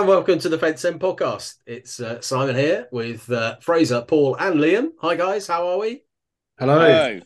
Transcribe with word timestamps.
And 0.00 0.08
welcome 0.08 0.38
to 0.38 0.48
the 0.48 0.56
Fence 0.56 0.82
End 0.86 0.98
podcast. 0.98 1.56
It's 1.66 2.00
uh, 2.00 2.22
Simon 2.22 2.56
here 2.56 2.88
with 2.90 3.30
uh, 3.30 3.58
Fraser, 3.60 4.00
Paul, 4.00 4.34
and 4.36 4.58
Liam. 4.58 4.92
Hi 5.02 5.14
guys, 5.14 5.46
how 5.46 5.68
are 5.68 5.78
we? 5.78 6.04
Hello. 6.58 6.78
Hello. 6.80 7.20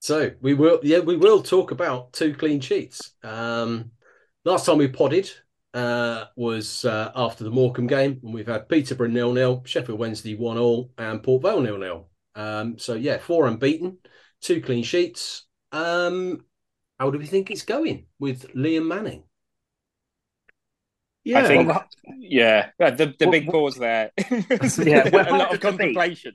So 0.00 0.30
we 0.42 0.52
will, 0.52 0.80
yeah, 0.82 0.98
we 0.98 1.16
will 1.16 1.42
talk 1.42 1.70
about 1.70 2.12
two 2.12 2.34
clean 2.34 2.60
sheets. 2.60 3.12
Um, 3.24 3.92
last 4.44 4.66
time 4.66 4.76
we 4.76 4.88
podded 4.88 5.30
uh, 5.72 6.26
was 6.36 6.84
uh, 6.84 7.10
after 7.16 7.42
the 7.42 7.50
Morecambe 7.50 7.86
game, 7.86 8.20
and 8.22 8.34
we've 8.34 8.46
had 8.46 8.68
Peterborough 8.68 9.08
nil 9.08 9.32
nil, 9.32 9.62
Sheffield 9.64 9.98
Wednesday 9.98 10.34
one 10.34 10.58
all, 10.58 10.92
and 10.98 11.22
Port 11.22 11.40
Vale 11.40 11.62
nil 11.62 11.78
nil. 11.78 12.10
Um, 12.34 12.78
so 12.78 12.96
yeah, 12.96 13.16
four 13.16 13.46
unbeaten, 13.46 13.96
two 14.42 14.60
clean 14.60 14.84
sheets. 14.84 15.46
Um, 15.72 16.44
how 16.98 17.10
do 17.10 17.18
we 17.18 17.24
think 17.24 17.50
it's 17.50 17.62
going 17.62 18.08
with 18.18 18.52
Liam 18.54 18.86
Manning? 18.86 19.22
I 21.26 21.46
think, 21.46 21.68
well, 21.68 21.84
yeah, 22.18 22.70
the 22.78 23.14
the 23.18 23.26
Well, 23.26 23.30
big 23.30 23.46
pause 23.48 23.76
there. 23.76 24.10
Yeah, 24.78 25.08
a 25.08 25.36
lot 25.36 25.54
of 25.54 25.60
beat. 25.60 25.60
contemplation. 25.60 26.34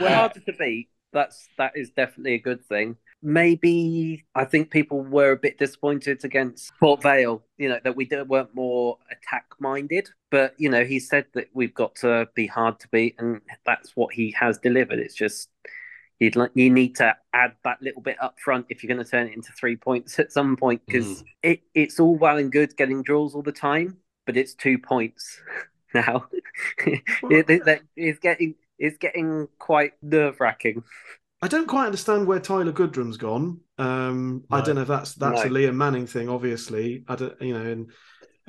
we're 0.00 0.08
harder 0.08 0.40
to 0.40 0.52
beat. 0.52 0.88
That's 1.12 1.48
that 1.58 1.72
is 1.76 1.90
definitely 1.90 2.34
a 2.34 2.38
good 2.38 2.64
thing. 2.64 2.96
Maybe 3.22 4.24
I 4.34 4.44
think 4.44 4.70
people 4.70 5.00
were 5.02 5.32
a 5.32 5.36
bit 5.36 5.58
disappointed 5.58 6.24
against 6.24 6.72
Port 6.78 7.02
Vale. 7.02 7.42
You 7.56 7.70
know 7.70 7.80
that 7.82 7.96
we 7.96 8.08
weren't 8.28 8.54
more 8.54 8.98
attack 9.10 9.46
minded, 9.58 10.08
but 10.30 10.54
you 10.58 10.68
know 10.70 10.84
he 10.84 11.00
said 11.00 11.26
that 11.34 11.48
we've 11.52 11.74
got 11.74 11.96
to 11.96 12.28
be 12.34 12.46
hard 12.46 12.78
to 12.80 12.88
beat, 12.88 13.16
and 13.18 13.40
that's 13.66 13.96
what 13.96 14.14
he 14.14 14.30
has 14.38 14.58
delivered. 14.58 14.98
It's 15.00 15.14
just 15.14 15.48
you'd 16.20 16.36
like 16.36 16.50
you 16.54 16.70
need 16.70 16.96
to 16.96 17.16
add 17.32 17.52
that 17.64 17.80
little 17.82 18.02
bit 18.02 18.16
up 18.22 18.38
front 18.40 18.66
if 18.68 18.82
you're 18.82 18.92
going 18.94 19.04
to 19.04 19.10
turn 19.10 19.26
it 19.28 19.34
into 19.34 19.52
three 19.52 19.76
points 19.76 20.18
at 20.18 20.32
some 20.32 20.56
point 20.56 20.82
because 20.86 21.22
it, 21.42 21.60
it's 21.74 22.00
all 22.00 22.16
well 22.16 22.38
and 22.38 22.50
good 22.52 22.76
getting 22.76 23.02
draws 23.02 23.34
all 23.34 23.42
the 23.42 23.52
time, 23.52 23.96
but 24.26 24.36
it's 24.36 24.54
two 24.54 24.78
points 24.78 25.40
now. 25.94 26.26
it, 26.86 27.02
it- 27.48 27.82
it's 27.96 28.18
getting 28.18 28.54
it's 28.78 28.98
getting 28.98 29.48
quite 29.58 29.92
nerve 30.02 30.38
wracking. 30.40 30.82
I 31.40 31.48
don't 31.48 31.68
quite 31.68 31.86
understand 31.86 32.26
where 32.26 32.40
Tyler 32.40 32.72
Goodrham's 32.72 33.16
gone. 33.16 33.60
Um, 33.78 34.44
I 34.50 34.60
don't 34.60 34.74
know 34.74 34.82
if 34.82 34.88
that's 34.88 35.14
that's 35.14 35.44
a 35.44 35.48
No. 35.48 35.54
Liam 35.54 35.74
Manning 35.76 36.06
thing. 36.06 36.28
Obviously, 36.28 37.04
I 37.08 37.14
don't, 37.14 37.40
you 37.40 37.54
know, 37.54 37.64
and 37.64 37.90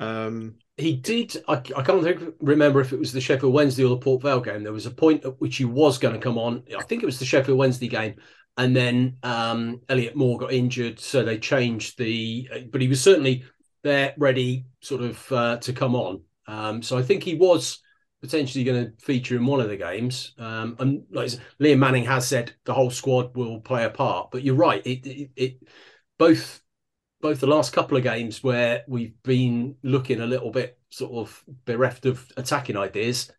um, 0.00 0.56
He 0.76 0.96
did. 0.96 1.36
I, 1.46 1.54
I 1.54 1.82
can't 1.82 2.02
think, 2.02 2.34
remember 2.40 2.80
if 2.80 2.92
it 2.92 2.98
was 2.98 3.12
the 3.12 3.20
Sheffield 3.20 3.52
Wednesday 3.52 3.84
or 3.84 3.90
the 3.90 3.98
Port 3.98 4.22
Vale 4.22 4.40
game. 4.40 4.62
There 4.62 4.72
was 4.72 4.86
a 4.86 4.90
point 4.90 5.24
at 5.24 5.40
which 5.40 5.58
he 5.58 5.64
was 5.64 5.98
going 5.98 6.14
to 6.14 6.20
come 6.20 6.38
on. 6.38 6.64
I 6.76 6.82
think 6.82 7.02
it 7.02 7.06
was 7.06 7.18
the 7.18 7.24
Sheffield 7.24 7.58
Wednesday 7.58 7.88
game, 7.88 8.14
and 8.56 8.74
then 8.74 9.16
um, 9.22 9.82
Elliott 9.88 10.16
Moore 10.16 10.38
got 10.38 10.52
injured, 10.52 10.98
so 10.98 11.22
they 11.22 11.38
changed 11.38 11.98
the. 11.98 12.48
But 12.72 12.80
he 12.80 12.88
was 12.88 13.00
certainly 13.00 13.44
there, 13.82 14.14
ready, 14.16 14.64
sort 14.80 15.02
of 15.02 15.32
uh, 15.32 15.56
to 15.58 15.72
come 15.72 15.94
on. 15.94 16.22
Um, 16.46 16.82
so 16.82 16.98
I 16.98 17.02
think 17.02 17.22
he 17.22 17.34
was 17.34 17.80
potentially 18.20 18.64
going 18.64 18.84
to 18.84 19.04
feature 19.04 19.36
in 19.36 19.46
one 19.46 19.60
of 19.60 19.68
the 19.68 19.76
games. 19.76 20.34
Um, 20.38 20.76
and 20.78 21.04
like 21.10 21.30
Liam 21.60 21.78
Manning 21.78 22.04
has 22.04 22.26
said 22.26 22.52
the 22.64 22.74
whole 22.74 22.90
squad 22.90 23.36
will 23.36 23.60
play 23.60 23.84
a 23.84 23.90
part. 23.90 24.30
But 24.30 24.42
you're 24.42 24.54
right. 24.54 24.84
It, 24.86 25.06
it, 25.06 25.30
it 25.36 25.58
both 26.18 26.60
both 27.20 27.40
the 27.40 27.46
last 27.46 27.72
couple 27.72 27.96
of 27.96 28.02
games 28.02 28.42
where 28.42 28.82
we've 28.88 29.20
been 29.22 29.76
looking 29.82 30.20
a 30.20 30.26
little 30.26 30.50
bit 30.50 30.78
sort 30.90 31.12
of 31.12 31.44
bereft 31.64 32.06
of 32.06 32.26
attacking 32.36 32.76
ideas, 32.76 33.30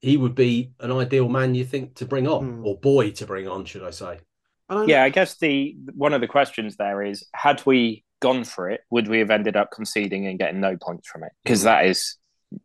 he 0.00 0.16
would 0.16 0.34
be 0.34 0.72
an 0.80 0.92
ideal 0.92 1.28
man 1.28 1.54
you 1.54 1.64
think 1.64 1.94
to 1.96 2.06
bring 2.06 2.26
on 2.28 2.44
Hmm. 2.58 2.66
or 2.66 2.78
boy 2.78 3.10
to 3.12 3.26
bring 3.26 3.48
on, 3.48 3.64
should 3.64 3.82
I 3.82 3.90
say? 3.90 4.20
I 4.68 4.74
don't 4.74 4.88
Yeah, 4.88 5.02
I 5.02 5.08
guess 5.10 5.36
the 5.38 5.76
one 5.94 6.12
of 6.12 6.20
the 6.20 6.28
questions 6.28 6.76
there 6.76 7.02
is: 7.02 7.24
had 7.34 7.64
we 7.66 8.04
gone 8.20 8.44
for 8.44 8.68
it, 8.70 8.82
would 8.90 9.08
we 9.08 9.18
have 9.18 9.30
ended 9.30 9.56
up 9.56 9.70
conceding 9.72 10.26
and 10.26 10.38
getting 10.38 10.60
no 10.60 10.76
points 10.76 11.08
from 11.08 11.24
it? 11.24 11.32
Because 11.42 11.62
that 11.62 11.86
is 11.86 12.16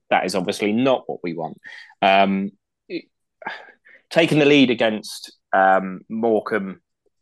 that 0.10 0.26
is 0.26 0.36
obviously 0.36 0.72
not 0.72 1.04
what 1.08 1.20
we 1.24 1.34
want. 1.34 1.58
Um, 2.02 2.52
it- 2.90 3.06
taking 4.10 4.40
the 4.40 4.46
lead 4.46 4.70
against 4.70 5.34
um, 5.54 6.02
Morecambe. 6.10 6.82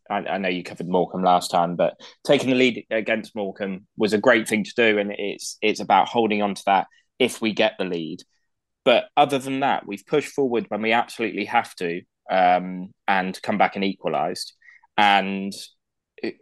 I, 0.09 0.17
I 0.17 0.37
know 0.37 0.49
you 0.49 0.63
covered 0.63 0.87
Morecambe 0.87 1.23
last 1.23 1.49
time, 1.49 1.75
but 1.75 1.95
taking 2.25 2.49
the 2.49 2.55
lead 2.55 2.85
against 2.91 3.35
Morecambe 3.35 3.87
was 3.97 4.13
a 4.13 4.17
great 4.17 4.47
thing 4.47 4.63
to 4.63 4.73
do, 4.75 4.97
and 4.97 5.11
it's 5.17 5.57
it's 5.61 5.79
about 5.79 6.09
holding 6.09 6.41
on 6.41 6.55
to 6.55 6.63
that 6.65 6.87
if 7.19 7.41
we 7.41 7.53
get 7.53 7.73
the 7.77 7.85
lead. 7.85 8.19
But 8.85 9.05
other 9.15 9.39
than 9.39 9.61
that, 9.61 9.87
we've 9.87 10.05
pushed 10.05 10.33
forward 10.33 10.65
when 10.67 10.81
we 10.81 10.91
absolutely 10.91 11.45
have 11.45 11.73
to, 11.75 12.01
um, 12.29 12.91
and 13.07 13.41
come 13.41 13.57
back 13.57 13.75
and 13.75 13.85
equalised. 13.85 14.53
And 14.97 15.53
it- 16.17 16.37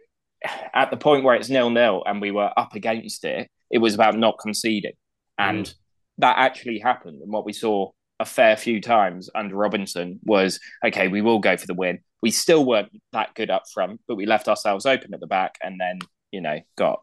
at 0.74 0.90
the 0.90 0.96
point 0.96 1.22
where 1.22 1.36
it's 1.36 1.48
nil 1.48 1.70
nil 1.70 2.02
and 2.04 2.20
we 2.20 2.32
were 2.32 2.50
up 2.56 2.74
against 2.74 3.24
it, 3.24 3.48
it 3.70 3.78
was 3.78 3.94
about 3.94 4.18
not 4.18 4.38
conceding, 4.40 4.94
and 5.38 5.72
that 6.18 6.36
actually 6.38 6.78
happened. 6.78 7.22
And 7.22 7.32
what 7.32 7.44
we 7.46 7.52
saw 7.52 7.90
a 8.20 8.24
fair 8.24 8.56
few 8.56 8.80
times 8.80 9.30
under 9.34 9.56
Robinson 9.56 10.20
was 10.24 10.60
okay, 10.84 11.08
we 11.08 11.22
will 11.22 11.38
go 11.38 11.56
for 11.56 11.66
the 11.66 11.74
win. 11.74 12.00
We 12.22 12.30
still 12.30 12.64
weren't 12.64 12.92
that 13.12 13.34
good 13.34 13.50
up 13.50 13.64
front, 13.72 14.00
but 14.06 14.16
we 14.16 14.26
left 14.26 14.48
ourselves 14.48 14.86
open 14.86 15.12
at 15.12 15.20
the 15.20 15.26
back, 15.26 15.56
and 15.62 15.80
then 15.80 15.98
you 16.30 16.40
know 16.40 16.60
got 16.76 17.02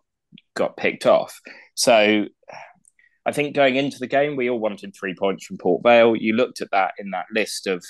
got 0.56 0.78
picked 0.78 1.06
off. 1.06 1.40
So 1.76 2.26
I 3.26 3.32
think 3.32 3.56
going 3.56 3.76
into 3.76 4.00
the 4.00 4.08
game, 4.08 4.36
we 4.36 4.50
all 4.50 4.60
wanted 4.60 4.96
three 4.96 5.14
points 5.14 5.46
from 5.46 5.58
Port 5.58 5.84
Vale. 5.84 6.16
You 6.16 6.34
looked 6.34 6.62
at 6.62 6.72
that 6.72 6.94
in 6.98 7.12
that 7.12 7.26
list 7.34 7.68
of 7.68 7.84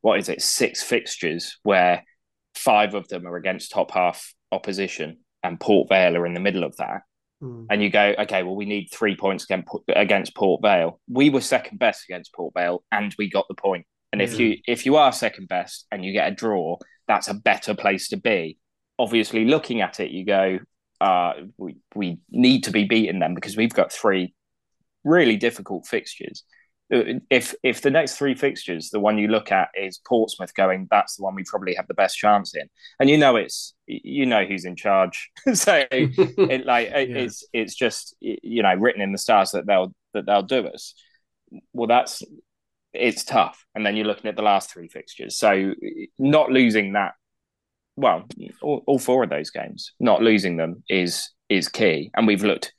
what 0.00 0.18
is 0.18 0.28
it, 0.28 0.42
six 0.42 0.82
fixtures 0.82 1.58
where 1.62 2.04
five 2.54 2.94
of 2.94 3.06
them 3.08 3.26
are 3.26 3.36
against 3.36 3.70
top 3.70 3.90
half 3.92 4.34
opposition, 4.52 5.18
and 5.42 5.60
Port 5.60 5.88
Vale 5.88 6.16
are 6.16 6.26
in 6.26 6.34
the 6.34 6.40
middle 6.40 6.64
of 6.64 6.76
that. 6.78 7.02
Hmm. 7.40 7.64
And 7.70 7.82
you 7.82 7.90
go, 7.90 8.14
okay, 8.18 8.42
well, 8.42 8.56
we 8.56 8.66
need 8.66 8.88
three 8.92 9.16
points 9.16 9.44
against, 9.44 9.68
against 9.88 10.34
Port 10.34 10.60
Vale. 10.62 11.00
We 11.08 11.30
were 11.30 11.40
second 11.40 11.78
best 11.78 12.04
against 12.08 12.34
Port 12.34 12.54
Vale, 12.54 12.82
and 12.90 13.14
we 13.18 13.30
got 13.30 13.46
the 13.48 13.54
point. 13.54 13.86
And 14.12 14.20
if 14.20 14.38
you 14.40 14.56
if 14.66 14.86
you 14.86 14.96
are 14.96 15.12
second 15.12 15.48
best 15.48 15.86
and 15.92 16.04
you 16.04 16.12
get 16.12 16.32
a 16.32 16.34
draw, 16.34 16.78
that's 17.06 17.28
a 17.28 17.34
better 17.34 17.74
place 17.74 18.08
to 18.08 18.16
be. 18.16 18.58
Obviously, 18.98 19.44
looking 19.44 19.80
at 19.80 20.00
it, 20.00 20.10
you 20.10 20.24
go, 20.24 20.58
uh, 21.00 21.32
we 21.56 21.76
we 21.94 22.18
need 22.30 22.64
to 22.64 22.70
be 22.70 22.84
beating 22.84 23.20
them 23.20 23.34
because 23.34 23.56
we've 23.56 23.72
got 23.74 23.92
three 23.92 24.34
really 25.04 25.36
difficult 25.36 25.86
fixtures. 25.86 26.42
Uh, 26.92 27.20
If 27.30 27.54
if 27.62 27.82
the 27.82 27.90
next 27.90 28.16
three 28.16 28.34
fixtures, 28.34 28.90
the 28.90 28.98
one 29.00 29.16
you 29.16 29.28
look 29.28 29.52
at 29.52 29.68
is 29.74 29.98
Portsmouth 30.06 30.52
going, 30.54 30.88
that's 30.90 31.16
the 31.16 31.22
one 31.22 31.36
we 31.36 31.44
probably 31.44 31.74
have 31.74 31.86
the 31.86 31.94
best 31.94 32.18
chance 32.18 32.54
in, 32.54 32.68
and 32.98 33.08
you 33.08 33.16
know 33.16 33.36
it's 33.36 33.74
you 33.86 34.26
know 34.26 34.44
who's 34.44 34.64
in 34.64 34.74
charge, 34.76 35.30
so 35.54 35.84
it 35.90 36.66
like 36.66 36.88
it- 36.88 37.08
Yeah. 37.10 37.16
it's 37.18 37.46
it's 37.52 37.74
just 37.76 38.16
you 38.20 38.62
know 38.64 38.74
written 38.74 39.02
in 39.02 39.12
the 39.12 39.18
stars 39.18 39.52
that 39.52 39.66
they'll 39.66 39.94
that 40.14 40.26
they'll 40.26 40.42
do 40.42 40.66
us. 40.66 40.94
Well, 41.72 41.86
that's 41.86 42.22
it's 42.92 43.24
tough, 43.24 43.64
and 43.74 43.84
then 43.84 43.96
you're 43.96 44.06
looking 44.06 44.28
at 44.28 44.36
the 44.36 44.42
last 44.42 44.72
three 44.72 44.88
fixtures, 44.88 45.38
so 45.38 45.74
not 46.18 46.50
losing 46.50 46.94
that. 46.94 47.12
Well, 47.96 48.24
all, 48.62 48.82
all 48.86 48.98
four 48.98 49.24
of 49.24 49.30
those 49.30 49.50
games, 49.50 49.92
not 50.00 50.22
losing 50.22 50.56
them 50.56 50.82
is 50.88 51.30
is 51.48 51.68
key, 51.68 52.10
and 52.14 52.26
we've 52.26 52.44
looked 52.44 52.72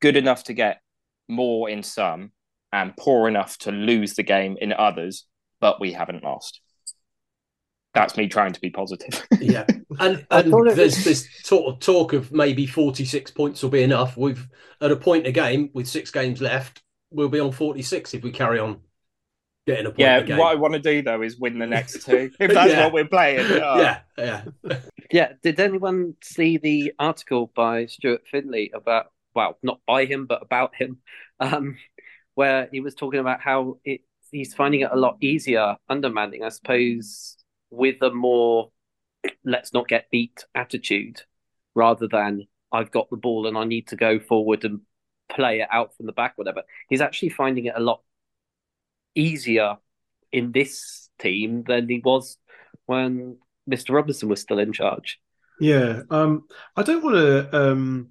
good 0.00 0.16
enough 0.16 0.44
to 0.44 0.54
get 0.54 0.80
more 1.28 1.68
in 1.68 1.82
some, 1.82 2.32
and 2.72 2.96
poor 2.96 3.28
enough 3.28 3.58
to 3.58 3.72
lose 3.72 4.14
the 4.14 4.22
game 4.22 4.56
in 4.60 4.72
others, 4.72 5.26
but 5.60 5.80
we 5.80 5.92
haven't 5.92 6.24
lost. 6.24 6.60
That's 7.94 8.16
me 8.16 8.26
trying 8.26 8.54
to 8.54 8.60
be 8.60 8.70
positive. 8.70 9.26
yeah, 9.40 9.66
and 10.00 10.26
and 10.30 10.52
there's 10.76 10.96
was- 10.96 11.04
this 11.04 11.28
sort 11.42 11.72
of 11.72 11.80
talk 11.80 12.14
of 12.14 12.32
maybe 12.32 12.66
46 12.66 13.30
points 13.32 13.62
will 13.62 13.70
be 13.70 13.82
enough. 13.82 14.16
We've 14.16 14.48
at 14.80 14.90
a 14.90 14.96
point 14.96 15.26
a 15.26 15.32
game 15.32 15.70
with 15.74 15.86
six 15.86 16.10
games 16.10 16.40
left, 16.40 16.82
we'll 17.12 17.28
be 17.28 17.40
on 17.40 17.52
46 17.52 18.14
if 18.14 18.22
we 18.22 18.30
carry 18.30 18.58
on 18.58 18.80
getting 19.66 19.86
a 19.86 19.90
point 19.90 19.98
yeah, 20.00 20.20
game. 20.22 20.38
what 20.38 20.52
I 20.52 20.54
want 20.56 20.74
to 20.74 20.80
do 20.80 21.02
though 21.02 21.22
is 21.22 21.38
win 21.38 21.58
the 21.58 21.66
next 21.66 22.04
two. 22.04 22.30
If 22.40 22.52
that's 22.52 22.72
Yeah. 22.72 22.84
what 22.84 22.92
we're 22.92 23.08
playing, 23.08 23.40
oh. 23.62 23.80
yeah, 23.80 24.00
yeah. 24.18 24.44
Yeah. 25.10 25.32
Did 25.42 25.60
anyone 25.60 26.14
see 26.22 26.56
the 26.56 26.94
article 26.98 27.52
by 27.54 27.86
Stuart 27.86 28.22
Findlay 28.30 28.70
about 28.74 29.06
well, 29.34 29.58
not 29.62 29.80
by 29.86 30.04
him, 30.04 30.26
but 30.26 30.42
about 30.42 30.74
him, 30.74 30.98
um, 31.40 31.76
where 32.34 32.68
he 32.70 32.80
was 32.80 32.94
talking 32.94 33.20
about 33.20 33.40
how 33.40 33.78
it 33.84 34.02
he's 34.30 34.54
finding 34.54 34.80
it 34.80 34.90
a 34.92 34.96
lot 34.96 35.18
easier 35.20 35.76
under 35.88 36.08
Manning, 36.08 36.42
I 36.44 36.48
suppose, 36.48 37.36
with 37.70 38.00
a 38.02 38.10
more 38.10 38.70
let's 39.44 39.72
not 39.72 39.88
get 39.88 40.10
beat 40.10 40.44
attitude 40.54 41.20
rather 41.74 42.08
than 42.08 42.46
I've 42.72 42.90
got 42.90 43.10
the 43.10 43.16
ball 43.16 43.46
and 43.46 43.56
I 43.56 43.64
need 43.64 43.88
to 43.88 43.96
go 43.96 44.18
forward 44.18 44.64
and 44.64 44.80
play 45.28 45.60
it 45.60 45.68
out 45.70 45.96
from 45.96 46.06
the 46.06 46.12
back, 46.12 46.32
whatever. 46.36 46.62
He's 46.88 47.00
actually 47.00 47.28
finding 47.30 47.66
it 47.66 47.74
a 47.76 47.80
lot 47.80 48.00
easier 49.14 49.76
in 50.32 50.52
this 50.52 51.10
team 51.18 51.64
than 51.64 51.88
he 51.88 52.00
was 52.04 52.38
when 52.86 53.38
Mr. 53.66 53.94
Robinson 53.94 54.28
was 54.28 54.40
still 54.40 54.58
in 54.58 54.72
charge. 54.72 55.20
Yeah, 55.60 56.02
um, 56.10 56.46
I 56.76 56.82
don't 56.82 57.04
want 57.04 57.16
to. 57.16 57.56
Um, 57.56 58.10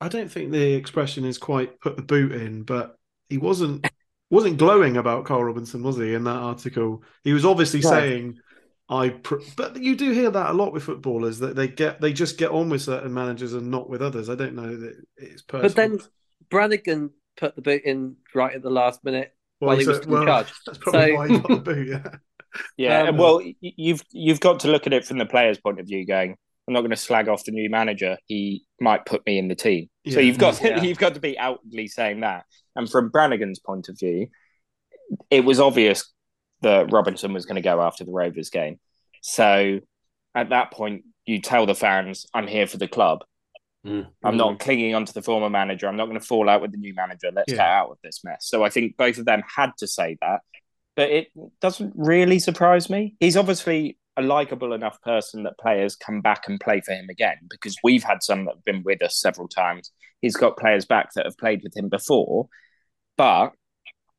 I 0.00 0.08
don't 0.08 0.30
think 0.30 0.50
the 0.52 0.74
expression 0.74 1.24
is 1.24 1.38
quite 1.38 1.80
put 1.80 1.96
the 1.96 2.02
boot 2.02 2.32
in, 2.32 2.62
but 2.62 2.98
he 3.28 3.38
wasn't 3.38 3.86
wasn't 4.30 4.58
glowing 4.58 4.96
about 4.96 5.26
Carl 5.26 5.44
Robinson, 5.44 5.82
was 5.82 5.96
he? 5.98 6.14
In 6.14 6.24
that 6.24 6.36
article, 6.36 7.02
he 7.24 7.32
was 7.32 7.44
obviously 7.44 7.82
No. 7.82 7.90
saying, 7.90 8.38
"I." 8.88 9.10
Pr-, 9.10 9.36
but 9.56 9.82
you 9.82 9.96
do 9.96 10.12
hear 10.12 10.30
that 10.30 10.50
a 10.50 10.54
lot 10.54 10.72
with 10.72 10.84
footballers 10.84 11.40
that 11.40 11.56
they 11.56 11.68
get 11.68 12.00
they 12.00 12.12
just 12.12 12.38
get 12.38 12.50
on 12.50 12.70
with 12.70 12.82
certain 12.82 13.12
managers 13.12 13.52
and 13.52 13.70
not 13.70 13.90
with 13.90 14.02
others. 14.02 14.30
I 14.30 14.34
don't 14.34 14.54
know 14.54 14.76
that 14.76 15.04
it's 15.16 15.42
personal. 15.42 15.72
But 15.74 15.76
then 15.76 16.00
Brannagan 16.50 17.10
put 17.36 17.56
the 17.56 17.62
boot 17.62 17.82
in 17.84 18.16
right 18.34 18.54
at 18.54 18.62
the 18.62 18.70
last 18.70 19.04
minute 19.04 19.34
Well, 19.60 19.68
while 19.68 19.76
he 19.78 19.84
so- 19.84 19.90
was 19.92 20.00
in 20.00 20.10
well, 20.10 20.24
charge. 20.24 20.52
That's 20.66 20.78
probably 20.78 21.00
So- 21.10 21.14
why 21.14 21.28
he 21.28 21.38
got 21.38 21.48
the 21.48 21.56
boot. 21.56 21.88
Yeah. 21.88 22.02
Yeah, 22.76 23.02
Um, 23.04 23.16
well, 23.16 23.40
you've 23.60 24.02
you've 24.10 24.40
got 24.40 24.58
to 24.60 24.68
look 24.72 24.88
at 24.88 24.92
it 24.92 25.04
from 25.04 25.18
the 25.18 25.24
player's 25.24 25.58
point 25.58 25.78
of 25.78 25.86
view. 25.86 26.04
Going, 26.04 26.34
I'm 26.66 26.74
not 26.74 26.80
going 26.80 26.90
to 26.90 26.96
slag 26.96 27.28
off 27.28 27.44
the 27.44 27.52
new 27.52 27.70
manager. 27.70 28.16
He 28.26 28.64
might 28.80 29.06
put 29.06 29.24
me 29.24 29.38
in 29.38 29.46
the 29.46 29.54
team. 29.54 29.88
So 30.08 30.18
you've 30.18 30.36
got 30.36 30.60
Yeah. 30.60 30.82
you've 30.82 30.98
got 30.98 31.14
to 31.14 31.20
be 31.20 31.38
outwardly 31.38 31.86
saying 31.86 32.22
that. 32.22 32.44
And 32.74 32.90
from 32.90 33.10
Brannagan's 33.10 33.60
point 33.60 33.88
of 33.88 33.96
view, 34.00 34.26
it 35.30 35.44
was 35.44 35.60
obvious 35.60 36.12
that 36.62 36.90
Robinson 36.90 37.32
was 37.32 37.46
going 37.46 37.54
to 37.54 37.62
go 37.62 37.80
after 37.80 38.02
the 38.04 38.10
Rovers 38.10 38.50
game. 38.50 38.80
So 39.22 39.78
at 40.34 40.48
that 40.50 40.72
point, 40.72 41.04
you 41.26 41.40
tell 41.40 41.66
the 41.66 41.76
fans, 41.76 42.26
"I'm 42.34 42.48
here 42.48 42.66
for 42.66 42.78
the 42.78 42.88
club. 42.88 43.20
Mm. 43.86 44.08
I'm 44.22 44.36
not 44.36 44.58
clinging 44.58 44.94
onto 44.94 45.12
the 45.12 45.22
former 45.22 45.48
manager. 45.48 45.88
I'm 45.88 45.96
not 45.96 46.06
going 46.06 46.20
to 46.20 46.24
fall 46.26 46.48
out 46.48 46.60
with 46.60 46.72
the 46.72 46.76
new 46.78 46.94
manager. 46.94 47.30
Let's 47.32 47.50
Yeah. 47.52 47.56
get 47.58 47.66
out 47.66 47.90
of 47.90 47.98
this 48.04 48.22
mess." 48.22 48.46
So 48.46 48.62
I 48.62 48.68
think 48.68 48.96
both 48.96 49.18
of 49.18 49.24
them 49.24 49.42
had 49.56 49.72
to 49.78 49.86
say 49.86 50.18
that, 50.20 50.40
but 50.96 51.10
it 51.10 51.28
doesn't 51.60 51.94
really 51.96 52.38
surprise 52.38 52.90
me. 52.90 53.16
He's 53.20 53.36
obviously 53.38 53.96
a 54.16 54.22
likable 54.22 54.74
enough 54.74 55.00
person 55.00 55.44
that 55.44 55.58
players 55.58 55.96
come 55.96 56.20
back 56.20 56.46
and 56.48 56.60
play 56.60 56.82
for 56.84 56.92
him 56.92 57.08
again 57.08 57.38
because 57.48 57.76
we've 57.82 58.02
had 58.02 58.22
some 58.22 58.44
that 58.44 58.56
have 58.56 58.64
been 58.64 58.82
with 58.82 59.02
us 59.02 59.18
several 59.18 59.48
times. 59.48 59.92
He's 60.20 60.36
got 60.36 60.58
players 60.58 60.84
back 60.84 61.14
that 61.14 61.24
have 61.24 61.38
played 61.38 61.62
with 61.62 61.74
him 61.74 61.88
before, 61.88 62.48
but 63.16 63.52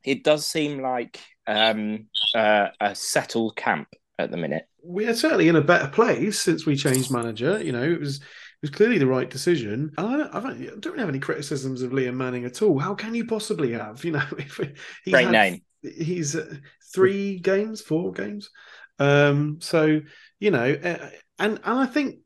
it 0.04 0.24
does 0.24 0.48
seem 0.48 0.82
like 0.82 1.20
um, 1.46 2.08
uh, 2.34 2.70
a 2.80 2.96
settled 2.96 3.56
camp 3.56 3.90
at 4.18 4.32
the 4.32 4.38
minute. 4.38 4.66
we 4.84 5.06
are 5.06 5.14
certainly 5.14 5.48
in 5.50 5.56
a 5.56 5.62
better 5.62 5.88
place 5.88 6.40
since 6.40 6.66
we 6.66 6.76
changed 6.76 7.12
manager. 7.12 7.62
You 7.62 7.72
know, 7.72 7.84
it 7.84 8.00
was 8.00 8.22
it 8.62 8.70
was 8.70 8.76
clearly 8.76 8.98
the 9.00 9.08
right 9.08 9.30
decision. 9.30 9.92
And 9.98 10.08
I 10.08 10.18
don't, 10.18 10.36
I 10.36 10.40
don't, 10.40 10.62
I 10.62 10.66
don't 10.66 10.86
really 10.86 11.00
have 11.00 11.10
any 11.10 11.20
criticisms 11.20 11.82
of 11.82 11.92
Liam 11.92 12.14
Manning 12.16 12.46
at 12.46 12.62
all. 12.62 12.78
How 12.78 12.94
can 12.94 13.16
you 13.16 13.26
possibly 13.26 13.72
have? 13.74 14.04
You 14.06 14.12
know, 14.12 14.24
if 14.38 14.58
he's 15.04 15.14
Great 15.14 15.26
had- 15.26 15.32
name. 15.32 15.62
He's 15.84 16.36
uh, 16.36 16.54
three 16.94 17.40
games, 17.40 17.82
four 17.82 18.12
games. 18.12 18.52
Um, 19.00 19.58
so 19.62 20.02
you 20.40 20.52
know, 20.52 20.72
uh, 20.74 21.10
and 21.40 21.60
and 21.64 21.80
I 21.80 21.88
think 21.88 22.20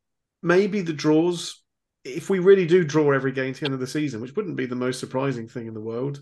maybe 0.44 0.82
the 0.82 0.92
draws. 0.92 1.62
If 2.04 2.30
we 2.30 2.40
really 2.40 2.66
do 2.68 2.84
draw 2.84 3.14
every 3.14 3.32
game 3.32 3.54
to 3.54 3.60
the 3.62 3.66
end 3.66 3.74
of 3.74 3.80
the 3.80 3.88
season, 3.88 4.20
which 4.22 4.36
wouldn't 4.36 4.58
be 4.58 4.66
the 4.66 4.76
most 4.76 5.00
surprising 5.00 5.48
thing 5.48 5.68
in 5.68 5.74
the 5.74 5.80
world, 5.82 6.20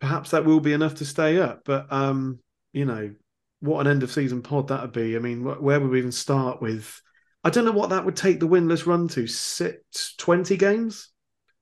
perhaps 0.00 0.32
that 0.32 0.44
will 0.44 0.60
be 0.60 0.72
enough 0.72 0.96
to 0.96 1.04
stay 1.04 1.38
up. 1.38 1.62
But 1.64 1.90
um, 1.92 2.40
you 2.72 2.84
know, 2.84 3.14
what 3.60 3.80
an 3.86 3.86
end 3.92 4.02
of 4.02 4.10
season 4.10 4.42
pod 4.42 4.68
that 4.68 4.82
would 4.82 4.92
be. 4.92 5.14
I 5.14 5.20
mean, 5.20 5.42
wh- 5.42 5.62
where 5.62 5.78
would 5.80 5.90
we 5.90 5.98
even 5.98 6.10
start 6.12 6.60
with? 6.60 7.00
I 7.44 7.50
don't 7.50 7.64
know 7.64 7.72
what 7.72 7.90
that 7.90 8.04
would 8.04 8.16
take 8.16 8.40
the 8.40 8.48
winless 8.48 8.86
run 8.86 9.08
to. 9.08 9.26
Six, 9.26 10.14
20 10.18 10.56
games? 10.56 11.08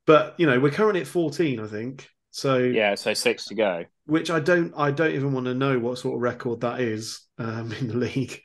But, 0.06 0.34
you 0.38 0.46
know, 0.46 0.58
we're 0.60 0.70
currently 0.70 1.00
at 1.00 1.06
14, 1.06 1.60
I 1.60 1.66
think. 1.66 2.08
So, 2.32 2.58
Yeah, 2.58 2.94
so 2.94 3.12
six 3.14 3.46
to 3.46 3.54
go. 3.54 3.84
which 4.06 4.30
I 4.30 4.40
don't, 4.40 4.72
I 4.76 4.90
don't 4.90 5.12
even 5.14 5.32
want 5.32 5.46
to 5.46 5.54
know 5.54 5.78
what 5.78 5.98
sort 5.98 6.14
of 6.16 6.20
record 6.20 6.60
that 6.60 6.80
is 6.80 7.20
um, 7.38 7.72
in 7.72 7.88
the 7.88 7.96
league. 8.06 8.42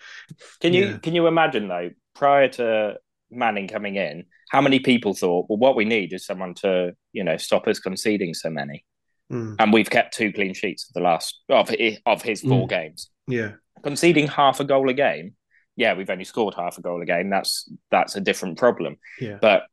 Can 0.62 0.74
you 0.74 0.86
Yeah. 0.88 0.98
can 0.98 1.14
you 1.16 1.28
imagine 1.28 1.68
though, 1.68 1.90
prior 2.14 2.48
to 2.50 2.96
Manning 3.32 3.68
coming 3.68 3.96
in, 3.96 4.26
how 4.50 4.62
many 4.62 4.80
people 4.80 5.14
thought, 5.14 5.48
well, 5.50 5.58
what 5.58 5.76
we 5.76 5.86
need 5.86 6.14
is 6.14 6.26
someone 6.26 6.54
to, 6.56 6.94
you 7.14 7.24
know, 7.24 7.38
stop 7.38 7.68
us 7.68 7.80
conceding 7.80 8.34
so 8.34 8.50
many, 8.50 8.86
Mm, 9.32 9.56
and 9.58 9.74
we've 9.74 9.90
kept 9.90 10.14
two 10.16 10.32
clean 10.32 10.54
sheets 10.54 10.88
of 10.88 10.94
the 10.94 11.00
last 11.02 11.40
of 11.50 11.72
of 12.06 12.22
his 12.22 12.42
four 12.42 12.68
games, 12.68 13.10
yeah. 13.28 13.54
conceding 13.82 14.28
half 14.28 14.60
a 14.60 14.64
goal 14.64 14.88
a 14.90 14.94
game. 14.94 15.36
Yeah, 15.75 15.94
we've 15.94 16.10
only 16.10 16.24
scored 16.24 16.54
half 16.56 16.77
a 16.77 16.81
goal 16.81 17.01
a 17.01 17.06
game. 17.06 17.30
That's 17.30 17.69
that's 17.92 18.16
a 18.16 18.22
different 18.22 18.57
problem. 18.57 18.98
Yeah. 19.19 19.38
But 19.42 19.63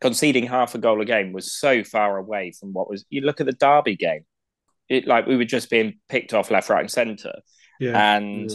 conceding 0.00 0.46
half 0.46 0.74
a 0.74 0.78
goal 0.78 1.00
a 1.00 1.04
game 1.04 1.32
was 1.32 1.52
so 1.52 1.82
far 1.84 2.16
away 2.18 2.52
from 2.58 2.72
what 2.72 2.88
was. 2.88 3.04
You 3.10 3.22
look 3.22 3.40
at 3.40 3.46
the 3.46 3.52
Derby 3.52 3.96
game, 3.96 4.24
it 4.88 5.06
like 5.06 5.26
we 5.26 5.36
were 5.36 5.44
just 5.44 5.70
being 5.70 5.98
picked 6.08 6.32
off 6.34 6.50
left, 6.50 6.68
right, 6.70 6.80
and 6.80 6.90
centre 6.90 7.34
Yeah. 7.80 8.16
and 8.16 8.50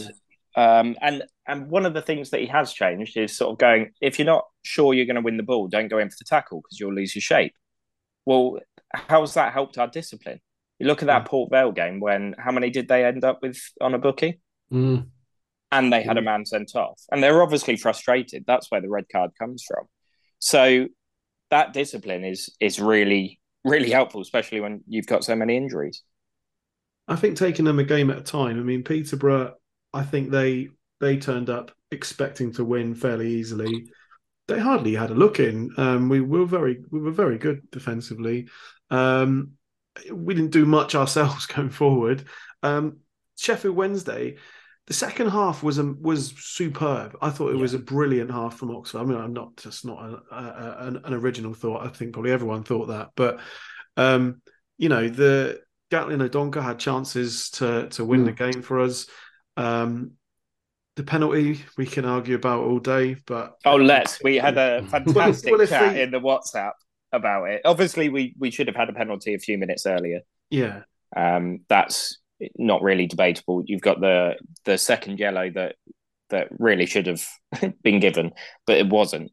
um 0.56 0.96
and 1.00 1.22
and 1.46 1.70
one 1.70 1.86
of 1.86 1.94
the 1.94 2.02
things 2.02 2.30
that 2.30 2.40
he 2.40 2.46
has 2.46 2.72
changed 2.74 3.16
is 3.16 3.34
sort 3.36 3.52
of 3.52 3.58
going 3.58 3.92
if 4.02 4.18
you're 4.18 4.26
not 4.26 4.44
sure 4.62 4.92
you're 4.92 5.06
going 5.06 5.16
to 5.16 5.22
win 5.22 5.38
the 5.38 5.42
ball 5.42 5.66
don't 5.66 5.88
go 5.88 5.96
in 5.98 6.10
for 6.10 6.16
the 6.18 6.26
tackle 6.26 6.60
because 6.60 6.78
you'll 6.78 6.92
lose 6.94 7.14
your 7.14 7.22
shape 7.22 7.54
well 8.26 8.58
how's 8.92 9.32
that 9.32 9.54
helped 9.54 9.78
our 9.78 9.86
discipline 9.88 10.38
you 10.78 10.86
look 10.86 11.00
at 11.00 11.06
that 11.06 11.22
Yeah. 11.22 11.26
port 11.26 11.50
vale 11.50 11.72
game 11.72 12.00
when 12.00 12.34
how 12.38 12.52
many 12.52 12.68
did 12.68 12.86
they 12.86 13.02
end 13.06 13.24
up 13.24 13.40
with 13.40 13.58
on 13.80 13.94
a 13.94 13.98
bookie 13.98 14.40
Mm. 14.70 15.06
And 15.72 15.92
they 15.92 16.02
had 16.02 16.18
a 16.18 16.22
man 16.22 16.46
sent 16.46 16.76
off 16.76 17.00
and 17.10 17.22
they're 17.22 17.42
obviously 17.42 17.76
frustrated 17.76 18.44
that's 18.46 18.70
where 18.70 18.80
the 18.80 18.88
red 18.88 19.06
card 19.10 19.30
comes 19.36 19.64
from 19.66 19.86
so 20.38 20.86
that 21.50 21.72
discipline 21.72 22.24
is 22.24 22.54
is 22.60 22.78
really 22.78 23.40
really 23.64 23.90
helpful 23.90 24.20
especially 24.20 24.60
when 24.60 24.82
you've 24.86 25.06
got 25.06 25.24
so 25.24 25.34
many 25.34 25.56
injuries 25.56 26.02
I 27.08 27.16
think 27.16 27.36
taking 27.36 27.64
them 27.64 27.78
a 27.78 27.84
game 27.84 28.10
at 28.10 28.18
a 28.18 28.22
time. 28.22 28.58
I 28.58 28.62
mean, 28.62 28.84
Peterborough, 28.84 29.54
I 29.92 30.02
think 30.02 30.30
they 30.30 30.68
they 31.00 31.16
turned 31.16 31.50
up 31.50 31.72
expecting 31.90 32.52
to 32.52 32.64
win 32.64 32.94
fairly 32.94 33.28
easily. 33.28 33.90
They 34.48 34.58
hardly 34.58 34.94
had 34.94 35.10
a 35.10 35.14
look 35.14 35.40
in. 35.40 35.70
Um, 35.76 36.08
we 36.08 36.20
were 36.20 36.46
very 36.46 36.82
we 36.90 37.00
were 37.00 37.10
very 37.10 37.38
good 37.38 37.70
defensively. 37.70 38.48
Um, 38.90 39.52
we 40.10 40.34
didn't 40.34 40.52
do 40.52 40.64
much 40.64 40.94
ourselves 40.94 41.46
going 41.54 41.70
forward. 41.70 42.24
Um, 42.62 42.98
Sheffield 43.36 43.76
Wednesday, 43.76 44.36
the 44.86 44.94
second 44.94 45.28
half 45.30 45.62
was 45.62 45.78
um, 45.78 45.98
was 46.00 46.34
superb. 46.36 47.16
I 47.22 47.30
thought 47.30 47.52
it 47.52 47.56
was 47.58 47.74
a 47.74 47.78
brilliant 47.78 48.30
half 48.30 48.56
from 48.58 48.74
Oxford. 48.74 48.98
I 48.98 49.04
mean, 49.04 49.18
I'm 49.18 49.32
not 49.32 49.56
just 49.56 49.84
not 49.84 49.98
a, 50.04 50.34
a, 50.34 50.76
an, 50.88 51.00
an 51.04 51.14
original 51.14 51.54
thought. 51.54 51.86
I 51.86 51.88
think 51.88 52.12
probably 52.12 52.32
everyone 52.32 52.64
thought 52.64 52.86
that, 52.86 53.10
but 53.14 53.38
um, 53.96 54.42
you 54.78 54.88
know 54.88 55.08
the 55.08 55.60
Gatlin 55.90 56.20
O'Donkor 56.22 56.62
had 56.62 56.78
chances 56.78 57.50
to 57.50 57.88
to 57.90 58.04
win 58.04 58.24
the 58.24 58.32
game 58.32 58.62
for 58.62 58.80
us. 58.80 59.06
Um, 59.56 60.12
the 60.96 61.04
penalty 61.04 61.60
we 61.78 61.86
can 61.86 62.04
argue 62.04 62.34
about 62.34 62.64
all 62.64 62.78
day, 62.78 63.16
but 63.26 63.54
Oh, 63.64 63.76
let's. 63.76 64.22
We 64.22 64.36
had 64.36 64.58
a 64.58 64.82
fantastic 64.88 65.50
Well, 65.52 65.60
if 65.60 65.70
chat 65.70 65.94
they- 65.94 66.02
in 66.02 66.10
the 66.10 66.20
WhatsApp 66.20 66.72
about 67.12 67.44
it. 67.50 67.62
Obviously, 67.64 68.08
we 68.08 68.34
we 68.38 68.50
should 68.50 68.66
have 68.66 68.76
had 68.76 68.88
a 68.88 68.92
penalty 68.92 69.34
a 69.34 69.38
few 69.38 69.58
minutes 69.58 69.86
earlier. 69.86 70.20
yeah, 70.50 70.82
Um, 71.14 71.60
that's 71.68 72.18
not 72.56 72.82
really 72.82 73.06
debatable. 73.06 73.62
You've 73.66 73.80
got 73.80 74.00
the 74.00 74.36
the 74.64 74.78
second 74.78 75.18
yellow 75.18 75.50
that 75.50 75.76
that 76.30 76.48
really 76.58 76.86
should 76.86 77.06
have 77.06 77.24
been 77.82 78.00
given, 78.00 78.32
but 78.66 78.78
it 78.78 78.88
wasn't. 78.88 79.30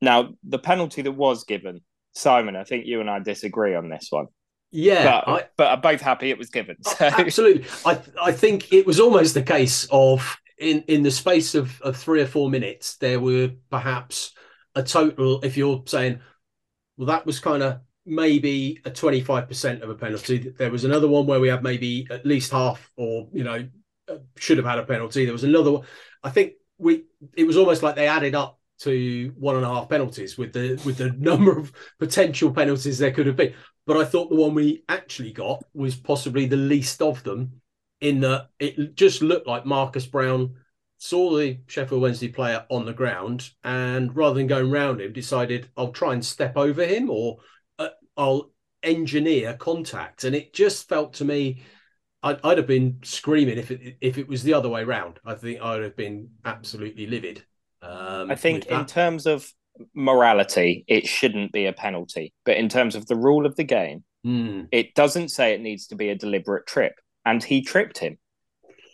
Now, 0.00 0.34
the 0.42 0.58
penalty 0.58 1.02
that 1.02 1.12
was 1.12 1.44
given, 1.44 1.80
Simon, 2.14 2.56
I 2.56 2.64
think 2.64 2.86
you 2.86 3.00
and 3.00 3.08
I 3.10 3.20
disagree 3.20 3.74
on 3.74 3.88
this 3.88 4.08
one, 4.10 4.26
Yeah, 4.70 5.04
but 5.04 5.28
I, 5.28 5.44
but 5.56 5.66
are 5.68 5.80
both 5.80 6.00
happy 6.00 6.30
it 6.30 6.38
was 6.38 6.50
given. 6.50 6.76
Oh, 6.86 6.96
So 6.98 7.06
absolutely. 7.06 7.66
I 7.84 8.00
I 8.20 8.32
think 8.32 8.72
it 8.72 8.86
was 8.86 9.00
almost 9.00 9.34
the 9.34 9.42
case 9.42 9.86
of 9.90 10.36
in 10.58 10.82
in 10.88 11.02
the 11.02 11.10
space 11.10 11.54
of, 11.54 11.80
of 11.82 11.96
three 11.96 12.20
or 12.22 12.26
four 12.26 12.50
minutes, 12.50 12.96
there 12.96 13.20
were 13.20 13.50
perhaps 13.70 14.32
a 14.74 14.82
total. 14.82 15.40
If 15.42 15.56
you're 15.56 15.82
saying, 15.86 16.20
well, 16.96 17.06
that 17.08 17.26
was 17.26 17.40
kind 17.40 17.62
of 17.62 17.80
maybe 18.04 18.80
a 18.84 18.90
twenty 18.90 19.20
five 19.20 19.48
percent 19.48 19.82
of 19.82 19.90
a 19.90 19.94
penalty. 19.94 20.50
There 20.56 20.70
was 20.70 20.84
another 20.84 21.08
one 21.08 21.26
where 21.26 21.40
we 21.40 21.48
had 21.48 21.62
maybe 21.62 22.06
at 22.10 22.26
least 22.26 22.52
half, 22.52 22.90
or 22.96 23.28
you 23.32 23.44
know, 23.44 23.68
uh, 24.08 24.16
should 24.36 24.58
have 24.58 24.66
had 24.66 24.78
a 24.78 24.84
penalty. 24.84 25.24
There 25.24 25.32
was 25.32 25.44
another 25.44 25.72
one. 25.72 25.86
I 26.22 26.30
think 26.30 26.54
we. 26.78 27.04
It 27.36 27.44
was 27.44 27.56
almost 27.56 27.82
like 27.82 27.96
they 27.96 28.08
added 28.08 28.34
up 28.34 28.58
to 28.80 29.32
one 29.38 29.54
and 29.54 29.64
a 29.64 29.68
half 29.68 29.88
penalties 29.88 30.36
with 30.36 30.52
the 30.52 30.80
with 30.84 30.96
the 30.96 31.10
number 31.18 31.56
of 31.56 31.72
potential 31.98 32.52
penalties 32.52 32.98
there 32.98 33.12
could 33.12 33.26
have 33.26 33.36
been 33.36 33.54
but 33.86 33.96
I 33.96 34.04
thought 34.04 34.30
the 34.30 34.36
one 34.36 34.54
we 34.54 34.84
actually 34.88 35.32
got 35.32 35.64
was 35.74 35.96
possibly 35.96 36.46
the 36.46 36.56
least 36.56 37.02
of 37.02 37.22
them, 37.24 37.60
in 38.00 38.20
that 38.20 38.48
it 38.58 38.94
just 38.94 39.22
looked 39.22 39.46
like 39.46 39.66
Marcus 39.66 40.06
Browne 40.06 40.56
saw 40.98 41.36
the 41.36 41.58
Sheffield 41.66 42.02
Wednesday 42.02 42.28
player 42.28 42.64
on 42.68 42.84
the 42.84 42.92
ground 42.92 43.50
and 43.64 44.14
rather 44.14 44.34
than 44.34 44.46
going 44.46 44.70
round 44.70 45.00
him, 45.00 45.12
decided 45.12 45.68
I'll 45.76 45.90
try 45.90 46.12
and 46.12 46.24
step 46.24 46.56
over 46.56 46.84
him 46.84 47.10
or 47.10 47.38
I'll 48.16 48.50
engineer 48.82 49.54
contact, 49.54 50.24
and 50.24 50.34
it 50.34 50.52
just 50.52 50.88
felt 50.88 51.14
to 51.14 51.24
me. 51.24 51.62
I'd, 52.24 52.38
I'd 52.44 52.58
have 52.58 52.68
been 52.68 52.98
screaming 53.02 53.58
if 53.58 53.70
it 53.72 53.96
if 54.00 54.16
it 54.16 54.28
was 54.28 54.44
the 54.44 54.54
other 54.54 54.68
way 54.68 54.84
round. 54.84 55.18
I 55.24 55.34
think 55.34 55.60
I'd 55.60 55.82
have 55.82 55.96
been 55.96 56.30
absolutely 56.44 57.06
livid. 57.06 57.44
Um, 57.82 58.30
I 58.30 58.36
think 58.36 58.66
in 58.66 58.86
terms 58.86 59.26
of 59.26 59.50
morality, 59.94 60.84
it 60.86 61.06
shouldn't 61.06 61.50
be 61.50 61.66
a 61.66 61.72
penalty. 61.72 62.32
But 62.44 62.58
in 62.58 62.68
terms 62.68 62.94
of 62.94 63.06
the 63.06 63.16
rule 63.16 63.46
of 63.46 63.56
the 63.56 63.64
game, 63.64 64.04
Mm. 64.24 64.68
it 64.70 64.94
doesn't 64.94 65.30
say 65.30 65.52
it 65.52 65.60
needs 65.60 65.88
to 65.88 65.96
be 65.96 66.10
a 66.10 66.14
deliberate 66.14 66.64
trip, 66.68 66.92
and 67.24 67.42
he 67.42 67.62
tripped 67.62 67.98
him. 67.98 68.18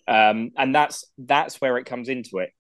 Um, 0.06 0.52
and 0.56 0.74
that's 0.74 1.04
that's 1.18 1.60
where 1.60 1.76
it 1.76 1.84
comes 1.84 2.08
into 2.08 2.38
it. 2.38 2.50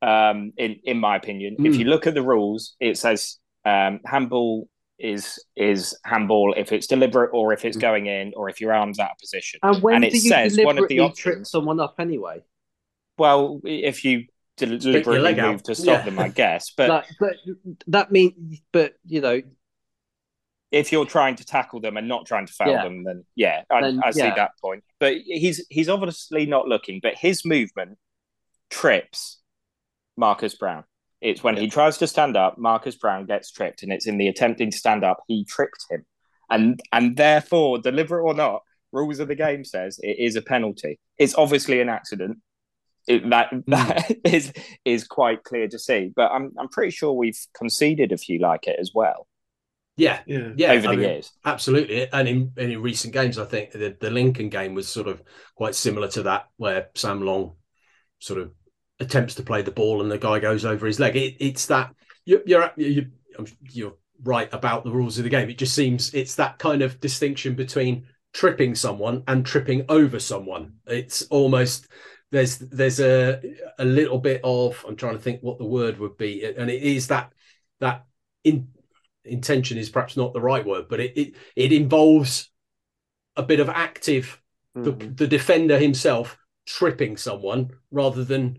Um, 0.00 0.52
in 0.56 0.76
in 0.84 0.98
my 0.98 1.16
opinion, 1.16 1.56
if 1.58 1.74
Mm. 1.74 1.78
you 1.80 1.84
look 1.84 2.06
at 2.06 2.14
the 2.14 2.22
rules, 2.22 2.76
it 2.80 2.96
says 2.96 3.38
um, 3.66 4.00
handball 4.06 4.70
is 4.98 5.42
is 5.56 5.96
handball 6.04 6.54
if 6.56 6.72
it's 6.72 6.86
deliberate 6.86 7.30
or 7.32 7.52
if 7.52 7.64
it's 7.64 7.76
Mm. 7.76 7.80
going 7.80 8.06
in 8.06 8.32
or 8.36 8.48
if 8.48 8.60
your 8.60 8.72
arm's 8.72 8.98
out 8.98 9.12
of 9.12 9.18
position. 9.18 9.60
And 9.62 9.82
when 9.82 9.96
And 9.96 10.04
it 10.04 10.10
do 10.12 10.18
you 10.18 10.28
says 10.28 10.58
one 10.58 10.76
of 10.78 10.88
the 10.88 10.94
deliberately 10.96 10.96
trip 11.14 11.32
options- 11.34 11.50
someone 11.50 11.78
up 11.80 11.94
anyway? 11.98 12.42
Well, 13.16 13.60
if 13.64 14.04
you 14.04 14.26
del- 14.56 14.78
deliberately 14.78 15.34
move 15.40 15.62
to 15.64 15.74
stop 15.74 16.00
Yeah. 16.00 16.04
them, 16.04 16.18
I 16.18 16.28
guess. 16.28 16.70
But 16.76 16.88
like, 16.88 17.04
but 17.20 17.36
that 17.88 18.10
means, 18.10 18.60
but 18.72 18.94
you 19.06 19.20
know, 19.20 19.40
if 20.70 20.92
you're 20.92 21.06
trying 21.06 21.36
to 21.36 21.44
tackle 21.46 21.80
them 21.80 21.96
and 21.96 22.06
not 22.08 22.26
trying 22.26 22.46
to 22.46 22.52
foul 22.52 22.68
Yeah. 22.68 22.82
them, 22.84 23.04
then 23.04 23.24
yeah, 23.34 23.62
I, 23.70 23.80
Then, 23.80 24.00
I 24.04 24.10
see 24.10 24.20
yeah. 24.20 24.34
that 24.34 24.50
point. 24.60 24.84
But 24.98 25.14
he's 25.24 25.64
he's 25.70 25.88
obviously 25.88 26.44
not 26.46 26.66
looking, 26.68 27.00
but 27.00 27.16
his 27.16 27.44
movement 27.44 27.98
trips 28.68 29.38
Marcus 30.16 30.54
Browne. 30.56 30.84
It's 31.20 31.42
when 31.42 31.56
he 31.56 31.68
tries 31.68 31.98
to 31.98 32.06
stand 32.06 32.36
up, 32.36 32.58
Marcus 32.58 32.96
Browne 32.96 33.26
gets 33.26 33.50
tripped, 33.50 33.82
and 33.82 33.92
it's 33.92 34.06
in 34.06 34.18
the 34.18 34.28
attempting 34.28 34.70
to 34.70 34.76
stand 34.76 35.04
up, 35.04 35.20
he 35.26 35.44
tripped 35.44 35.84
him, 35.90 36.06
and 36.50 36.80
and 36.92 37.16
therefore, 37.16 37.78
deliberate 37.78 38.22
or 38.22 38.34
not, 38.34 38.62
rules 38.92 39.18
of 39.18 39.28
the 39.28 39.34
game 39.34 39.64
says 39.64 39.98
it 40.02 40.18
is 40.18 40.36
a 40.36 40.42
penalty. 40.42 40.98
It's 41.18 41.34
obviously 41.34 41.80
an 41.80 41.88
accident. 41.88 42.38
It, 43.08 43.28
that 43.30 43.48
hmm. 43.50 43.60
that 43.68 44.10
is 44.24 44.52
is 44.84 45.06
quite 45.06 45.42
clear 45.44 45.68
to 45.68 45.78
see, 45.78 46.12
but 46.14 46.30
I'm 46.30 46.52
I'm 46.58 46.68
pretty 46.68 46.90
sure 46.90 47.12
we've 47.12 47.38
conceded 47.56 48.12
a 48.12 48.18
few 48.18 48.38
like 48.38 48.66
it 48.68 48.76
as 48.78 48.92
well 48.94 49.26
Yeah, 49.96 50.20
Yeah. 50.26 50.52
yeah, 50.56 50.72
over 50.72 50.88
I 50.88 50.90
the 50.92 50.96
mean, 50.96 51.10
years. 51.10 51.32
Absolutely, 51.44 52.10
and 52.12 52.28
in, 52.28 52.52
and 52.56 52.72
in 52.72 52.82
recent 52.82 53.12
games, 53.14 53.38
I 53.38 53.44
think 53.46 53.72
the, 53.72 53.96
the 54.00 54.10
Lincoln 54.10 54.48
game 54.48 54.74
was 54.74 54.88
sort 54.88 55.08
of 55.08 55.22
quite 55.56 55.74
similar 55.74 56.08
to 56.08 56.22
that, 56.24 56.46
where 56.56 56.90
Sam 56.94 57.22
Long 57.22 57.56
sort 58.20 58.40
of 58.40 58.52
attempts 59.00 59.34
to 59.36 59.42
play 59.42 59.62
the 59.62 59.70
ball 59.70 60.02
and 60.02 60.10
the 60.10 60.18
guy 60.18 60.38
goes 60.38 60.64
over 60.64 60.86
his 60.86 60.98
leg. 61.00 61.16
It, 61.16 61.36
it's 61.40 61.66
that 61.66 61.94
you're 62.24 62.42
you're, 62.46 62.70
you're 62.76 63.04
you're 63.70 63.94
right 64.24 64.52
about 64.52 64.84
the 64.84 64.90
rules 64.90 65.18
of 65.18 65.24
the 65.24 65.30
game. 65.30 65.48
It 65.48 65.58
just 65.58 65.74
seems 65.74 66.12
it's 66.14 66.34
that 66.36 66.58
kind 66.58 66.82
of 66.82 67.00
distinction 67.00 67.54
between 67.54 68.06
tripping 68.34 68.74
someone 68.74 69.22
and 69.28 69.46
tripping 69.46 69.84
over 69.88 70.18
someone. 70.18 70.74
It's 70.86 71.22
almost 71.30 71.88
there's 72.30 72.58
there's 72.58 73.00
a 73.00 73.40
a 73.78 73.84
little 73.84 74.18
bit 74.18 74.40
of 74.44 74.84
I'm 74.86 74.96
trying 74.96 75.16
to 75.16 75.22
think 75.22 75.40
what 75.42 75.58
the 75.58 75.64
word 75.64 75.98
would 75.98 76.16
be, 76.16 76.44
and 76.44 76.68
it 76.70 76.82
is 76.82 77.08
that 77.08 77.32
that 77.80 78.04
in 78.44 78.68
intention 79.24 79.78
is 79.78 79.90
perhaps 79.90 80.16
not 80.16 80.32
the 80.32 80.40
right 80.40 80.64
word, 80.66 80.86
but 80.88 81.00
it 81.00 81.16
it, 81.16 81.34
it 81.54 81.72
involves 81.72 82.50
a 83.36 83.42
bit 83.42 83.60
of 83.60 83.68
active 83.68 84.40
the, 84.74 84.92
Mhm. 84.92 85.16
the 85.16 85.26
defender 85.26 85.78
himself 85.78 86.36
tripping 86.66 87.16
someone 87.16 87.70
rather 87.90 88.24
than 88.24 88.58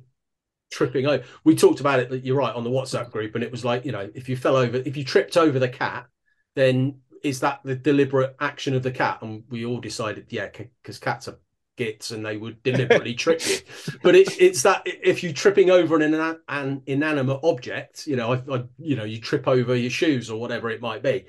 tripping 0.72 1.06
over. 1.08 1.24
We 1.44 1.56
talked 1.56 1.80
about 1.80 2.00
it. 2.00 2.10
That 2.10 2.24
you're 2.26 2.38
right 2.38 2.54
on 2.56 2.64
the 2.64 2.70
WhatsApp 2.70 3.12
group, 3.12 3.36
and 3.36 3.44
it 3.44 3.52
was 3.52 3.66
like 3.66 3.86
you 3.86 3.92
know 3.92 4.10
if 4.14 4.30
you 4.30 4.36
fell 4.36 4.56
over, 4.56 4.78
if 4.78 4.96
you 4.98 5.04
tripped 5.04 5.38
over 5.38 5.60
the 5.60 5.70
cat, 5.70 6.08
then 6.56 7.00
is 7.24 7.42
that 7.42 7.60
the 7.64 7.76
deliberate 7.76 8.36
action 8.40 8.74
of 8.76 8.84
the 8.84 8.92
cat? 8.92 9.20
And 9.22 9.44
we 9.50 9.66
all 9.66 9.80
decided, 9.82 10.28
yeah, 10.30 10.48
because 10.82 11.00
cats 11.00 11.28
are 11.28 11.38
gits 11.76 12.12
and 12.12 12.26
they 12.26 12.38
would 12.38 12.62
deliberately 12.64 13.14
trip 13.16 13.42
you. 13.48 13.58
But 14.04 14.16
it, 14.16 14.40
it's 14.42 14.64
that 14.64 14.82
if 14.86 15.24
you're 15.24 15.34
tripping 15.34 15.70
over 15.70 15.96
an, 15.96 16.02
inan- 16.14 16.40
an 16.48 16.82
inanimate 16.86 17.40
object, 17.44 18.06
you 18.08 18.16
know, 18.16 18.34
I, 18.34 18.44
I, 18.54 18.64
you 18.78 18.96
know, 18.96 19.04
you 19.06 19.20
trip 19.20 19.48
over 19.48 19.76
your 19.76 19.90
shoes 19.90 20.30
or 20.30 20.40
whatever 20.40 20.70
it 20.70 20.82
might 20.82 21.04
be. 21.04 21.26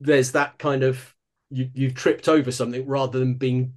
There's 0.00 0.32
that 0.32 0.58
kind 0.58 0.82
of 0.82 1.14
you 1.50 1.70
you've 1.74 1.94
tripped 1.94 2.28
over 2.28 2.50
something 2.52 2.86
rather 2.86 3.18
than 3.18 3.34
being 3.34 3.74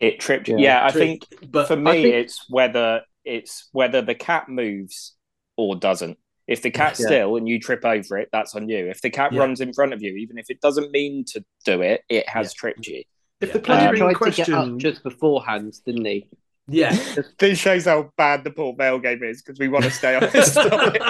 It 0.00 0.20
tripped. 0.20 0.48
Yeah. 0.48 0.56
Yeah, 0.58 0.86
I 0.86 0.90
tripped. 0.90 1.26
think 1.30 1.50
But 1.50 1.68
for 1.68 1.76
me, 1.76 2.02
think- 2.02 2.14
it's 2.14 2.44
whether 2.48 3.02
it's 3.28 3.68
whether 3.72 4.02
the 4.02 4.14
cat 4.14 4.48
moves 4.48 5.14
or 5.56 5.76
doesn't. 5.76 6.18
If 6.46 6.62
the 6.62 6.70
cat's 6.70 6.98
Yeah. 7.00 7.06
still 7.06 7.36
and 7.36 7.46
you 7.48 7.60
trip 7.60 7.84
over 7.84 8.16
it, 8.18 8.30
that's 8.32 8.54
on 8.54 8.68
you. 8.68 8.88
If 8.88 9.02
the 9.02 9.10
cat 9.10 9.32
Yeah. 9.32 9.40
runs 9.40 9.60
in 9.60 9.72
front 9.74 9.92
of 9.92 10.02
you, 10.02 10.14
even 10.16 10.38
if 10.38 10.46
it 10.48 10.60
doesn't 10.62 10.90
mean 10.92 11.24
to 11.32 11.44
do 11.64 11.82
it, 11.82 12.02
it 12.08 12.28
has 12.28 12.46
Yeah. 12.54 12.58
tripped 12.60 12.86
you. 12.86 13.02
If 13.40 13.52
the 13.52 13.60
player 13.60 13.88
Um, 13.88 13.94
in 13.94 14.00
tried 14.00 14.14
to 14.14 14.30
get 14.30 14.48
up 14.48 14.54
question, 14.56 14.78
just 14.78 15.02
beforehand, 15.02 15.74
didn't 15.84 16.04
he? 16.06 16.26
yeah. 16.68 16.96
This 17.38 17.58
shows 17.58 17.84
how 17.84 18.12
bad 18.16 18.44
the 18.44 18.50
Port 18.50 18.78
Vale 18.78 18.98
game 18.98 19.22
is 19.22 19.42
because 19.42 19.58
we 19.58 19.68
want 19.68 19.84
to 19.84 19.90
stay 19.90 20.14
on 20.16 20.28
this 20.32 20.54
topic. 20.54 21.02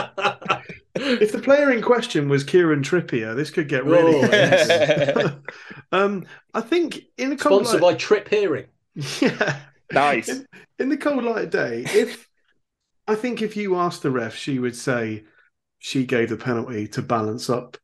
if 0.97 1.33
the 1.33 1.39
player 1.39 1.71
in 1.71 1.83
question 1.83 2.29
was 2.29 2.43
Kieran 2.45 2.83
Trippier, 2.83 3.35
this 3.37 3.51
could 3.51 3.69
get 3.69 3.85
really. 3.85 4.17
Oh, 4.17 4.23
intense. 4.25 5.35
um, 5.93 6.27
I 6.55 6.61
think 6.61 7.01
in 7.17 7.33
a 7.33 7.37
cold 7.37 7.63
Sponsored 7.67 7.81
light, 7.83 7.93
by 7.95 7.99
Trip 7.99 8.29
Hearing. 8.29 8.67
yeah, 9.21 9.61
nice. 9.92 10.28
in, 10.28 10.47
in 10.78 10.88
the 10.88 10.97
cold 10.97 11.25
light 11.25 11.45
of 11.45 11.50
day, 11.50 11.85
if 11.87 12.28
I 13.07 13.14
think 13.14 13.42
if 13.42 13.57
you 13.57 13.76
asked 13.76 14.02
the 14.02 14.11
ref, 14.11 14.35
she 14.35 14.59
would 14.59 14.76
say 14.76 15.25
she 15.78 16.04
gave 16.04 16.28
the 16.28 16.37
penalty 16.37 16.88
to 16.88 17.02
balance 17.02 17.49
up 17.49 17.76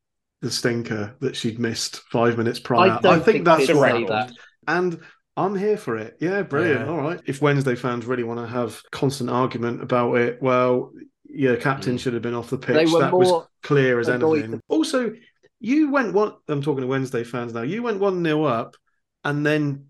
the 0.42 0.50
stinker 0.50 1.14
that 1.20 1.36
she'd 1.36 1.58
missed 1.58 2.00
five 2.10 2.36
minutes 2.36 2.58
prior. 2.60 2.90
I 2.90 3.00
don't 3.00 3.24
think, 3.24 3.44
that's 3.44 3.66
she'd 3.66 3.76
what 3.76 3.88
happened. 3.88 4.08
that. 4.08 4.32
And 4.68 5.00
I'm 5.36 5.56
here 5.56 5.76
for 5.76 5.96
it. 5.96 6.16
Yeah, 6.20 6.42
brilliant. 6.42 6.80
Yeah. 6.80 6.88
All 6.88 6.98
right. 6.98 7.20
If 7.24 7.40
Wednesday 7.40 7.74
fans 7.74 8.04
really 8.06 8.24
want 8.24 8.40
to 8.40 8.46
have 8.46 8.82
constant 8.90 9.30
argument 9.30 9.82
about 9.82 10.14
it, 10.16 10.42
well, 10.42 10.92
yeah, 11.28 11.56
captain 11.56 11.96
Mm. 11.96 12.00
should 12.00 12.12
have 12.12 12.22
been 12.22 12.34
off 12.34 12.50
the 12.50 12.58
pitch. 12.58 12.90
That 12.92 13.12
was 13.12 13.46
clear 13.62 13.98
as 13.98 14.08
annoyed 14.08 14.44
anything. 14.44 14.60
Also, 14.68 15.14
you 15.60 15.90
went 15.90 16.12
one. 16.12 16.34
I'm 16.48 16.62
talking 16.62 16.82
to 16.82 16.86
Wednesday 16.86 17.24
fans 17.24 17.54
now. 17.54 17.62
You 17.62 17.82
went 17.82 17.98
one 17.98 18.22
nil 18.22 18.46
up, 18.46 18.76
and 19.24 19.44
then, 19.44 19.86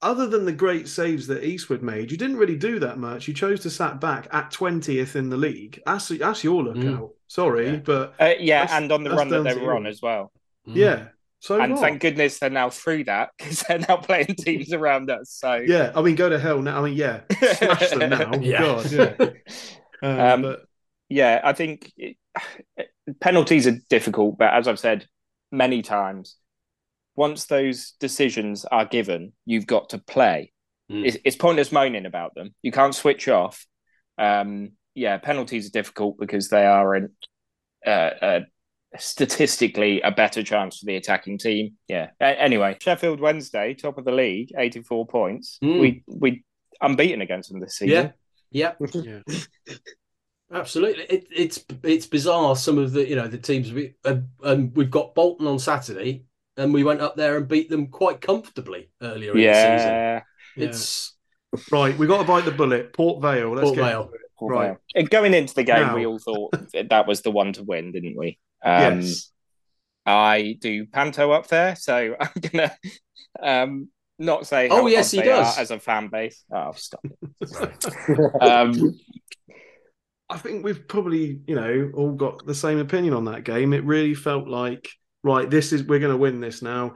other 0.00 0.26
than 0.26 0.44
the 0.44 0.52
great 0.52 0.88
saves 0.88 1.26
that 1.26 1.44
Eastwood 1.44 1.82
made, 1.82 2.10
you 2.10 2.16
didn't 2.16 2.36
really 2.36 2.56
do 2.56 2.78
that 2.80 2.98
much. 2.98 3.26
You 3.28 3.34
chose 3.34 3.60
to 3.60 3.70
sat 3.70 4.00
back 4.00 4.28
at 4.32 4.50
twentieth 4.50 5.16
in 5.16 5.28
the 5.30 5.36
league. 5.36 5.80
That's 5.86 6.08
that's 6.08 6.44
your 6.44 6.62
lookout. 6.62 7.10
Sorry, 7.26 7.66
Yeah. 7.66 7.76
but 7.84 8.14
Uh, 8.20 8.34
yeah, 8.38 8.66
and 8.70 8.90
on 8.92 9.02
the 9.04 9.10
run 9.10 9.28
that 9.28 9.42
they 9.44 9.54
were 9.54 9.74
on 9.74 9.86
as 9.86 10.00
well. 10.00 10.32
Mm. 10.66 10.76
yeah. 10.76 11.08
So 11.40 11.60
and 11.60 11.72
what? 11.74 11.80
thank 11.80 12.00
goodness 12.00 12.38
they're 12.40 12.50
now 12.50 12.68
through 12.70 13.04
that 13.04 13.30
because 13.38 13.60
they're 13.68 13.78
now 13.78 13.96
playing 13.98 14.34
teams 14.38 14.72
around 14.72 15.10
us. 15.10 15.30
So 15.30 15.54
Yeah, 15.54 15.92
I 15.94 16.02
mean, 16.02 16.16
go 16.16 16.28
to 16.28 16.38
hell 16.38 16.60
now. 16.62 16.80
I 16.82 16.84
mean, 16.88 16.94
yeah, 16.96 17.20
smash 17.54 17.90
them 17.90 18.10
now. 18.10 18.34
Yeah. 18.40 18.58
God, 18.60 18.92
yeah. 18.92 19.14
Um, 19.20 19.32
Um, 20.02 20.42
but 20.42 20.60
yeah, 21.08 21.40
I 21.42 21.52
think 21.52 21.92
it, 21.96 22.16
penalties 23.20 23.66
are 23.66 23.76
difficult, 23.90 24.38
but 24.38 24.52
as 24.54 24.68
I've 24.68 24.78
said 24.78 25.06
many 25.50 25.82
times, 25.82 26.36
once 27.18 27.46
those 27.46 27.94
decisions 27.98 28.64
are 28.64 28.84
given, 28.84 29.32
you've 29.44 29.66
got 29.66 29.88
to 29.88 29.98
play. 29.98 30.52
Mm. 30.90 31.04
It's, 31.04 31.16
it's 31.24 31.36
pointless 31.36 31.72
moaning 31.72 32.06
about 32.06 32.36
them. 32.36 32.54
You 32.62 32.70
can't 32.70 32.94
switch 32.94 33.26
off. 33.26 33.66
Um, 34.16 34.70
yeah, 34.94 35.18
penalties 35.18 35.66
are 35.66 35.72
difficult 35.72 36.16
because 36.16 36.48
they 36.48 36.64
are 36.64 36.94
an, 36.94 37.10
uh, 37.84 37.90
uh, 37.90 38.40
statistically 38.98 40.00
a 40.00 40.12
better 40.12 40.44
chance 40.44 40.78
for 40.78 40.86
the 40.86 40.94
attacking 40.94 41.38
team. 41.38 41.74
Yeah. 41.88 42.10
Anyway, 42.20 42.76
Sheffield 42.80 43.18
Wednesday, 43.18 43.74
top 43.74 43.98
of 43.98 44.04
the 44.04 44.12
league, 44.12 44.50
eighty-four 44.56 45.08
points. 45.08 45.58
Mm. 45.62 45.80
We 45.80 46.04
we 46.06 46.44
unbeaten 46.80 47.20
against 47.20 47.50
them 47.50 47.60
this 47.60 47.78
season. 47.78 48.12
Yeah. 48.50 48.72
Yeah. 48.80 48.88
yeah. 48.94 49.74
Absolutely, 50.52 51.04
it, 51.04 51.26
it's 51.30 51.64
it's 51.82 52.06
bizarre. 52.06 52.54
Some 52.56 52.78
of 52.78 52.92
the 52.92 53.06
you 53.06 53.16
know 53.16 53.26
the 53.26 53.38
teams 53.38 53.72
we 53.72 53.94
uh, 54.04 54.18
um, 54.44 54.72
we've 54.72 54.90
got 54.90 55.14
Bolton 55.14 55.46
on 55.46 55.58
Saturday, 55.58 56.24
and 56.58 56.74
we 56.74 56.84
went 56.84 57.00
up 57.00 57.16
there 57.16 57.36
and 57.36 57.48
beat 57.48 57.70
them 57.70 57.86
quite 57.86 58.20
comfortably 58.20 58.90
earlier 59.00 59.30
in 59.32 59.38
the 59.38 59.42
season. 59.54 59.88
Yeah. 59.88 60.20
It's 60.56 61.14
Right, 61.72 61.96
We've 61.96 62.08
got 62.08 62.18
to 62.18 62.24
bite 62.24 62.44
the 62.44 62.50
bullet. 62.50 62.92
Port 62.92 63.22
Vale. 63.22 63.54
Let's 63.54 63.64
Port 63.64 63.76
get 63.76 63.84
Vale. 63.84 64.10
Port 64.38 64.52
Right. 64.52 64.66
Vale. 64.66 64.78
And 64.96 65.10
Going 65.10 65.32
into 65.32 65.54
the 65.54 65.64
game, 65.64 65.86
Now- 65.86 65.96
we 65.96 66.04
all 66.04 66.18
thought 66.18 66.52
that, 66.72 66.90
that 66.90 67.06
was 67.06 67.22
the 67.22 67.30
one 67.30 67.52
to 67.54 67.62
win, 67.62 67.92
didn't 67.92 68.16
we? 68.18 68.38
Um, 68.62 69.00
yes. 69.00 69.30
I 70.04 70.56
do 70.60 70.86
Panto 70.86 71.30
up 71.32 71.46
there, 71.48 71.76
so 71.76 72.16
I'm 72.20 72.30
gonna 72.40 72.72
um, 73.42 73.88
not 74.18 74.46
say. 74.46 74.68
Oh, 74.70 74.86
yes, 74.86 75.10
he 75.10 75.20
they 75.20 75.26
does. 75.26 75.58
as 75.58 75.70
a 75.70 75.78
fan 75.78 76.08
base. 76.08 76.44
Oh, 76.52 76.72
stop 76.74 77.00
it. 77.04 78.32
Um, 78.40 78.98
I 80.30 80.36
think 80.38 80.64
we've 80.64 80.86
probably, 80.86 81.40
you 81.46 81.54
know, 81.54 81.90
all 81.94 82.12
got 82.12 82.44
the 82.44 82.54
same 82.54 82.78
opinion 82.78 83.14
on 83.14 83.24
that 83.26 83.44
game. 83.44 83.72
It 83.72 83.84
really 83.84 84.14
felt 84.14 84.46
like, 84.48 84.88
right, 85.28 85.48
this 85.48 85.72
is 85.72 85.84
we're 85.84 85.98
going 86.00 86.12
to 86.12 86.18
win 86.18 86.40
this 86.40 86.62
now. 86.62 86.94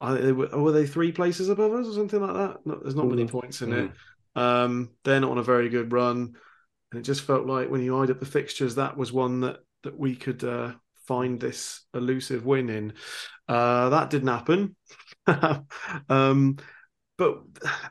I, 0.00 0.14
they 0.14 0.32
were, 0.32 0.48
were 0.48 0.72
they 0.72 0.86
three 0.86 1.12
places 1.12 1.48
above 1.48 1.72
us 1.72 1.86
or 1.86 1.92
something 1.94 2.20
like 2.20 2.34
that? 2.34 2.66
No, 2.66 2.78
there's 2.82 2.94
not 2.94 3.08
many 3.08 3.24
Mm. 3.24 3.30
points 3.30 3.62
in 3.62 3.70
Mm. 3.70 3.84
it. 3.84 4.40
Um, 4.40 4.90
they're 5.04 5.20
not 5.20 5.30
on 5.30 5.38
a 5.38 5.42
very 5.42 5.68
good 5.68 5.92
run, 5.92 6.36
and 6.90 6.98
it 7.00 7.02
just 7.02 7.22
felt 7.22 7.46
like 7.46 7.70
when 7.70 7.82
you 7.82 7.96
eyed 7.98 8.10
up 8.10 8.20
the 8.20 8.26
fixtures, 8.26 8.74
that 8.76 8.96
was 8.96 9.12
one 9.12 9.40
that 9.40 9.58
that 9.84 9.98
we 9.98 10.16
could 10.16 10.42
uh, 10.42 10.72
find 11.06 11.38
this 11.38 11.82
elusive 11.92 12.44
win 12.46 12.70
in. 12.70 12.92
Uh, 13.48 13.90
that 13.90 14.10
didn't 14.10 14.28
happen. 14.28 14.74
um, 16.08 16.56
but 17.16 17.42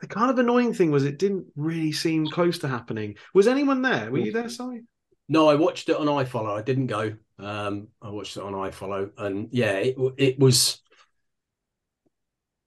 the 0.01 0.07
kind 0.07 0.29
of 0.31 0.39
annoying 0.39 0.73
thing 0.73 0.91
was 0.91 1.05
it 1.05 1.19
didn't 1.19 1.45
really 1.55 1.91
seem 1.91 2.27
close 2.27 2.59
to 2.59 2.67
happening. 2.67 3.15
Was 3.33 3.47
anyone 3.47 3.81
there? 3.81 4.11
Were 4.11 4.17
you 4.19 4.31
there, 4.33 4.49
Si? 4.49 4.81
no, 5.29 5.47
I 5.47 5.55
watched 5.55 5.87
it 5.89 5.95
on 5.95 6.07
iFollow. 6.07 6.57
I 6.57 6.61
didn't 6.61 6.87
go. 6.87 7.13
Um, 7.39 7.87
I 8.01 8.09
watched 8.09 8.37
it 8.37 8.43
on 8.43 8.53
iFollow, 8.53 9.11
and 9.17 9.49
yeah, 9.51 9.73
it 9.77 9.95
it 10.17 10.39
was 10.39 10.81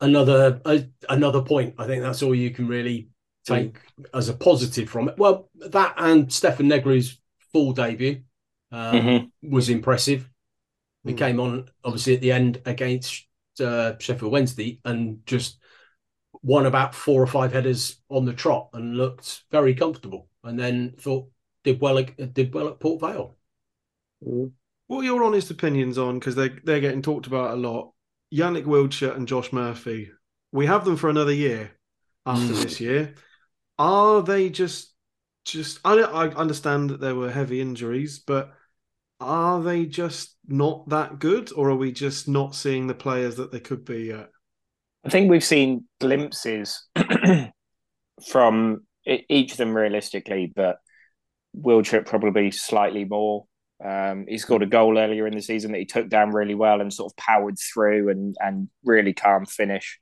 another 0.00 0.60
uh, 0.64 0.78
another 1.08 1.42
point. 1.42 1.74
I 1.78 1.86
think 1.86 2.02
that's 2.02 2.22
all 2.22 2.34
you 2.34 2.50
can 2.50 2.68
really 2.68 3.08
take 3.44 3.78
as 4.12 4.28
a 4.28 4.34
positive 4.34 4.90
from 4.90 5.08
it. 5.08 5.16
Well, 5.18 5.48
that 5.54 5.94
and 5.96 6.32
Stefan 6.32 6.68
Negru's 6.68 7.20
full 7.52 7.72
debut 7.72 8.22
um, 8.72 8.96
Mhm. 8.96 9.30
was 9.42 9.68
impressive. 9.68 10.28
He 11.04 11.12
Mm. 11.12 11.18
came 11.18 11.40
on 11.40 11.70
obviously 11.84 12.14
at 12.14 12.20
the 12.20 12.32
end 12.32 12.60
against 12.66 13.26
uh, 13.60 13.96
Sheffield 13.98 14.32
Wednesday 14.32 14.80
and 14.84 15.24
just 15.26 15.58
won 16.42 16.66
about 16.66 16.94
four 16.94 17.22
or 17.22 17.26
five 17.26 17.52
headers 17.52 18.00
on 18.08 18.24
the 18.24 18.32
trot 18.32 18.70
and 18.72 18.96
looked 18.96 19.44
very 19.50 19.74
comfortable. 19.74 20.28
And 20.42 20.58
then 20.58 20.94
thought 20.98 21.28
did 21.62 21.80
well 21.80 22.02
did 22.02 22.52
well 22.52 22.68
at 22.68 22.80
Port 22.80 23.00
Vale. 23.00 23.35
What 24.20 25.00
are 25.00 25.04
your 25.04 25.24
honest 25.24 25.50
opinions 25.50 25.98
on 25.98 26.18
because 26.18 26.34
they 26.34 26.48
they're 26.48 26.80
getting 26.80 27.02
talked 27.02 27.26
about 27.26 27.52
a 27.52 27.56
lot? 27.56 27.92
Yannick 28.32 28.64
Wildschut 28.64 29.16
and 29.16 29.28
Josh 29.28 29.52
Murphy. 29.52 30.10
We 30.52 30.66
have 30.66 30.84
them 30.84 30.96
for 30.96 31.10
another 31.10 31.32
year 31.32 31.72
after 32.24 32.54
Mm. 32.54 32.62
this 32.62 32.80
year. 32.80 33.14
Are 33.78 34.22
they 34.22 34.48
just 34.48 34.94
just? 35.44 35.80
I 35.84 35.94
I 36.00 36.28
understand 36.28 36.90
that 36.90 37.00
there 37.00 37.14
were 37.14 37.30
heavy 37.30 37.60
injuries, 37.60 38.18
but 38.18 38.52
are 39.20 39.62
they 39.62 39.86
just 39.86 40.36
not 40.46 40.88
that 40.90 41.18
good, 41.18 41.52
or 41.52 41.70
are 41.70 41.76
we 41.76 41.92
just 41.92 42.28
not 42.28 42.54
seeing 42.54 42.86
the 42.86 42.94
players 42.94 43.36
that 43.36 43.50
they 43.52 43.60
could 43.60 43.84
be 43.84 44.04
yet? 44.04 44.30
I 45.04 45.08
think 45.08 45.30
we've 45.30 45.44
seen 45.44 45.84
glimpses 46.00 46.86
from 48.28 48.84
each 49.06 49.52
of 49.52 49.56
them 49.58 49.74
realistically, 49.76 50.52
but 50.54 50.78
Wildschut 51.56 52.06
probably 52.06 52.50
slightly 52.50 53.04
more. 53.04 53.46
Um, 53.84 54.26
he 54.26 54.38
scored 54.38 54.62
a 54.62 54.66
goal 54.66 54.98
earlier 54.98 55.26
in 55.26 55.34
the 55.34 55.42
season 55.42 55.72
that 55.72 55.78
he 55.78 55.84
took 55.84 56.08
down 56.08 56.30
really 56.30 56.54
well 56.54 56.80
and 56.80 56.92
sort 56.92 57.12
of 57.12 57.16
powered 57.16 57.58
through 57.58 58.08
and 58.08 58.36
and 58.40 58.68
really 58.84 59.12
calm 59.12 59.44
finish. 59.46 60.00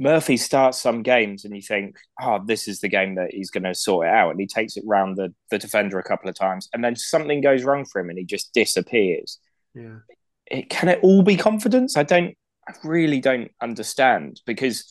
Murphy 0.00 0.36
starts 0.36 0.78
some 0.80 1.02
games 1.02 1.44
and 1.44 1.54
you 1.54 1.62
think, 1.62 1.96
oh, 2.20 2.40
this 2.44 2.68
is 2.68 2.80
the 2.80 2.88
game 2.88 3.16
that 3.16 3.32
he's 3.32 3.50
going 3.50 3.64
to 3.64 3.74
sort 3.74 4.06
it 4.06 4.12
out. 4.12 4.30
And 4.30 4.40
he 4.40 4.46
takes 4.46 4.76
it 4.76 4.84
round 4.86 5.16
the, 5.16 5.34
the 5.50 5.58
defender 5.58 5.98
a 5.98 6.04
couple 6.04 6.28
of 6.30 6.36
times. 6.36 6.68
And 6.72 6.84
then 6.84 6.94
something 6.94 7.40
goes 7.40 7.64
wrong 7.64 7.84
for 7.84 8.00
him 8.00 8.08
and 8.08 8.18
he 8.18 8.24
just 8.24 8.52
disappears. 8.54 9.40
Yeah, 9.74 9.98
It, 10.46 10.70
can 10.70 10.88
it 10.88 11.00
all 11.02 11.22
be 11.22 11.36
confidence? 11.36 11.96
I 11.96 12.04
don't, 12.04 12.36
I 12.68 12.74
really 12.84 13.20
don't 13.20 13.50
understand 13.60 14.40
because, 14.46 14.84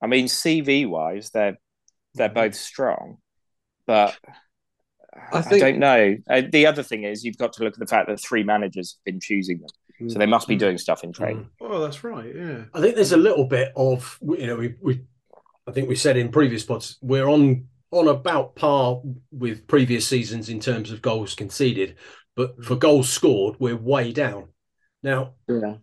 I 0.00 0.06
mean, 0.06 0.26
CV 0.26 0.88
wise, 0.88 1.30
they're, 1.30 1.58
they're 2.14 2.28
both 2.28 2.54
strong, 2.54 3.18
but 3.86 4.16
I, 5.32 5.38
I 5.38 5.58
don't 5.58 5.78
know. 5.78 6.16
Uh, 6.28 6.42
the 6.50 6.66
other 6.66 6.82
thing 6.82 7.04
is 7.04 7.24
you've 7.24 7.38
got 7.38 7.52
to 7.54 7.64
look 7.64 7.74
at 7.74 7.78
the 7.80 7.86
fact 7.86 8.08
that 8.08 8.20
three 8.20 8.42
managers 8.42 8.96
have 8.98 9.04
been 9.12 9.20
choosing 9.20 9.58
them. 9.58 10.10
So 10.10 10.18
they 10.18 10.26
must 10.26 10.46
be 10.46 10.56
doing 10.56 10.76
stuff 10.76 11.02
in 11.04 11.12
training. 11.12 11.48
oh, 11.60 11.80
that's 11.80 12.04
right. 12.04 12.30
Yeah, 12.34 12.64
I 12.74 12.80
think 12.82 12.96
there's 12.96 13.12
a 13.12 13.16
little 13.16 13.46
bit 13.46 13.72
of 13.76 14.18
you 14.22 14.46
know 14.46 14.56
we 14.56 14.74
we 14.82 15.00
I 15.66 15.72
think 15.72 15.88
we 15.88 15.96
said 15.96 16.18
in 16.18 16.28
previous 16.30 16.64
pods 16.64 16.98
we're 17.00 17.26
on 17.28 17.66
on 17.90 18.08
about 18.08 18.56
par 18.56 19.00
with 19.32 19.66
previous 19.66 20.06
seasons 20.06 20.50
in 20.50 20.60
terms 20.60 20.92
of 20.92 21.00
goals 21.00 21.34
conceded, 21.34 21.96
but 22.34 22.62
for 22.62 22.76
goals 22.76 23.08
scored 23.08 23.56
we're 23.58 23.74
way 23.76 24.12
down. 24.12 24.48
Now 25.02 25.32
Yeah. 25.48 25.76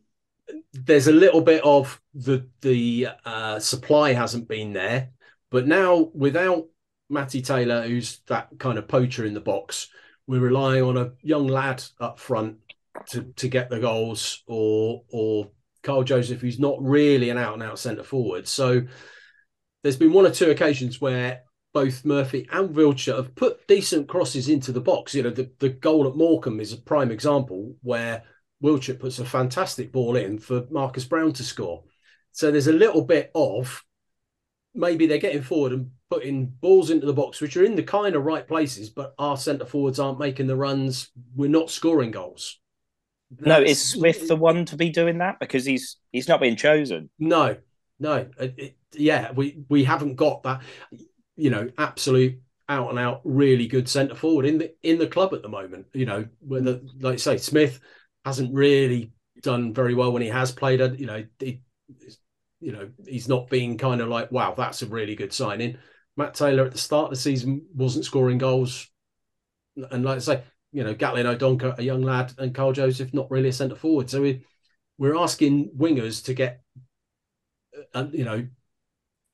there's 0.74 1.08
a 1.08 1.12
little 1.12 1.42
bit 1.42 1.64
of 1.64 2.00
the 2.14 2.48
the 2.62 3.08
uh, 3.26 3.58
supply 3.58 4.14
hasn't 4.14 4.48
been 4.48 4.74
there, 4.74 5.10
but 5.50 5.66
now 5.66 6.12
without 6.14 6.68
Matty 7.10 7.42
Taylor, 7.42 7.88
who's 7.88 8.20
that 8.28 8.50
kind 8.58 8.78
of 8.78 8.88
poacher 8.88 9.26
in 9.26 9.34
the 9.34 9.42
box, 9.42 9.90
we're 10.28 10.40
relying 10.40 10.84
on 10.84 10.98
a 10.98 11.12
young 11.22 11.48
lad 11.48 11.84
up 12.00 12.20
front 12.20 12.58
to 13.10 13.24
to 13.36 13.48
get 13.48 13.70
the 13.70 13.80
goals, 13.80 14.44
or 14.48 15.04
or 15.12 15.52
Kyle 15.82 16.04
Joseph, 16.04 16.42
who's 16.42 16.60
not 16.60 16.82
really 16.82 17.30
an 17.30 17.38
out 17.38 17.54
and 17.54 17.64
out 17.64 17.80
centre 17.80 18.04
forward. 18.04 18.48
So 18.48 18.84
there's 19.82 19.98
been 19.98 20.14
one 20.14 20.26
or 20.26 20.32
two 20.32 20.50
occasions 20.50 21.02
where 21.02 21.44
both 21.74 22.06
Murphy 22.06 22.48
and 22.52 22.70
Wildschut 22.70 23.18
have 23.18 23.36
put 23.36 23.68
decent 23.68 24.08
crosses 24.08 24.48
into 24.48 24.72
the 24.72 24.80
box. 24.80 25.14
You 25.14 25.24
know, 25.24 25.32
the, 25.32 25.52
the 25.60 25.70
goal 25.70 26.08
at 26.08 26.16
Morecambe 26.16 26.60
is 26.60 26.72
a 26.72 26.78
prime 26.78 27.12
example 27.12 27.76
where 27.82 28.24
Wildschut 28.64 29.00
puts 29.00 29.20
a 29.20 29.26
fantastic 29.26 29.92
ball 29.92 30.16
in 30.16 30.38
for 30.38 30.66
Marcus 30.70 31.06
Browne 31.06 31.34
to 31.34 31.44
score. 31.44 31.84
So 32.32 32.50
there's 32.50 32.68
a 32.68 32.74
little 32.74 33.04
bit 33.04 33.32
of 33.36 33.84
maybe 34.74 35.06
they're 35.06 35.18
getting 35.18 35.42
forward 35.42 35.72
and 35.74 35.92
putting 36.10 36.48
balls 36.48 36.90
into 36.90 37.06
the 37.06 37.14
box, 37.14 37.42
which 37.42 37.58
are 37.58 37.64
in 37.64 37.76
the 37.76 37.84
kind 37.84 38.16
of 38.16 38.24
right 38.24 38.48
places, 38.48 38.90
but 38.90 39.14
our 39.18 39.38
centre 39.38 39.66
forwards 39.66 40.00
aren't 40.00 40.20
making 40.20 40.48
the 40.48 40.56
runs. 40.56 41.10
We're 41.36 41.50
not 41.50 41.70
scoring 41.70 42.12
goals. 42.12 42.60
No, 43.40 43.62
is 43.62 43.84
Smith 43.84 44.28
the 44.28 44.36
one 44.36 44.66
to 44.66 44.76
be 44.76 44.90
doing 44.90 45.18
that 45.20 45.40
because 45.40 45.66
he's 45.66 45.98
he's 46.12 46.28
not 46.28 46.40
being 46.40 46.56
chosen? 46.56 47.10
No, 47.18 47.58
no. 48.00 48.30
It, 48.40 48.54
it- 48.58 48.78
yeah, 48.96 49.32
we 49.32 49.58
we 49.70 49.84
haven't 49.84 50.18
got 50.18 50.44
that. 50.44 50.62
You 51.36 51.50
know, 51.50 51.68
absolute 51.80 52.40
out 52.70 52.92
and 52.92 53.00
out 53.00 53.22
really 53.24 53.66
good 53.68 53.90
centre 53.90 54.14
forward 54.14 54.46
in 54.46 54.60
the 54.60 54.74
in 54.84 55.00
the 55.00 55.08
club 55.08 55.34
at 55.34 55.42
the 55.42 55.50
moment. 55.50 55.88
You 55.94 56.06
know, 56.06 56.28
when 56.40 56.64
the, 56.64 56.88
like 57.00 57.14
I 57.14 57.18
say 57.18 57.38
Smith 57.38 57.80
hasn't 58.24 58.54
really 58.54 59.14
done 59.42 59.74
very 59.74 59.96
well 59.96 60.12
when 60.12 60.22
he 60.22 60.30
has 60.30 60.52
played. 60.52 60.80
You 61.00 61.08
know, 61.08 61.26
he, 61.40 61.62
you 62.64 62.72
know 62.72 62.90
he's 63.06 63.28
not 63.28 63.50
being 63.50 63.78
kind 63.78 64.02
of 64.02 64.08
like 64.08 64.32
wow, 64.32 64.54
that's 64.56 64.82
a 64.82 64.88
really 64.88 65.16
good 65.16 65.34
signing. 65.34 65.78
Matt 66.16 66.34
Taylor 66.34 66.66
at 66.66 66.72
the 66.72 66.78
start 66.78 67.06
of 67.06 67.10
the 67.12 67.16
season 67.18 67.66
wasn't 67.74 68.06
scoring 68.06 68.38
goals, 68.38 68.88
and 69.92 70.06
like 70.06 70.18
I 70.18 70.20
say, 70.20 70.44
you 70.72 70.84
know, 70.84 70.94
Gatlin 70.94 71.28
O'Donkor, 71.28 71.78
a 71.78 71.84
young 71.84 72.02
lad, 72.02 72.34
and 72.38 72.56
Kyle 72.56 72.72
Joseph, 72.72 73.14
not 73.14 73.30
really 73.32 73.50
a 73.50 73.54
centre 73.54 73.76
forward. 73.76 74.10
So 74.10 74.22
we 74.22 74.46
we're 74.98 75.18
asking 75.18 75.72
wingers 75.78 76.24
to 76.26 76.34
get, 76.34 76.62
uh, 77.94 78.06
you 78.12 78.24
know, 78.24 78.48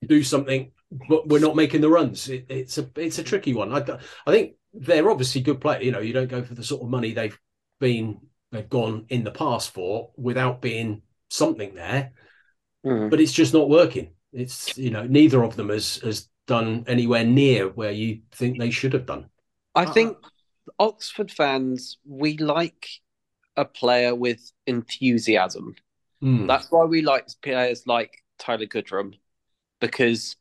do 0.08 0.24
something, 0.24 0.72
but 1.08 1.28
we're 1.28 1.40
not 1.40 1.56
making 1.56 1.82
the 1.82 1.90
runs. 1.90 2.30
It, 2.30 2.46
it's 2.50 2.78
a 2.78 2.90
it's 2.96 3.20
a 3.20 3.24
tricky 3.24 3.54
one. 3.54 3.74
I, 3.74 4.00
I 4.26 4.32
think 4.32 4.54
they're 4.74 5.10
obviously 5.10 5.42
good 5.42 5.62
players. 5.62 5.84
You 5.84 5.92
know, 5.92 6.00
you 6.00 6.14
don't 6.14 6.30
go 6.30 6.44
for 6.44 6.56
the 6.56 6.64
sort 6.64 6.82
of 6.82 6.90
money 6.90 7.14
they've 7.14 7.38
been 7.80 8.22
they've 8.52 8.70
gone 8.70 9.06
in 9.10 9.24
the 9.24 9.32
past 9.32 9.74
for 9.74 10.12
without 10.18 10.62
being 10.62 11.02
something 11.30 11.76
there. 11.76 12.12
Mm. 12.86 13.10
But 13.10 13.20
it's 13.22 13.34
just 13.34 13.54
not 13.54 13.70
working. 13.70 14.12
It's 14.32 14.78
you 14.78 14.90
know 14.92 15.06
neither 15.06 15.44
of 15.44 15.56
them 15.56 15.70
has 15.70 15.98
has 15.98 16.30
done 16.48 16.84
anywhere 16.88 17.24
near 17.24 17.70
where 17.70 17.92
you 17.92 18.22
think 18.32 18.58
they 18.58 18.72
should 18.72 18.94
have 18.94 19.06
done. 19.06 19.30
I 19.76 19.84
Uh, 19.84 19.94
think 19.94 20.18
Oxford 20.80 21.32
fans, 21.32 21.98
we 22.06 22.38
like 22.38 22.88
a 23.56 23.66
player 23.66 24.16
with 24.16 24.52
enthusiasm. 24.66 25.76
Hmm. 26.22 26.48
That's 26.48 26.72
why 26.72 26.86
we 26.86 27.02
like 27.02 27.28
players 27.42 27.86
like 27.88 28.24
Tyler 28.38 28.66
Goodrham, 28.66 29.14
because 29.80 30.36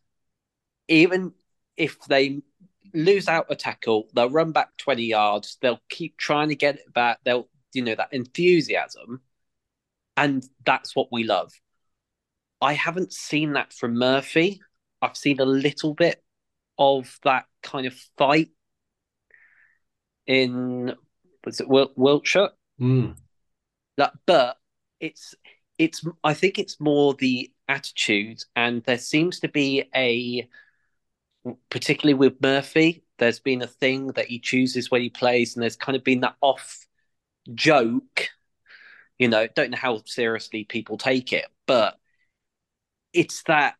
even 0.88 1.32
if 1.76 2.00
they 2.06 2.42
lose 2.94 3.28
out 3.28 3.46
a 3.50 3.56
tackle, 3.56 4.08
they'll 4.14 4.30
run 4.30 4.52
back 4.52 4.76
20 4.78 5.04
yards, 5.04 5.58
they'll 5.60 5.80
keep 5.88 6.16
trying 6.16 6.48
to 6.48 6.56
get 6.56 6.76
it 6.76 6.92
back, 6.92 7.18
they'll, 7.24 7.48
you 7.72 7.82
know, 7.82 7.94
that 7.94 8.12
enthusiasm. 8.12 9.20
And 10.16 10.44
that's 10.64 10.96
what 10.96 11.08
we 11.12 11.24
love. 11.24 11.52
I 12.60 12.72
haven't 12.72 13.12
seen 13.12 13.52
that 13.52 13.72
from 13.72 13.94
Murphy. 13.94 14.60
I've 15.00 15.16
seen 15.16 15.40
a 15.40 15.44
little 15.44 15.94
bit 15.94 16.22
of 16.78 17.18
that 17.24 17.46
kind 17.62 17.86
of 17.86 17.94
fight 18.16 18.50
in 20.26 20.94
was 21.44 21.60
it 21.60 21.68
Wil- 21.68 21.94
Wildschut? 21.96 22.50
Hmm. 22.78 23.12
That, 23.96 24.12
but 24.26 24.58
it's 25.00 25.34
it's 25.78 26.04
I 26.22 26.34
think 26.34 26.58
it's 26.58 26.80
more 26.80 27.14
the 27.14 27.50
attitude, 27.68 28.42
and 28.54 28.82
there 28.84 28.98
seems 28.98 29.40
to 29.40 29.48
be 29.48 29.84
a 29.94 30.48
particularly 31.70 32.14
with 32.14 32.40
Murphy. 32.42 33.04
There's 33.18 33.40
been 33.40 33.62
a 33.62 33.66
thing 33.66 34.08
that 34.08 34.26
he 34.26 34.38
chooses 34.38 34.90
when 34.90 35.02
he 35.02 35.10
plays, 35.10 35.56
and 35.56 35.62
there's 35.62 35.76
kind 35.76 35.96
of 35.96 36.04
been 36.04 36.20
that 36.20 36.36
off 36.40 36.86
joke. 37.54 38.28
You 39.18 39.28
know, 39.28 39.48
don't 39.48 39.70
know 39.70 39.78
how 39.78 40.02
seriously 40.04 40.64
people 40.64 40.98
take 40.98 41.32
it, 41.32 41.46
but 41.66 41.97
it's 43.12 43.42
that 43.44 43.74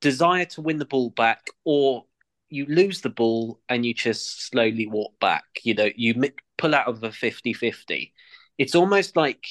desire 0.00 0.44
to 0.44 0.62
win 0.62 0.78
the 0.78 0.84
ball 0.84 1.10
back, 1.10 1.46
or 1.64 2.04
you 2.48 2.66
lose 2.66 3.00
the 3.00 3.10
ball 3.10 3.60
and 3.68 3.84
you 3.84 3.94
just 3.94 4.48
slowly 4.48 4.86
walk 4.86 5.18
back. 5.20 5.44
You 5.62 5.74
know, 5.74 5.90
you 5.96 6.14
pull 6.58 6.74
out 6.74 6.88
of 6.88 7.02
a 7.02 7.10
50 7.10 7.52
50. 7.52 8.12
It's 8.58 8.74
almost 8.74 9.16
like 9.16 9.46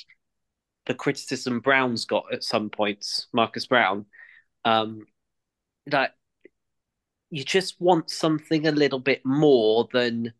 the 0.86 0.94
criticism 0.94 1.60
Browne's 1.60 2.06
got 2.06 2.32
at 2.32 2.44
some 2.44 2.70
points, 2.70 3.28
Marcus 3.34 3.66
Browne, 3.66 4.06
um, 4.66 5.06
that 5.88 6.16
you 7.30 7.44
just 7.44 7.80
want 7.82 8.10
something 8.10 8.68
a 8.68 8.72
little 8.72 9.00
bit 9.00 9.26
more 9.26 9.88
than, 9.92 10.34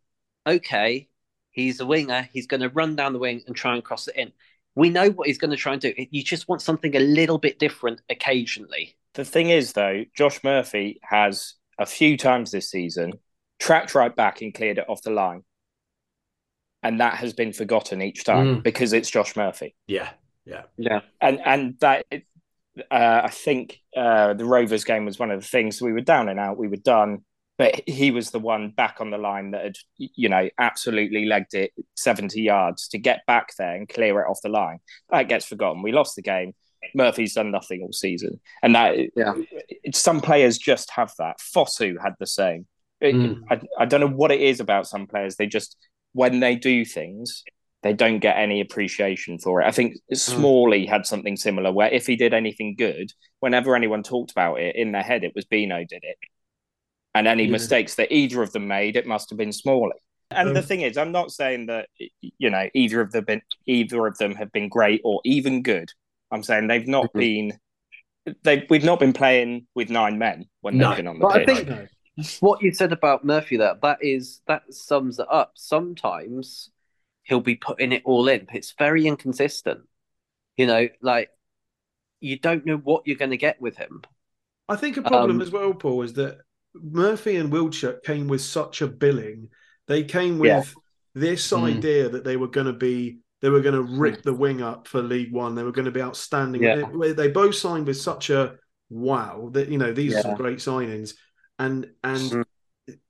okay, 0.46 1.10
he's 1.52 1.80
a 1.80 1.86
winger, 1.86 2.30
he's 2.32 2.48
going 2.48 2.62
to 2.62 2.70
run 2.70 2.96
down 2.96 3.14
the 3.14 3.20
wing 3.20 3.42
and 3.48 3.56
try 3.56 3.74
and 3.74 3.84
cross 3.84 4.08
it 4.08 4.16
in. 4.16 4.32
We 4.76 4.90
know 4.90 5.10
what 5.12 5.28
he's 5.28 5.38
going 5.38 5.52
to 5.52 5.58
try 5.58 5.74
and 5.74 5.82
do. 5.82 5.94
You 6.10 6.24
just 6.24 6.48
want 6.48 6.62
something 6.62 6.96
a 6.96 7.00
little 7.00 7.38
bit 7.38 7.60
different 7.60 8.02
occasionally. 8.10 8.98
The 9.14 9.26
thing 9.26 9.50
is, 9.50 9.74
though, 9.74 10.04
Josh 10.16 10.44
Murphy 10.44 11.00
has 11.04 11.54
a 11.78 11.86
few 11.86 12.18
times 12.18 12.52
this 12.52 12.70
season 12.72 13.14
tracked 13.60 13.94
right 13.94 14.16
back 14.16 14.42
and 14.42 14.54
cleared 14.54 14.80
it 14.80 14.90
off 14.90 15.02
the 15.04 15.12
line. 15.12 15.44
And 16.82 17.00
that 17.00 17.16
has 17.16 17.34
been 17.34 17.54
forgotten 17.54 18.02
each 18.02 18.24
time 18.24 18.58
Mm. 18.58 18.64
because 18.64 18.94
it's 18.94 19.10
Josh 19.10 19.36
Murphy. 19.36 19.76
Yeah, 19.88 20.10
yeah. 20.46 20.64
Yeah. 20.78 21.02
And 21.22 21.40
and 21.46 21.80
that 21.80 22.06
uh, 22.12 23.22
I 23.24 23.30
think 23.30 23.80
uh, 23.96 24.34
the 24.34 24.46
Rovers 24.46 24.84
game 24.84 25.06
was 25.06 25.20
one 25.20 25.32
of 25.32 25.40
the 25.42 25.48
things 25.48 25.82
we 25.82 25.94
were 25.94 26.02
down 26.02 26.28
and 26.28 26.40
out, 26.40 26.58
we 26.58 26.68
were 26.68 26.76
done. 26.76 27.20
But 27.58 27.88
he 27.88 28.10
was 28.12 28.32
the 28.32 28.40
one 28.40 28.72
back 28.72 28.98
on 29.00 29.12
the 29.12 29.18
line 29.18 29.52
that 29.52 29.64
had, 29.64 29.76
you 29.98 30.28
know, 30.28 30.50
absolutely 30.58 31.26
legged 31.26 31.54
it 31.54 31.72
70 31.96 32.42
yards 32.42 32.88
to 32.90 32.98
get 32.98 33.26
back 33.28 33.50
there 33.58 33.76
and 33.76 33.88
clear 33.88 34.20
it 34.22 34.28
off 34.28 34.40
the 34.42 34.50
line. 34.50 34.80
That 35.12 35.30
gets 35.30 35.46
forgotten. 35.46 35.84
We 35.84 35.92
lost 35.92 36.16
the 36.16 36.24
game. 36.24 36.54
Murphy's 36.96 37.36
done 37.36 37.52
nothing 37.52 37.82
all 37.84 37.94
season. 37.94 38.40
And 38.64 38.74
that 38.76 38.96
Yeah. 39.16 39.34
some 39.94 40.20
players 40.20 40.58
just 40.58 40.90
have 40.92 41.14
that. 41.20 41.38
Fosu 41.40 41.96
had 42.02 42.14
the 42.20 42.28
same. 42.28 42.66
It- 43.00 43.16
Mm. 43.16 43.44
I, 43.52 43.62
I 43.80 43.86
don't 43.86 44.00
know 44.02 44.08
what 44.08 44.32
it 44.32 44.42
is 44.42 44.60
about 44.60 44.88
some 44.88 45.06
players. 45.08 45.36
They 45.36 45.46
just, 45.46 45.78
when 46.14 46.40
they 46.40 46.56
do 46.56 46.84
things, 46.86 47.44
they 47.84 47.94
don't 47.94 48.20
get 48.20 48.38
any 48.38 48.62
appreciation 48.62 49.38
for 49.38 49.62
it. 49.62 49.66
I 49.66 49.72
think 49.72 49.98
Smalley 50.14 50.86
had 50.86 51.06
something 51.06 51.36
similar 51.36 51.72
where 51.72 51.90
if 51.90 52.08
he 52.08 52.16
did 52.16 52.34
anything 52.34 52.76
good, 52.78 53.12
whenever 53.42 53.76
anyone 53.76 54.04
talked 54.04 54.32
about 54.32 54.56
it 54.62 54.76
in 54.76 54.94
their 54.94 55.04
head, 55.04 55.24
it 55.24 55.34
was 55.36 55.46
Bino 55.46 55.80
did 55.80 56.04
it. 56.04 56.18
And 57.16 57.28
any 57.28 57.44
Yeah. 57.46 57.52
mistakes 57.52 57.96
that 57.96 58.12
either 58.12 58.42
of 58.42 58.52
them 58.54 58.68
made, 58.68 58.96
it 58.96 59.06
must 59.06 59.30
have 59.30 59.38
been 59.38 59.52
Smalley. 59.52 59.94
And 60.32 60.56
the 60.56 60.62
Um, 60.62 60.66
thing 60.66 60.82
is, 60.82 60.98
I'm 60.98 61.12
not 61.12 61.32
saying 61.32 61.68
that 61.68 61.90
you 62.22 62.50
know 62.50 62.68
either 62.74 63.02
of 63.02 63.12
them 63.12 63.26
been 63.26 63.42
either 63.68 64.08
of 64.08 64.18
them 64.18 64.34
have 64.36 64.52
been 64.52 64.68
great 64.68 65.02
or 65.04 65.22
even 65.24 65.62
good. 65.62 65.92
I'm 66.32 66.42
saying 66.42 66.68
they've 66.68 66.88
not 66.88 67.14
Mhm. 67.14 67.20
been 67.20 67.60
they 68.42 68.66
we've 68.70 68.86
not 68.86 69.00
been 69.00 69.12
playing 69.14 69.68
with 69.76 69.90
nine 69.90 70.18
men 70.18 70.46
when 70.62 70.78
No. 70.78 70.88
they've 70.90 70.98
been 70.98 71.08
on 71.08 71.20
the 71.20 71.26
But 71.28 71.36
I 71.42 71.46
pitch. 71.46 71.68
think- 71.68 71.90
what 72.42 72.62
you 72.62 72.72
said 72.72 72.94
about 72.94 73.26
Murphy 73.26 73.58
there, 73.58 73.76
that 73.82 73.98
is 74.02 74.42
that 74.48 74.74
sums 74.74 75.20
it 75.20 75.28
up. 75.30 75.52
Sometimes 75.56 76.72
he'll 77.24 77.42
be 77.42 77.56
putting 77.56 77.92
it 77.92 78.02
all 78.06 78.28
in. 78.28 78.46
but 78.46 78.56
It's 78.56 78.72
very 78.78 79.06
inconsistent. 79.06 79.88
You 80.58 80.66
know, 80.68 80.88
like 81.02 81.30
you 82.22 82.40
don't 82.40 82.66
know 82.66 82.78
what 82.78 83.06
you're 83.06 83.18
going 83.18 83.32
to 83.32 83.38
get 83.38 83.60
with 83.62 83.76
him. 83.78 84.02
I 84.70 84.78
think 84.78 84.96
a 84.98 85.02
problem 85.02 85.38
Um, 85.38 85.42
as 85.42 85.52
well, 85.52 85.74
Paul, 85.74 86.02
is 86.04 86.14
that 86.14 86.40
Murphy 86.76 87.36
and 87.36 87.52
Wildschut 87.52 88.04
came 88.04 88.28
with 88.28 88.42
such 88.42 88.82
a 88.82 88.88
billing. 88.88 89.50
They 89.88 90.04
came 90.04 90.40
with 90.40 90.48
Yeah. 90.48 90.64
this 91.16 91.52
Mm. 91.52 91.64
idea 91.78 92.10
that 92.10 92.24
they 92.24 92.38
were 92.38 92.48
going 92.48 92.68
to 92.68 92.74
be, 92.74 93.20
they 93.42 93.50
were 93.50 93.62
going 93.62 93.76
to 93.76 93.82
rip 94.00 94.22
the 94.24 94.34
wing 94.34 94.62
up 94.62 94.88
for 94.88 95.02
League 95.02 95.32
One. 95.32 95.56
They 95.56 95.64
were 95.64 95.72
going 95.72 95.86
to 95.86 95.92
be 95.92 96.02
outstanding. 96.02 96.64
Yeah. 96.64 96.90
They, 97.00 97.14
they 97.14 97.28
both 97.30 97.56
signed 97.56 97.88
with 97.88 97.98
such 97.98 98.30
a 98.30 98.56
wow 98.90 99.50
that 99.54 99.70
you 99.70 99.78
know 99.78 99.92
these 99.92 100.16
are 100.16 100.22
some 100.22 100.36
great 100.36 100.60
signings, 100.60 101.16
and 101.60 101.90
and 102.04 102.22
Mm. 102.32 102.46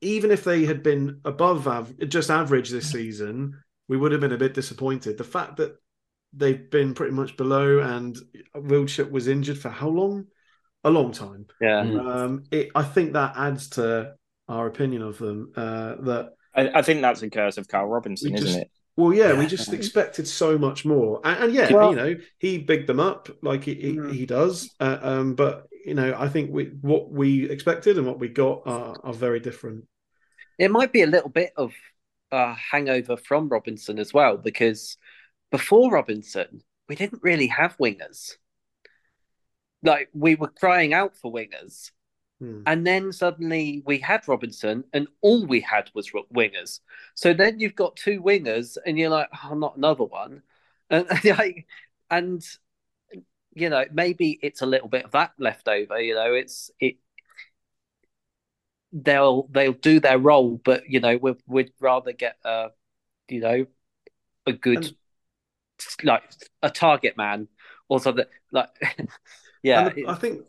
even 0.01 0.31
if 0.31 0.43
they 0.43 0.65
had 0.65 0.81
been 0.83 1.19
above 1.25 1.67
av- 1.67 1.97
just 2.07 2.29
average 2.29 2.69
this 2.69 2.91
season, 2.91 3.57
we 3.89 3.97
would 3.97 4.11
have 4.11 4.21
been 4.21 4.31
a 4.31 4.37
bit 4.37 4.53
disappointed. 4.53 5.17
The 5.17 5.23
fact 5.23 5.57
that 5.57 5.75
they've 6.31 6.69
been 6.69 6.93
pretty 6.93 7.13
much 7.13 7.35
below, 7.37 7.79
and 7.79 8.17
Wildschut 8.55 9.11
was 9.11 9.27
injured 9.27 9.57
for 9.57 9.69
how 9.69 9.89
long? 9.89 10.27
A 10.83 10.89
long 10.89 11.11
time. 11.11 11.45
Yeah. 11.61 11.83
Mm. 11.83 12.15
Um, 12.15 12.43
it, 12.51 12.69
I 12.75 12.83
think 12.83 13.13
that 13.13 13.33
adds 13.37 13.69
to 13.71 14.15
our 14.49 14.67
opinion 14.67 15.01
of 15.01 15.17
them. 15.17 15.51
Uh, 15.55 15.95
that 16.01 16.29
I, 16.55 16.79
I 16.79 16.81
think 16.81 17.01
that's 17.01 17.21
a 17.21 17.29
curse 17.29 17.57
of 17.57 17.67
Carl 17.67 17.87
Robinson, 17.87 18.31
We 18.31 18.35
isn't 18.37 18.47
just- 18.47 18.59
it? 18.59 18.71
well, 18.95 19.13
yeah, 19.13 19.33
we 19.37 19.47
just 19.47 19.73
expected 19.73 20.27
so 20.27 20.57
much 20.57 20.85
more, 20.85 21.19
and, 21.23 21.45
and 21.45 21.53
yeah, 21.53 21.71
Well- 21.73 21.91
you 21.91 21.95
know, 21.95 22.15
he 22.37 22.57
bigged 22.59 22.87
them 22.87 22.99
up 22.99 23.29
like 23.41 23.63
he 23.63 23.73
he, 23.75 23.95
Mm. 23.97 24.13
he 24.13 24.25
does. 24.25 24.69
Uh, 24.79 24.97
um, 25.01 25.35
but 25.35 25.67
you 25.85 25.93
know, 25.93 26.15
I 26.17 26.27
think 26.29 26.51
we 26.51 26.65
what 26.81 27.09
we 27.11 27.49
expected 27.49 27.97
and 27.97 28.05
what 28.05 28.19
we 28.19 28.27
got 28.27 28.63
are, 28.65 28.95
are 29.03 29.13
very 29.13 29.39
different. 29.39 29.85
It 30.59 30.69
might 30.69 30.93
be 30.93 31.01
a 31.01 31.07
little 31.07 31.29
bit 31.29 31.51
of 31.57 31.73
a 32.31 32.53
hangover 32.53 33.17
from 33.17 33.47
Robinson 33.49 33.97
as 33.99 34.13
well, 34.13 34.37
because 34.37 34.97
before 35.51 35.91
Robinson, 35.91 36.61
we 36.89 36.95
didn't 36.95 37.23
really 37.23 37.47
have 37.47 37.77
wingers. 37.77 38.33
Like 39.83 40.09
we 40.13 40.35
were 40.35 40.47
crying 40.47 40.93
out 40.93 41.15
for 41.17 41.31
wingers, 41.31 41.91
Hmm. 42.39 42.63
and 42.65 42.85
then 42.87 43.11
suddenly 43.13 43.83
we 43.85 43.99
had 43.99 44.27
Robinson, 44.27 44.85
and 44.93 45.07
all 45.21 45.45
we 45.45 45.61
had 45.61 45.91
was 45.93 46.13
ro- 46.13 46.27
wingers. 46.33 46.79
So 47.15 47.33
then 47.33 47.59
you've 47.59 47.75
got 47.75 47.95
two 47.97 48.21
wingers, 48.21 48.77
and 48.85 48.97
you're 48.97 49.09
like, 49.09 49.29
oh, 49.45 49.55
not 49.55 49.77
another 49.77 50.05
one, 50.05 50.43
and 50.89 51.07
like, 51.25 51.67
and 52.09 52.43
you 53.55 53.69
know, 53.69 53.85
maybe 53.91 54.39
it's 54.41 54.61
a 54.61 54.65
little 54.65 54.87
bit 54.87 55.05
of 55.05 55.11
that 55.11 55.33
left 55.37 55.67
over. 55.67 55.99
You 56.01 56.15
know, 56.15 56.33
it's 56.33 56.71
it. 56.79 56.97
They'll 58.91 59.47
they'll 59.51 59.73
do 59.73 59.99
their 59.99 60.19
role, 60.19 60.61
but 60.63 60.87
you 60.87 60.99
know, 60.99 61.17
we'd, 61.17 61.37
we'd 61.47 61.73
rather 61.79 62.11
get 62.13 62.37
a, 62.45 62.69
you 63.29 63.39
know, 63.41 63.65
a 64.47 64.53
good, 64.53 64.95
like 66.03 66.23
a 66.61 66.69
target 66.69 67.17
man 67.17 67.47
or 67.93 67.99
something 67.99 68.25
like. 68.51 68.69
yeah, 69.63 69.89
the- 69.89 70.07
I 70.07 70.15
think 70.15 70.41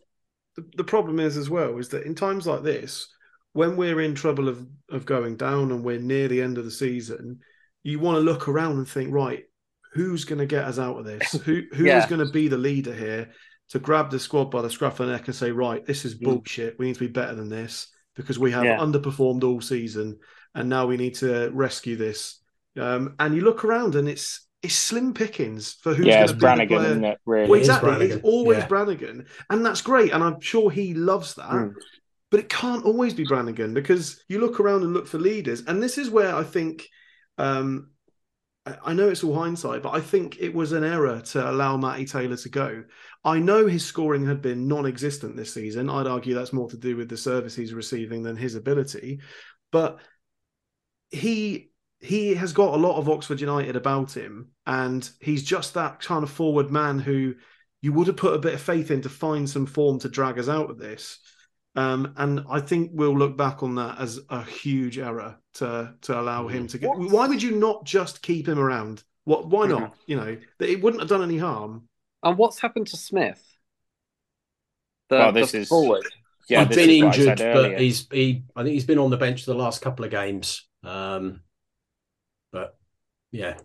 the, 0.57 0.65
the 0.77 0.85
problem 0.85 1.21
is 1.21 1.37
as 1.37 1.51
well 1.51 1.79
is 1.79 1.89
that 1.91 2.05
in 2.05 2.15
times 2.15 2.47
like 2.47 2.63
this, 2.63 3.09
when 3.53 3.77
we're 3.77 4.01
in 4.01 4.15
trouble 4.15 4.49
of 4.49 4.67
of 4.91 5.05
going 5.07 5.37
down 5.37 5.71
and 5.73 5.85
we're 5.85 5.99
near 6.01 6.29
the 6.29 6.43
end 6.43 6.59
of 6.59 6.65
the 6.65 6.71
season, 6.71 7.41
you 7.83 7.99
want 7.99 8.17
to 8.17 8.21
look 8.21 8.49
around 8.49 8.79
and 8.79 8.89
think, 8.89 9.13
right, 9.13 9.45
who's 9.93 10.25
going 10.25 10.39
to 10.39 10.47
get 10.47 10.65
us 10.65 10.79
out 10.79 10.99
of 10.99 11.05
this? 11.05 11.33
Who 11.45 11.63
who 11.73 11.85
is 11.85 11.93
Yeah. 12.05 12.09
going 12.09 12.27
to 12.27 12.33
be 12.33 12.49
the 12.49 12.57
leader 12.59 12.95
here 12.95 13.31
to 13.71 13.79
grab 13.79 14.11
the 14.11 14.19
squad 14.19 14.51
by 14.51 14.63
the 14.63 14.71
scruff 14.71 15.01
of 15.01 15.07
the 15.07 15.13
neck 15.13 15.27
and 15.27 15.35
say, 15.37 15.51
right, 15.51 15.85
this 15.87 16.05
is 16.05 16.15
Mm. 16.15 16.25
bullshit. 16.25 16.79
We 16.79 16.87
need 16.87 16.95
to 16.95 17.01
be 17.09 17.21
better 17.21 17.35
than 17.35 17.49
this 17.49 17.89
because 18.17 18.39
we 18.39 18.51
have 18.53 18.65
Yeah. 18.65 18.79
underperformed 18.79 19.45
all 19.45 19.61
season, 19.61 20.19
and 20.55 20.69
now 20.69 20.87
we 20.87 20.97
need 20.97 21.15
to 21.17 21.51
rescue 21.53 21.97
this. 21.97 22.41
Um, 22.79 23.15
and 23.21 23.35
you 23.35 23.43
look 23.43 23.65
around 23.65 23.95
and 23.95 24.09
it's 24.09 24.47
it's 24.65 24.75
slim 24.75 25.15
pickings 25.15 25.75
for 25.75 25.95
who's 25.95 26.07
yeah, 26.07 26.27
going 26.27 26.29
to 26.29 26.35
be 26.35 26.47
the 26.57 26.65
Brannagan, 26.67 26.69
player. 26.69 26.91
isn't 26.91 27.05
it? 27.05 27.19
Really? 27.27 27.49
Well, 27.49 27.61
It 27.61 27.63
is 27.63 27.69
exactly. 27.69 27.91
Brannagan, 27.91 28.11
It's 28.11 28.25
always 28.25 28.59
yeah. 28.59 28.69
Brannagan, 28.69 29.27
and 29.51 29.67
that's 29.67 29.83
great, 29.83 30.13
and 30.13 30.23
I'm 30.25 30.41
sure 30.41 30.71
he 30.71 30.95
loves 30.95 31.35
that. 31.35 31.51
Mm. 31.51 31.75
But 32.31 32.41
it 32.41 32.49
can't 32.49 32.85
always 32.85 33.15
be 33.15 33.27
Brannagan 33.27 33.75
because 33.75 34.25
you 34.29 34.41
look 34.41 34.59
around 34.59 34.83
and 34.83 34.93
look 34.93 35.07
for 35.07 35.19
leaders, 35.19 35.63
and 35.67 35.83
this 35.83 35.99
is 35.99 36.11
where 36.11 36.35
I 36.35 36.43
think, 36.43 36.89
um, 37.39 37.91
I 38.67 38.77
I 38.87 38.93
know 38.95 39.09
it's 39.09 39.23
all 39.23 39.35
hindsight, 39.39 39.83
but 39.83 39.91
I 39.95 40.01
think 40.01 40.39
it 40.41 40.55
was 40.55 40.73
an 40.73 40.85
error 40.85 41.21
to 41.21 41.51
allow 41.51 41.77
Matty 41.77 42.07
Taylor 42.07 42.37
to 42.37 42.49
go. 42.49 42.85
I 43.25 43.39
know 43.39 43.67
his 43.67 43.85
scoring 43.85 44.27
had 44.27 44.43
been 44.43 44.67
non-existent 44.69 45.37
this 45.37 45.55
season. 45.55 45.89
I'd 45.89 46.07
argue 46.07 46.35
that's 46.35 46.53
more 46.53 46.69
to 46.71 46.77
do 46.77 46.97
with 46.97 47.09
the 47.09 47.17
service 47.17 47.55
he's 47.55 47.73
receiving 47.75 48.23
than 48.23 48.37
his 48.37 48.55
ability, 48.55 49.21
but 49.71 50.01
he 51.11 51.71
he 52.05 52.35
has 52.35 52.53
got 52.53 52.75
a 52.75 52.79
lot 52.79 52.99
of 52.99 53.09
Oxford 53.09 53.41
United 53.41 53.77
about 53.77 54.17
him, 54.17 54.51
and 54.67 55.09
he's 55.21 55.43
just 55.43 55.75
that 55.75 56.01
kind 56.01 56.23
of 56.23 56.31
forward 56.31 56.71
man 56.71 56.99
who 56.99 57.35
you 57.83 57.93
would 57.93 58.07
have 58.07 58.17
put 58.17 58.35
a 58.35 58.39
bit 58.39 58.55
of 58.55 58.61
faith 58.61 58.91
in 58.91 59.03
to 59.03 59.09
find 59.09 59.49
some 59.49 59.67
form 59.67 59.99
to 60.01 60.09
drag 60.09 60.39
us 60.39 60.49
out 60.49 60.71
of 60.71 60.79
this. 60.79 61.19
Um, 61.77 62.15
and 62.17 62.45
I 62.49 62.61
think 62.61 62.91
we'll 62.95 63.19
look 63.19 63.37
back 63.37 63.63
on 63.63 63.75
that 63.75 63.99
as 63.99 64.21
a 64.31 64.43
huge 64.45 64.99
error 64.99 65.37
to 65.55 65.95
to 66.03 66.21
allow 66.21 66.47
him 66.49 66.67
to 66.69 66.79
get. 66.79 66.89
What? 66.91 67.11
Why 67.11 67.27
would 67.27 67.43
you 67.43 67.57
not 67.57 67.85
just 67.85 68.23
keep 68.23 68.49
him 68.49 68.59
around? 68.59 69.03
What? 69.25 69.49
Why 69.49 69.67
not? 69.67 69.97
You 70.07 70.17
know, 70.17 70.37
it 70.61 70.83
wouldn't 70.83 71.01
have 71.03 71.09
done 71.11 71.23
any 71.23 71.39
harm. 71.39 71.89
And 72.23 72.39
what's 72.39 72.61
happened 72.61 72.87
to 72.89 72.97
Smith? 72.97 73.43
The, 75.11 75.17
Well, 75.17 75.33
this 75.33 75.53
the 75.53 75.59
is- 75.59 75.69
forward. 75.69 76.05
Yeah, 76.49 76.61
he's 76.67 76.69
this 76.69 76.77
been 76.77 76.91
is 76.91 77.03
what 77.03 77.15
I 77.15 77.21
injured, 77.21 77.55
but 77.55 77.81
he's 77.81 78.07
he. 78.11 78.45
I 78.55 78.63
think 78.63 78.75
he's 78.75 78.85
been 78.85 78.99
on 78.99 79.11
the 79.11 79.17
bench 79.17 79.45
for 79.45 79.53
the 79.53 79.59
last 79.59 79.81
couple 79.81 80.05
of 80.05 80.11
games. 80.11 80.69
Um, 80.83 81.41
but 81.41 81.41
yeah, 83.35 83.57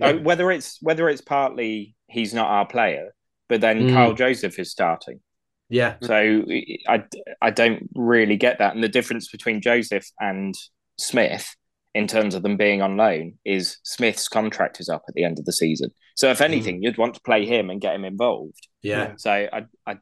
Uh, 0.00 0.14
whether 0.14 0.50
it's 0.50 0.78
whether 0.82 1.08
it's 1.08 1.20
partly 1.22 1.94
he's 2.08 2.34
not 2.34 2.48
our 2.48 2.66
player, 2.66 3.14
but 3.48 3.60
then 3.60 3.84
Mm. 3.88 3.92
Kyle 3.92 4.12
Joseph 4.14 4.58
is 4.58 4.70
starting. 4.70 5.20
yeah, 5.68 5.96
So 6.02 6.44
I, 6.88 7.04
I 7.40 7.50
don't 7.50 7.88
really 7.94 8.36
get 8.36 8.58
that. 8.58 8.74
And 8.74 8.82
the 8.84 8.88
difference 8.88 9.30
between 9.30 9.60
Joseph 9.60 10.06
and 10.20 10.54
Smith 10.98 11.54
in 11.94 12.06
terms 12.06 12.34
of 12.34 12.42
them 12.42 12.56
being 12.56 12.82
on 12.82 12.96
loan 12.96 13.38
is 13.44 13.78
Smith's 13.84 14.28
contract 14.28 14.80
is 14.80 14.88
up 14.88 15.02
at 15.08 15.14
the 15.14 15.24
end 15.24 15.38
of 15.38 15.44
the 15.44 15.52
season. 15.52 15.90
So 16.16 16.30
if 16.30 16.40
anything, 16.40 16.82
you'd 16.82 16.98
want 16.98 17.14
to 17.14 17.20
play 17.22 17.46
him 17.46 17.70
and 17.70 17.80
get 17.80 17.94
him 17.94 18.04
involved. 18.04 18.66
yeah. 18.82 19.14
So 19.16 19.30
I 19.30 19.64
I, 19.86 19.96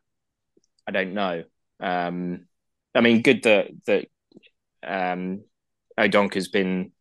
I 0.86 0.90
don't 0.90 1.14
know. 1.14 1.44
Um, 1.80 2.46
I 2.94 3.00
mean, 3.02 3.22
good 3.22 3.42
that 3.44 3.68
that 3.86 4.06
um, 4.82 5.42
O'Donkor's 5.98 6.48
been 6.48 6.92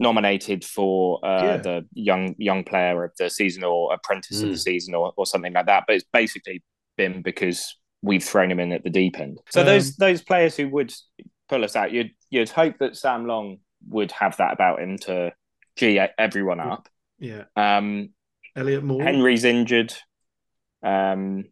nominated 0.00 0.64
for 0.64 1.24
uh, 1.24 1.44
Yeah. 1.44 1.56
the 1.58 1.86
young 1.94 2.34
young 2.38 2.64
player 2.64 3.04
of 3.04 3.12
the 3.18 3.30
season 3.30 3.62
or 3.62 3.92
apprentice 3.94 4.42
of 4.42 4.48
Mm. 4.48 4.52
the 4.52 4.58
season 4.58 4.94
or, 4.94 5.12
or 5.16 5.26
something 5.26 5.52
like 5.52 5.66
that. 5.66 5.84
But 5.86 5.96
it's 5.96 6.06
basically 6.12 6.62
been 6.96 7.22
because 7.22 7.76
we've 8.02 8.24
thrown 8.24 8.50
him 8.50 8.58
in 8.60 8.72
at 8.72 8.82
the 8.82 8.90
deep 8.90 9.20
end. 9.20 9.38
So 9.50 9.60
Um, 9.60 9.66
those 9.66 9.96
those 9.96 10.22
players 10.22 10.56
who 10.56 10.68
would 10.70 10.92
pull 11.48 11.62
us 11.64 11.76
out, 11.76 11.92
you'd 11.92 12.10
you'd 12.30 12.48
hope 12.48 12.78
that 12.78 12.96
Sam 12.96 13.26
Long 13.26 13.58
would 13.88 14.10
have 14.12 14.36
that 14.38 14.52
about 14.52 14.80
him 14.80 14.96
to 14.98 15.32
gee 15.76 15.98
everyone 16.18 16.60
up. 16.60 16.88
Yeah, 17.18 17.44
Um, 17.56 18.10
Elliott 18.56 18.82
Moore. 18.84 19.02
Henry's 19.02 19.44
injured. 19.44 19.94
Um, 20.82 21.44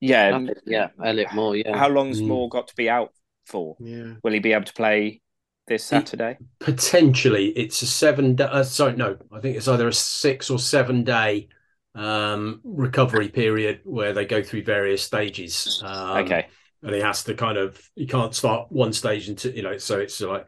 yeah, 0.00 0.38
yeah, 0.64 0.88
Elliott 1.02 1.32
Moore. 1.32 1.56
Yeah, 1.56 1.76
how 1.76 1.88
long's 1.88 2.20
Mm. 2.20 2.26
Moore 2.28 2.48
got 2.48 2.68
to 2.68 2.76
be 2.76 2.88
out 2.88 3.12
for? 3.44 3.76
Yeah, 3.80 4.14
Will 4.22 4.32
he 4.32 4.38
be 4.38 4.52
able 4.52 4.64
to 4.64 4.72
play 4.72 5.20
this 5.66 5.84
Saturday? 5.84 6.38
Potentially, 6.58 7.48
it's 7.48 7.82
a 7.82 7.86
seven. 7.86 8.36
Day, 8.36 8.44
uh, 8.44 8.62
sorry, 8.62 8.96
no, 8.96 9.16
I 9.32 9.40
think 9.40 9.56
it's 9.56 9.68
either 9.68 9.88
a 9.88 9.92
six 9.92 10.50
or 10.50 10.58
seven 10.58 11.04
day 11.04 11.48
um, 11.94 12.60
recovery 12.62 13.28
period 13.28 13.80
where 13.84 14.12
they 14.12 14.26
go 14.26 14.42
through 14.42 14.64
various 14.64 15.02
stages. 15.02 15.82
Um, 15.84 16.18
okay. 16.24 16.46
and 16.82 16.94
he 16.94 17.00
has 17.00 17.24
to 17.24 17.34
kind 17.34 17.58
of 17.58 17.80
he 17.94 18.06
can't 18.06 18.34
start 18.34 18.70
one 18.70 18.92
stage 18.92 19.28
until 19.28 19.52
you 19.52 19.62
know 19.62 19.78
so 19.78 19.98
it's 19.98 20.20
like 20.20 20.46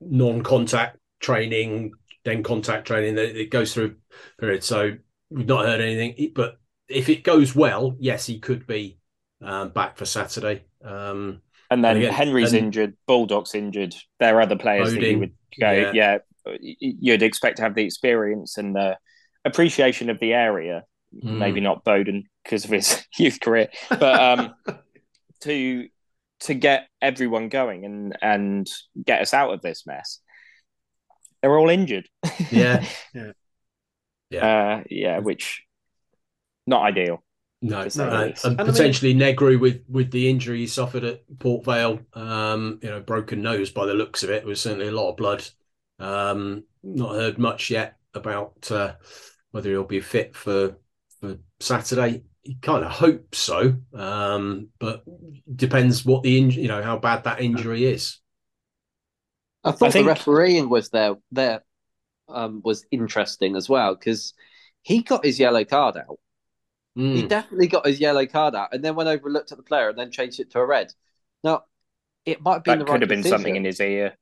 non-contact 0.00 0.98
training 1.20 1.92
then 2.24 2.42
contact 2.42 2.86
training 2.86 3.16
it 3.18 3.36
it 3.36 3.50
goes 3.50 3.72
through 3.72 3.96
period 4.38 4.64
so 4.64 4.92
we've 5.30 5.46
not 5.46 5.64
heard 5.64 5.80
anything 5.80 6.32
but 6.34 6.58
if 6.88 7.08
it 7.08 7.22
goes 7.22 7.54
well 7.54 7.94
yes 7.98 8.26
he 8.26 8.38
could 8.38 8.66
be 8.66 8.98
um, 9.42 9.70
back 9.70 9.96
for 9.96 10.04
saturday 10.04 10.64
um 10.84 11.40
And 11.70 11.84
then 11.84 11.96
And 12.02 12.14
Henry's 12.14 12.52
and- 12.52 12.66
injured, 12.66 12.96
Bulldog's 13.06 13.54
injured. 13.54 13.94
There 14.18 14.36
are 14.36 14.40
other 14.40 14.56
players 14.56 14.92
that 14.92 15.02
you 15.02 15.18
would 15.20 15.34
go, 15.58 15.70
yeah. 15.70 16.18
yeah. 16.46 16.56
you'd 16.60 17.22
expect 17.22 17.58
to 17.58 17.62
have 17.62 17.74
the 17.74 17.84
experience 17.84 18.58
and 18.58 18.74
the 18.74 18.98
appreciation 19.44 20.10
of 20.10 20.18
the 20.18 20.32
area. 20.32 20.84
Mm. 21.14 21.38
Maybe 21.38 21.60
not 21.60 21.84
Bowden 21.84 22.24
because 22.44 22.64
of 22.64 22.70
his 22.70 23.04
youth 23.18 23.40
career, 23.40 23.68
but 23.88 24.20
um, 24.20 24.54
to 25.40 25.88
to 26.40 26.54
get 26.54 26.88
everyone 27.02 27.48
going 27.48 27.84
and 27.84 28.16
and 28.22 28.70
get 29.04 29.20
us 29.20 29.34
out 29.34 29.52
of 29.52 29.60
this 29.60 29.86
mess. 29.86 30.20
They're 31.42 31.58
all 31.58 31.68
injured. 31.68 32.08
Yeah, 32.50 32.86
yeah, 33.12 33.32
yeah, 34.30 34.46
uh, 34.46 34.82
yeah. 34.88 35.18
Which 35.18 35.64
not 36.66 36.84
ideal. 36.84 37.24
No, 37.62 37.86
no. 37.94 38.32
and 38.44 38.58
potentially 38.58 39.10
I 39.10 39.14
mean, 39.14 39.36
Negru 39.36 39.60
with 39.60 39.82
with 39.86 40.10
the 40.10 40.30
injury 40.30 40.60
he 40.60 40.66
suffered 40.66 41.04
at 41.04 41.38
Port 41.38 41.64
Vale, 41.64 42.00
um, 42.14 42.80
you 42.82 42.88
know, 42.88 43.00
broken 43.00 43.42
nose 43.42 43.70
by 43.70 43.84
the 43.84 43.92
looks 43.92 44.22
of 44.22 44.30
it. 44.30 44.42
it 44.42 44.46
was 44.46 44.60
certainly 44.60 44.88
a 44.88 44.92
lot 44.92 45.10
of 45.10 45.16
blood. 45.18 45.46
Um, 45.98 46.64
not 46.82 47.16
heard 47.16 47.38
much 47.38 47.70
yet 47.70 47.98
about 48.14 48.70
uh, 48.70 48.94
whether 49.50 49.68
he'll 49.68 49.84
be 49.84 50.00
fit 50.00 50.34
for 50.34 50.78
for 51.20 51.36
Saturday. 51.60 52.22
He 52.42 52.54
kind 52.54 52.82
of 52.82 52.90
hopes 52.90 53.36
so, 53.36 53.74
um, 53.92 54.68
but 54.78 55.04
depends 55.54 56.06
what 56.06 56.22
the 56.22 56.38
injury, 56.38 56.62
you 56.62 56.68
know, 56.68 56.82
how 56.82 56.96
bad 56.96 57.24
that 57.24 57.42
injury 57.42 57.84
is. 57.84 58.18
I 59.62 59.72
thought 59.72 59.88
I 59.88 59.90
think... 59.90 60.04
the 60.06 60.08
refereeing 60.08 60.70
was 60.70 60.88
there 60.88 61.16
there 61.30 61.62
um, 62.30 62.62
was 62.64 62.86
interesting 62.90 63.54
as 63.56 63.68
well 63.68 63.94
because 63.94 64.32
he 64.80 65.02
got 65.02 65.26
his 65.26 65.38
yellow 65.38 65.66
card 65.66 65.98
out 65.98 66.18
Mm. 66.98 67.14
He 67.14 67.22
definitely 67.26 67.68
got 67.68 67.86
his 67.86 68.00
yellow 68.00 68.26
card 68.26 68.54
out 68.54 68.70
and 68.72 68.84
then 68.84 68.94
went 68.94 69.08
over 69.08 69.26
and 69.26 69.32
looked 69.32 69.52
at 69.52 69.58
the 69.58 69.64
player 69.64 69.88
and 69.88 69.98
then 69.98 70.10
changed 70.10 70.40
it 70.40 70.50
to 70.52 70.58
a 70.58 70.66
red. 70.66 70.92
Now, 71.44 71.64
it 72.26 72.42
might 72.42 72.64
be 72.64 72.72
that 72.72 72.78
the 72.78 72.84
could 72.84 72.92
right 72.92 73.02
have 73.02 73.08
been 73.08 73.20
decision, 73.20 73.38
something 73.38 73.56
in 73.56 73.64
his 73.64 73.80
ear, 73.80 74.14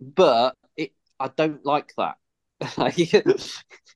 but 0.00 0.56
it, 0.76 0.92
I 1.18 1.28
don't 1.28 1.64
like 1.64 1.92
that. 1.98 2.16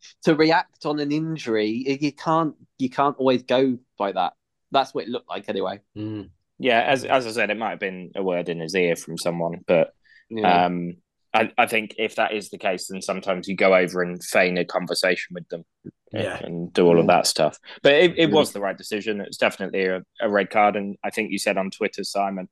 to 0.23 0.35
react 0.35 0.85
on 0.85 0.99
an 0.99 1.13
injury, 1.13 1.99
you 2.01 2.13
can't 2.13 2.55
you 2.79 2.91
can't 2.91 3.17
always 3.19 3.43
go 3.45 3.79
by 3.97 4.13
that. 4.13 4.35
That's 4.71 4.93
what 4.93 5.05
it 5.05 5.11
looked 5.11 5.31
like 5.31 5.49
anyway. 5.49 5.81
Mm. 5.97 6.31
Yeah, 6.59 6.81
as 6.81 7.05
as 7.05 7.27
I 7.27 7.31
said, 7.31 7.51
it 7.51 7.57
might 7.57 7.71
have 7.71 7.81
been 7.81 8.13
a 8.15 8.23
word 8.23 8.49
in 8.49 8.61
his 8.61 8.75
ear 8.75 8.97
from 8.97 9.17
someone, 9.17 9.61
but 9.67 9.95
yeah. 10.29 10.67
um, 10.67 10.97
I, 11.35 11.53
I 11.59 11.67
think 11.67 11.95
if 11.99 12.17
that 12.17 12.33
is 12.33 12.49
the 12.51 12.59
case, 12.59 12.89
then 12.89 13.03
sometimes 13.03 13.49
you 13.49 13.57
go 13.57 13.75
over 13.75 14.03
and 14.03 14.23
feign 14.23 14.57
a 14.57 14.65
conversation 14.65 15.35
with 15.35 15.49
them 15.49 15.65
yeah. 16.13 16.39
and 16.43 16.73
do 16.73 16.87
all 16.87 16.99
of 16.99 17.07
that 17.09 17.27
stuff. 17.27 17.59
But 17.83 17.93
it, 17.95 18.19
it 18.19 18.31
was 18.31 18.53
the 18.53 18.61
right 18.61 18.77
decision. 18.77 19.21
It 19.21 19.29
was 19.29 19.37
definitely 19.37 19.85
a, 19.87 20.03
a 20.21 20.29
red 20.29 20.51
card. 20.51 20.77
And 20.77 20.97
I 21.05 21.11
think 21.11 21.31
you 21.31 21.39
said 21.39 21.59
on 21.59 21.71
Twitter, 21.71 22.05
Simon, 22.05 22.49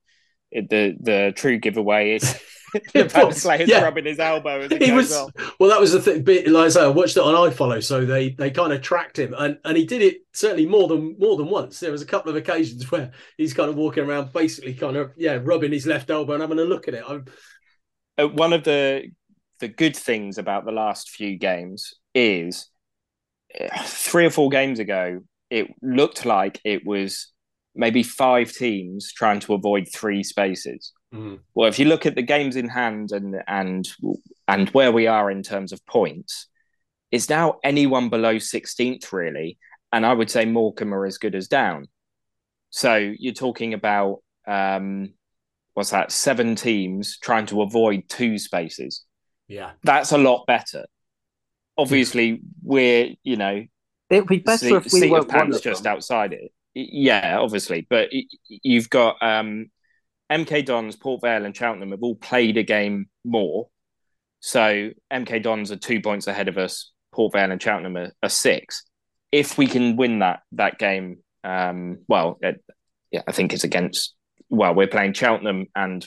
it, 0.51 0.71
the 0.71 0.97
the 1.01 1.33
true 1.35 1.59
giveaway 1.59 2.12
is 2.12 2.23
the 2.95 3.07
player's 3.07 3.69
yeah. 3.69 3.83
rubbing 3.83 4.05
his 4.05 4.19
elbow 4.19 4.61
as 4.61 4.71
he 4.73 4.93
was, 4.93 5.11
well. 5.11 5.31
well, 5.59 5.71
that 5.71 5.81
was 5.81 5.93
the 5.93 6.01
thing. 6.01 6.23
Bit 6.23 6.49
like 6.49 6.67
I 6.67 6.69
say, 6.69 6.85
I 6.85 6.89
watched 6.89 7.17
it 7.17 7.23
on 7.23 7.35
iFollow, 7.51 7.83
so 7.83 8.05
they 8.05 8.31
they 8.31 8.51
kind 8.51 8.73
of 8.73 8.81
tracked 8.81 9.19
him, 9.19 9.35
and 9.37 9.59
and 9.65 9.77
he 9.77 9.85
did 9.85 10.03
it 10.03 10.19
certainly 10.33 10.67
more 10.67 10.87
than 10.87 11.17
more 11.19 11.37
than 11.37 11.49
once. 11.49 11.81
There 11.81 11.91
was 11.91 12.03
a 12.03 12.07
couple 12.07 12.31
of 12.31 12.37
occasions 12.37 12.91
where 12.93 13.11
he's 13.37 13.55
kind 13.55 13.69
of 13.69 13.77
walking 13.77 14.05
around, 14.05 14.33
basically 14.33 14.75
kind 14.75 14.97
of 14.97 15.12
yeah, 15.17 15.39
rubbing 15.43 15.73
his 15.73 15.87
left 15.87 16.11
elbow 16.11 16.35
and 16.35 16.43
having 16.43 16.59
a 16.59 16.65
look 16.65 16.87
at 16.89 16.95
it. 16.95 17.05
I'm, 17.07 17.25
uh, 18.18 18.29
one 18.29 18.52
of 18.52 18.64
the 18.64 19.11
the 19.61 19.68
good 19.68 19.96
things 19.96 20.38
about 20.38 20.64
the 20.64 20.72
last 20.72 21.11
few 21.11 21.38
games 21.38 21.94
is 22.14 22.68
uh, 23.59 23.83
three 23.85 24.26
or 24.26 24.31
four 24.31 24.50
games 24.50 24.79
ago, 24.79 25.20
it 25.48 25.68
looked 25.81 26.26
like 26.26 26.61
it 26.64 26.85
was 26.85 27.33
maybe 27.74 28.02
five 28.02 28.52
teams 28.52 29.12
trying 29.12 29.40
to 29.40 29.55
avoid 29.55 29.87
three 29.92 30.22
spaces. 30.22 30.92
Mm. 31.14 31.40
Well, 31.55 31.68
if 31.68 31.79
you 31.79 31.87
look 31.87 32.07
at 32.07 32.14
the 32.14 32.22
games 32.22 32.57
in 32.57 32.68
hand 32.68 33.12
and 33.12 33.37
and 33.46 33.88
and 34.48 34.68
where 34.70 34.92
we 34.92 35.07
are 35.07 35.31
in 35.31 35.42
terms 35.42 35.72
of 35.72 35.85
points, 35.87 36.48
it's 37.11 37.29
now 37.29 37.59
anyone 37.62 38.09
below 38.09 38.37
16th 38.37 39.12
really, 39.12 39.59
and 39.92 40.05
I 40.05 40.12
would 40.12 40.31
say 40.31 40.44
Morecambe 40.44 40.94
are 40.94 41.07
as 41.07 41.18
good 41.18 41.35
as 41.35 41.48
down. 41.48 41.87
So 42.70 42.96
you're 42.96 43.33
talking 43.33 43.72
about 43.74 44.18
um, 44.46 45.14
what's 45.77 45.91
that? 45.91 46.11
Seven 46.11 46.57
teams 46.57 47.19
trying 47.19 47.45
to 47.47 47.61
avoid 47.61 48.09
two 48.09 48.39
spaces. 48.39 49.05
Yeah, 49.47 49.73
that's 49.85 50.11
a 50.11 50.19
lot 50.19 50.47
better. 50.47 50.87
Obviously, 51.77 52.41
we're 52.62 53.15
you 53.23 53.37
know 53.37 53.62
it'd 54.09 54.27
be 54.27 54.39
better 54.39 54.81
seat, 54.81 54.87
if 54.87 54.93
we 54.93 55.11
were 55.11 55.23
pants 55.23 55.61
just 55.61 55.83
them. 55.83 55.93
outside 55.93 56.33
it. 56.33 56.51
Yeah, 56.73 57.39
obviously, 57.39 57.87
but 57.89 58.09
you've 58.49 58.89
got 58.89 59.23
um, 59.23 59.71
MK 60.33 60.65
Dons, 60.65 60.97
Port 60.97 61.21
Vale, 61.21 61.45
and 61.45 61.55
Cheltenham 61.55 61.91
have 61.91 62.03
all 62.03 62.17
played 62.17 62.57
a 62.57 62.62
game 62.62 63.09
more. 63.23 63.69
So 64.41 64.91
MK 65.12 65.43
Dons 65.43 65.71
are 65.73 65.77
two 65.77 66.01
points 66.01 66.27
ahead 66.27 66.49
of 66.49 66.57
us. 66.57 66.91
Port 67.12 67.35
Vale 67.35 67.53
and 67.53 67.62
Cheltenham 67.62 67.99
are, 67.99 68.12
are 68.23 68.31
six. 68.31 68.85
If 69.31 69.59
we 69.59 69.67
can 69.67 69.97
win 69.97 70.21
that 70.21 70.41
that 70.53 70.79
game, 70.79 71.19
um, 71.45 71.99
well, 72.09 72.39
it, 72.41 72.65
yeah, 73.11 73.23
I 73.29 73.33
think 73.33 73.53
it's 73.53 73.65
against 73.65 74.15
well, 74.48 74.74
we're 74.74 74.87
playing 74.87 75.12
Cheltenham 75.12 75.66
and 75.74 76.06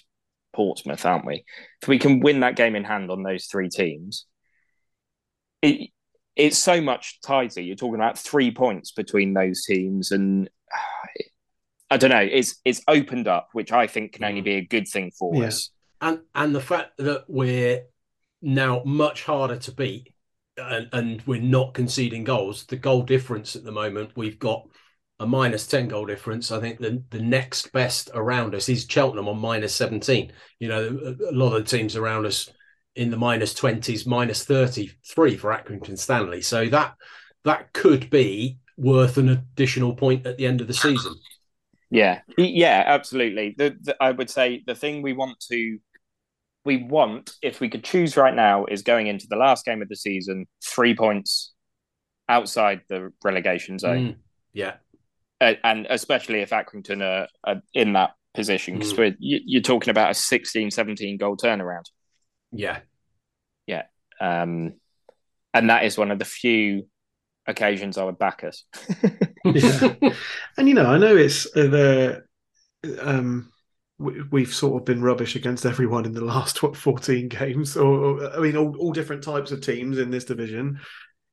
Portsmouth, 0.54 1.06
aren't 1.06 1.26
we? 1.26 1.46
If 1.82 1.88
we 1.88 2.00
can 2.00 2.20
win 2.20 2.42
that 2.42 2.56
game 2.56 2.76
in 2.76 2.84
hand 2.84 3.12
on 3.12 3.24
those 3.24 3.46
three 3.46 3.70
teams, 3.70 4.26
it, 5.62 5.90
it's 6.36 6.58
so 6.58 6.82
much 6.82 7.20
tighter. 7.22 7.62
You're 7.62 7.76
talking 7.76 7.96
about 7.96 8.18
three 8.18 8.52
points 8.52 8.92
between 8.92 9.34
those 9.34 9.66
teams, 9.66 10.12
and 10.12 10.50
I 11.90 11.98
don't 11.98 12.12
know. 12.12 12.28
It's 12.32 12.60
it's 12.66 12.82
opened 12.88 13.28
up, 13.28 13.50
which 13.54 13.72
I 13.72 13.88
think 13.88 14.14
can 14.14 14.24
only 14.24 14.42
mm. 14.42 14.46
be 14.46 14.56
a 14.56 14.66
good 14.66 14.88
thing 14.88 15.12
for 15.18 15.36
yeah. 15.36 15.48
us. 15.48 15.70
And 16.02 16.20
and 16.34 16.56
the 16.56 16.62
fact 16.62 16.98
that 16.98 17.26
we're 17.28 17.84
now 18.42 18.84
much 18.86 19.24
harder 19.24 19.58
to 19.58 19.72
beat, 19.72 20.14
and, 20.58 20.88
and 20.94 21.22
we're 21.26 21.42
not 21.42 21.74
conceding 21.74 22.24
goals. 22.24 22.66
The 22.66 22.78
goal 22.78 23.04
difference 23.04 23.56
at 23.56 23.64
the 23.64 23.72
moment, 23.72 24.12
we've 24.16 24.40
got 24.40 24.68
a 25.20 25.28
minus 25.28 25.68
10 25.68 25.90
goal 25.90 26.06
difference. 26.06 26.52
I 26.52 26.60
think 26.60 26.80
the, 26.80 27.04
the 27.10 27.22
next 27.22 27.72
best 27.74 28.10
around 28.14 28.56
us 28.56 28.70
is 28.70 28.88
Cheltenham 28.90 29.28
on 29.28 29.40
minus 29.40 29.76
17. 29.76 30.32
You 30.60 30.68
know, 30.68 31.16
a, 31.30 31.34
lot 31.34 31.54
of 31.54 31.66
the 31.66 31.78
teams 31.78 31.96
around 31.96 32.26
us 32.26 32.50
in 32.96 33.12
the 33.12 33.18
minus 33.18 33.54
20s, 33.54 34.08
minus 34.08 34.46
33 34.46 35.36
for 35.36 35.52
Accrington 35.52 35.98
Stanley. 35.98 36.42
So 36.42 36.68
that 36.70 36.96
that 37.44 37.74
could 37.74 38.10
be 38.10 38.60
worth 38.78 39.18
an 39.18 39.30
additional 39.30 39.94
point 39.94 40.26
at 40.26 40.38
the 40.38 40.46
end 40.46 40.62
of 40.62 40.68
the 40.68 40.74
season. 40.74 41.16
Yeah, 41.90 42.22
yeah, 42.38 42.84
absolutely. 42.86 43.56
The, 43.58 43.76
the, 43.82 43.96
I 44.02 44.12
would 44.12 44.30
say 44.30 44.64
the 44.66 44.76
thing 44.76 45.02
we 45.02 45.14
want 45.14 45.40
to, 45.52 45.80
we 46.64 46.78
want, 46.78 47.32
if 47.42 47.60
we 47.60 47.70
could 47.70 47.84
choose 47.84 48.16
right 48.16 48.36
now, 48.36 48.66
is 48.66 48.84
going 48.84 49.08
into 49.08 49.28
the 49.30 49.38
last 49.38 49.66
game 49.66 49.82
of 49.82 49.90
the 49.90 49.96
season, 49.96 50.46
three 50.64 50.96
points 50.96 51.52
outside 52.30 52.82
the 52.90 53.12
relegation 53.24 53.80
zone. 53.80 54.10
Mm, 54.10 54.16
yeah 54.54 54.74
and 55.42 55.88
especially 55.90 56.42
if 56.42 56.50
Accrington 56.50 57.02
are, 57.02 57.28
are 57.44 57.62
in 57.74 57.94
that 57.94 58.12
position 58.34 58.76
because 58.76 58.94
mm. 58.94 59.16
you, 59.20 59.60
are 59.60 59.64
talking 59.64 59.90
about 59.90 60.12
a 60.12 60.14
16 60.14 60.72
17 60.72 61.18
goal 61.18 61.38
turnaround. 61.38 61.86
Yeah. 62.52 62.80
Yeah. 63.66 63.84
Um, 64.22 64.74
and 65.54 65.70
that 65.70 65.86
is 65.86 65.98
one 65.98 66.12
of 66.12 66.20
the 66.20 66.26
few 66.26 66.88
occasions 67.48 67.98
i 67.98 68.04
would 68.04 68.20
back 68.20 68.44
us. 68.44 68.64
Yeah. 69.46 69.96
and 70.58 70.68
you 70.68 70.76
know 70.76 70.86
i 70.86 70.98
know 70.98 71.16
it's 71.16 71.46
uh, 71.56 71.68
the 71.68 72.24
um 73.02 73.52
we, 73.98 74.44
have 74.44 74.54
sort 74.54 74.82
of 74.82 74.86
been 74.86 75.02
rubbish 75.02 75.36
against 75.36 75.66
everyone 75.66 76.06
in 76.06 76.14
the 76.14 76.24
last 76.24 76.62
what 76.62 76.76
14 76.76 77.30
games 77.30 77.76
or, 77.76 78.20
or 78.20 78.36
i 78.36 78.40
mean 78.40 78.56
all, 78.58 78.76
all 78.78 78.92
different 78.92 79.24
types 79.24 79.52
of 79.52 79.62
teams 79.62 79.98
in 79.98 80.12
this 80.12 80.26
division. 80.26 80.80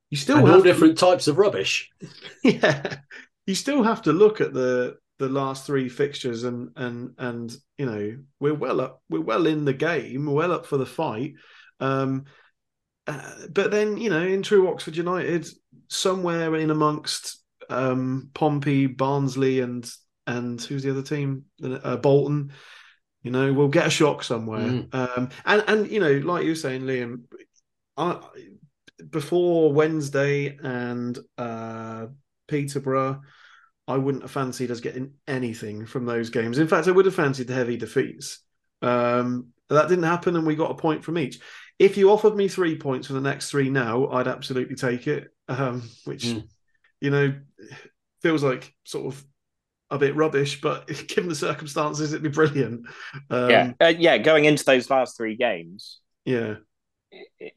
You 0.09 0.17
still 0.17 0.37
and 0.37 0.47
have 0.47 0.55
all 0.55 0.61
different 0.63 0.97
types 0.97 1.27
of 1.27 1.37
rubbish. 1.37 1.91
Yeah 2.43 2.99
you 3.47 3.55
still 3.55 3.81
have 3.81 4.03
to 4.03 4.13
look 4.13 4.41
at 4.41 4.53
the 4.53 4.97
the 5.19 5.29
last 5.29 5.65
three 5.65 5.89
fixtures 5.89 6.43
and 6.43 6.69
and 6.75 7.13
and 7.17 7.57
you 7.77 7.85
know 7.85 8.17
we're 8.39 8.53
well 8.53 8.79
up 8.79 9.01
we're 9.09 9.21
well 9.21 9.47
in 9.47 9.65
the 9.65 9.73
game 9.73 10.31
well 10.31 10.51
up 10.51 10.65
for 10.65 10.77
the 10.77 10.85
fight. 10.85 11.33
Um 11.79 12.25
uh, 13.07 13.47
but 13.49 13.71
then 13.71 13.97
you 13.97 14.09
know 14.09 14.21
in 14.21 14.43
true 14.43 14.67
oxford 14.67 14.95
united 14.95 15.47
somewhere 15.87 16.55
in 16.55 16.69
amongst 16.69 17.41
um 17.69 18.29
pompey 18.33 18.85
barnsley 18.85 19.61
and 19.61 19.89
and 20.27 20.61
who's 20.61 20.83
the 20.83 20.91
other 20.91 21.01
team? 21.01 21.45
Uh, 21.63 21.95
bolton 21.97 22.51
you 23.23 23.31
know 23.31 23.51
we'll 23.53 23.69
get 23.69 23.87
a 23.87 23.89
shock 23.89 24.23
somewhere. 24.23 24.59
Mm. 24.59 24.93
um 24.93 25.29
and 25.45 25.63
and 25.67 25.91
you 25.91 25.99
know 25.99 26.11
like 26.11 26.43
you 26.43 26.51
were 26.51 26.55
saying 26.55 26.83
liam 26.83 27.23
I, 27.95 28.19
before 29.09 29.73
wednesday 29.73 30.57
and 30.61 31.17
uh 31.37 32.07
peterborough 32.47 33.21
I 33.87 33.97
wouldn't 33.97 34.23
have 34.23 34.31
fancied 34.31 34.71
us 34.71 34.81
getting 34.81 35.13
anything 35.27 35.85
from 35.85 36.05
those 36.05 36.29
games. 36.29 36.57
In 36.57 36.67
fact, 36.67 36.87
I 36.87 36.91
would 36.91 37.05
have 37.05 37.15
fancied 37.15 37.47
the 37.47 37.53
heavy 37.53 37.77
defeats. 37.77 38.39
Um, 38.81 39.47
that 39.69 39.87
didn't 39.87 40.03
happen, 40.03 40.35
and 40.35 40.45
we 40.45 40.55
got 40.55 40.71
a 40.71 40.75
point 40.75 41.03
from 41.03 41.17
each. 41.17 41.39
If 41.79 41.97
you 41.97 42.11
offered 42.11 42.35
me 42.35 42.47
three 42.47 42.77
points 42.77 43.07
for 43.07 43.13
the 43.13 43.21
next 43.21 43.49
three 43.49 43.69
now, 43.69 44.07
I'd 44.09 44.27
absolutely 44.27 44.75
take 44.75 45.07
it. 45.07 45.29
Um, 45.47 45.89
which, 46.03 46.25
mm. 46.25 46.47
you 46.99 47.11
know, 47.11 47.33
feels 48.21 48.43
like 48.43 48.73
sort 48.83 49.05
of 49.13 49.23
a 49.89 49.97
bit 49.97 50.15
rubbish, 50.15 50.59
but 50.59 50.87
given 51.07 51.29
the 51.29 51.35
circumstances, 51.35 52.11
it'd 52.11 52.23
be 52.23 52.29
brilliant. 52.29 52.87
Um, 53.29 53.49
yeah, 53.49 53.71
uh, 53.79 53.93
yeah. 53.97 54.17
Going 54.17 54.45
into 54.45 54.65
those 54.65 54.89
last 54.89 55.15
three 55.15 55.35
games, 55.35 55.99
yeah, 56.25 56.55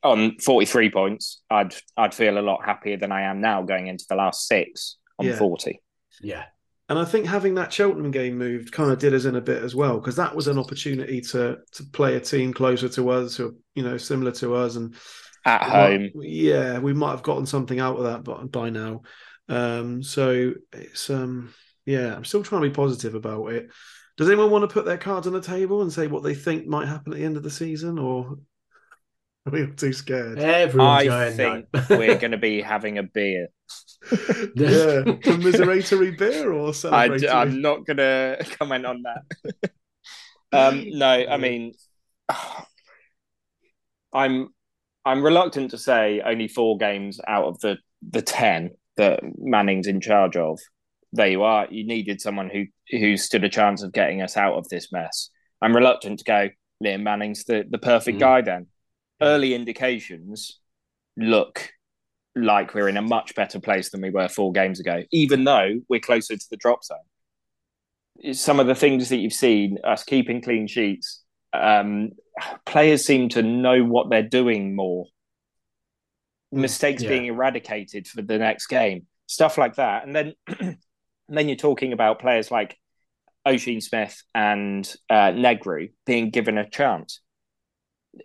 on 0.03 0.39
43 0.39 0.91
points, 0.91 1.43
I'd 1.51 1.75
I'd 1.97 2.15
feel 2.15 2.39
a 2.39 2.41
lot 2.41 2.65
happier 2.65 2.97
than 2.97 3.13
I 3.13 3.23
am 3.23 3.41
now 3.41 3.63
going 3.63 3.89
into 3.89 4.05
the 4.09 4.17
last 4.17 4.47
six 4.47 4.97
on 5.19 5.27
Yeah. 5.27 5.37
40. 5.37 5.81
Yeah. 6.21 6.45
And 6.89 6.99
I 6.99 7.05
think 7.05 7.27
having 7.27 7.55
that 7.55 7.73
Cheltenham 7.73 8.11
game 8.11 8.37
moved 8.37 8.73
kind 8.73 8.91
of 8.91 8.99
did 8.99 9.15
us 9.15 9.25
in 9.25 9.37
a 9.37 9.41
bit 9.41 9.63
as 9.63 9.77
well 9.77 10.01
because 10.01 10.17
that 10.17 10.35
was 10.35 10.49
an 10.49 10.59
opportunity 10.59 11.21
to 11.21 11.59
to 11.73 11.85
play 11.93 12.17
a 12.17 12.21
team 12.21 12.53
closer 12.53 12.89
to 12.91 13.11
us, 13.11 13.37
who 13.37 13.57
you 13.77 13.85
know 13.85 13.97
similar 13.97 14.33
to 14.33 14.55
us, 14.57 14.75
and 14.75 14.97
At 15.45 15.63
home, 15.63 16.11
might- 16.15 16.29
yeah, 16.29 16.79
we 16.81 16.93
might 16.93 17.13
have 17.13 17.23
gotten 17.23 17.47
something 17.47 17.79
out 17.79 17.97
of 17.97 18.05
that 18.05 18.25
by, 18.25 18.43
by 18.43 18.71
now. 18.71 19.03
Um, 19.49 20.03
so 20.03 20.53
it's 20.73 21.09
um, 21.11 21.55
yeah, 21.87 22.15
I'm 22.15 22.25
still 22.25 22.43
trying 22.43 22.63
to 22.63 22.69
be 22.69 22.75
positive 22.75 23.15
about 23.15 23.47
it. 23.53 23.69
Does 24.17 24.29
anyone 24.29 24.51
want 24.51 24.69
to 24.69 24.73
put 24.75 24.85
their 24.85 24.99
cards 24.99 25.27
on 25.29 25.33
the 25.33 25.41
table 25.41 25.83
and 25.83 25.93
say 25.93 26.09
what 26.09 26.23
they 26.25 26.35
think 26.35 26.67
might 26.67 26.89
happen 26.89 27.13
at 27.13 27.19
the 27.19 27.25
end 27.25 27.37
of 27.37 27.43
the 27.45 27.51
season, 27.51 27.99
or 28.01 28.27
are 28.27 28.37
we 29.51 29.63
all 29.65 29.73
too 29.77 29.93
scared? 29.93 30.39
Everyone's 30.39 31.03
I 31.03 31.07
going 31.07 31.37
think 31.37 31.67
no. 31.73 31.85
we're 31.99 32.19
going 32.19 32.31
to 32.33 32.39
be 32.39 32.61
having 32.61 32.99
a 32.99 33.03
beer. 33.03 33.49
yeah, 34.55 35.03
commiseratory 35.23 36.13
beer 36.13 36.53
or 36.53 36.69
I, 36.69 36.73
celebratory? 36.73 37.29
am 37.31 37.61
not 37.63 37.87
going 37.87 37.99
to 37.99 38.45
comment 38.59 38.87
on 38.87 39.03
that. 39.03 39.71
um, 40.53 40.85
no, 40.91 41.07
I 41.07 41.37
mean, 41.37 41.75
I'm 44.13 44.49
I'm 45.05 45.23
reluctant 45.25 45.71
to 45.73 45.79
say 45.79 46.21
only 46.25 46.49
four 46.49 46.77
games 46.79 47.21
out 47.27 47.45
of 47.45 47.61
the 47.61 47.79
the 48.09 48.23
ten 48.23 48.71
that 48.97 49.21
Manning's 49.39 49.87
in 49.87 50.01
charge 50.01 50.37
of. 50.37 50.59
There 51.13 51.29
you 51.29 51.43
are. 51.43 51.67
You 51.71 51.87
needed 51.87 52.21
someone 52.21 52.51
who 52.51 52.65
who 52.91 53.17
stood 53.17 53.45
a 53.45 53.49
chance 53.49 53.83
of 53.83 53.93
getting 53.93 54.23
us 54.23 54.37
out 54.37 54.55
of 54.55 54.69
this 54.69 54.93
mess. 54.93 55.31
I'm 55.63 55.75
reluctant 55.75 56.19
to 56.21 56.25
go. 56.25 56.49
Liam 56.83 57.03
Manning's 57.03 57.45
the 57.45 57.65
the 57.69 57.79
perfect 57.79 58.17
Mm. 58.17 58.21
guy. 58.21 58.41
Then 58.43 58.67
early 59.21 59.55
indications 59.55 60.59
look 61.17 61.71
like 62.37 62.75
we're 62.75 62.89
in 62.89 62.97
a 62.97 63.03
much 63.03 63.35
better 63.35 63.59
place 63.61 63.91
than 63.91 64.01
we 64.01 64.11
were 64.11 64.29
four 64.29 64.53
games 64.53 64.81
ago, 64.81 65.03
even 65.13 65.45
though 65.45 65.81
we're 65.89 66.01
closer 66.01 66.37
to 66.37 66.47
the 66.51 66.57
drop 66.57 66.85
zone. 66.85 66.99
Some 68.35 68.61
of 68.61 68.67
the 68.67 68.75
things 68.75 69.09
that 69.09 69.17
you've 69.17 69.33
seen, 69.33 69.79
us 69.85 70.05
keeping 70.05 70.41
clean 70.43 70.67
sheets, 70.67 71.23
um, 71.53 72.11
players 72.67 73.05
seem 73.05 73.29
to 73.31 73.43
know 73.43 73.83
what 73.83 74.11
they're 74.11 74.23
doing 74.23 74.77
more. 74.77 75.07
Mistakes 76.53 77.03
Yeah. 77.03 77.11
being 77.11 77.27
eradicated 77.27 78.09
for 78.09 78.23
the 78.23 78.39
next 78.39 78.67
game, 78.67 79.07
stuff 79.27 79.57
like 79.57 79.77
that, 79.77 80.05
and 80.05 80.15
then 80.15 80.35
and 80.59 80.79
then 81.29 81.49
you're 81.49 81.57
talking 81.57 81.93
about 81.93 82.19
players 82.19 82.51
like 82.51 82.77
Oisin 83.47 83.81
Smyth 83.81 84.23
and 84.35 84.93
uh, 85.09 85.31
Negru 85.31 85.93
being 86.07 86.31
given 86.31 86.59
a 86.59 86.69
chance. 86.69 87.21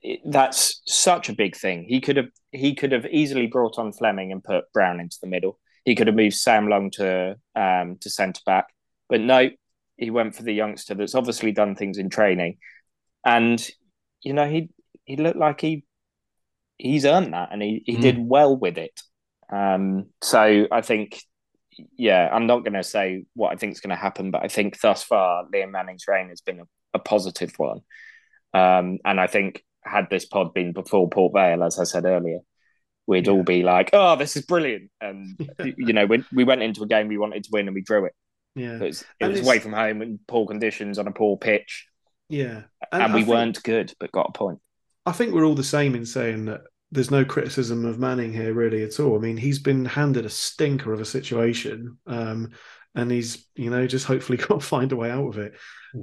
It- 0.02 0.22
that's 0.26 0.82
such 0.86 1.30
a 1.30 1.36
big 1.36 1.56
thing. 1.56 1.86
He 1.88 2.02
could 2.02 2.18
have 2.18 2.30
he 2.52 2.74
could 2.76 2.92
have 2.92 3.06
easily 3.08 3.48
brought 3.48 3.78
on 3.78 3.92
Fleming 3.92 4.32
and 4.32 4.44
put 4.44 4.72
Browne 4.74 5.00
into 5.00 5.18
the 5.22 5.28
middle. 5.28 5.60
He 5.84 5.94
could 5.96 6.08
have 6.08 6.16
moved 6.16 6.36
Sam 6.36 6.68
Long 6.68 6.90
to 6.92 7.36
um, 7.56 7.98
to 8.02 8.10
centre 8.10 8.42
back, 8.46 8.66
but 9.10 9.22
no, 9.22 9.50
he 9.98 10.10
went 10.10 10.36
for 10.36 10.44
the 10.44 10.54
youngster 10.54 10.96
that's 10.96 11.16
obviously 11.16 11.52
done 11.52 11.76
things 11.76 11.98
in 11.98 12.10
training, 12.10 12.58
and 13.24 13.66
you 14.22 14.34
know 14.34 14.50
he 14.50 14.70
he 15.06 15.16
looked 15.18 15.38
like 15.38 15.62
he 15.62 15.86
he's 16.78 17.06
earned 17.06 17.34
that, 17.34 17.50
and 17.52 17.62
he 17.62 17.84
he 17.86 17.98
Mm. 17.98 18.02
did 18.02 18.18
well 18.20 18.58
with 18.58 18.78
it. 18.78 19.00
Um, 19.52 20.08
so 20.24 20.68
I 20.72 20.82
think, 20.82 21.22
yeah, 21.98 22.28
I'm 22.34 22.48
not 22.48 22.64
going 22.64 22.74
to 22.74 22.84
say 22.84 23.26
what 23.36 23.52
I 23.54 23.56
think 23.58 23.74
is 23.74 23.80
going 23.80 23.96
to 23.96 24.02
happen, 24.02 24.32
but 24.32 24.44
I 24.44 24.48
think 24.48 24.80
thus 24.82 25.04
far 25.04 25.46
Liam 25.54 25.70
Manning's 25.72 26.08
reign 26.08 26.30
has 26.30 26.42
been 26.42 26.62
a, 26.62 26.66
a 26.96 27.00
positive 27.00 27.54
one, 27.58 27.82
um, 28.56 28.98
and 29.06 29.20
I 29.20 29.28
think 29.28 29.64
had 29.86 30.10
this 30.10 30.26
pod 30.26 30.54
been 30.54 30.74
before 30.74 31.10
Port 31.10 31.34
Vale, 31.34 31.64
as 31.64 31.80
I 31.80 31.84
said 31.84 32.06
earlier, 32.06 32.40
we'd 33.08 33.28
Yeah. 33.28 33.34
all 33.34 33.44
be 33.44 33.64
like, 33.64 33.90
"Oh, 33.94 34.16
this 34.16 34.36
is 34.36 34.46
brilliant!" 34.46 34.90
And 35.02 35.38
you 35.78 35.94
know, 35.94 36.06
we, 36.06 36.24
we 36.34 36.44
went 36.44 36.64
into 36.64 36.84
a 36.84 36.88
game 36.88 37.08
we 37.08 37.18
wanted 37.18 37.44
to 37.44 37.50
win 37.54 37.68
and 37.68 37.76
we 37.76 37.82
drew 37.82 38.06
it. 38.06 38.14
Yeah, 38.56 38.76
It 38.76 38.82
was, 38.82 39.04
it 39.20 39.28
was 39.28 39.42
away 39.42 39.60
from 39.60 39.74
home 39.74 40.02
in 40.02 40.20
poor 40.28 40.48
conditions 40.48 40.98
on 40.98 41.08
a 41.08 41.12
poor 41.12 41.38
pitch, 41.38 41.88
yeah, 42.30 42.64
and, 42.92 43.04
I 43.04 43.08
we 43.08 43.22
think- 43.22 43.28
weren't 43.28 43.64
good, 43.64 43.94
but 44.00 44.12
got 44.12 44.30
a 44.30 44.38
point. 44.38 44.60
I 45.06 45.12
think 45.12 45.34
we're 45.34 45.46
all 45.46 45.56
the 45.56 45.64
same 45.64 45.94
in 45.94 46.06
saying 46.06 46.46
that 46.46 46.62
there's 46.92 47.12
no 47.12 47.26
criticism 47.26 47.86
of 47.86 48.00
Manning 48.00 48.32
here 48.34 48.54
really 48.54 48.82
at 48.84 49.00
all. 49.00 49.16
I 49.16 49.20
mean, 49.20 49.38
he's 49.38 49.60
been 49.60 49.86
handed 49.86 50.26
a 50.26 50.30
stinker 50.30 50.94
of 50.94 51.02
a 51.02 51.06
situation, 51.06 51.98
um, 52.08 52.52
and 52.96 53.12
he's 53.12 53.48
you 53.56 53.70
know 53.70 53.86
just 53.88 54.06
hopefully 54.06 54.38
got 54.48 54.60
to 54.62 54.66
find 54.66 54.92
a 54.92 54.96
way 54.96 55.12
out 55.12 55.28
of 55.28 55.38
it. 55.38 55.54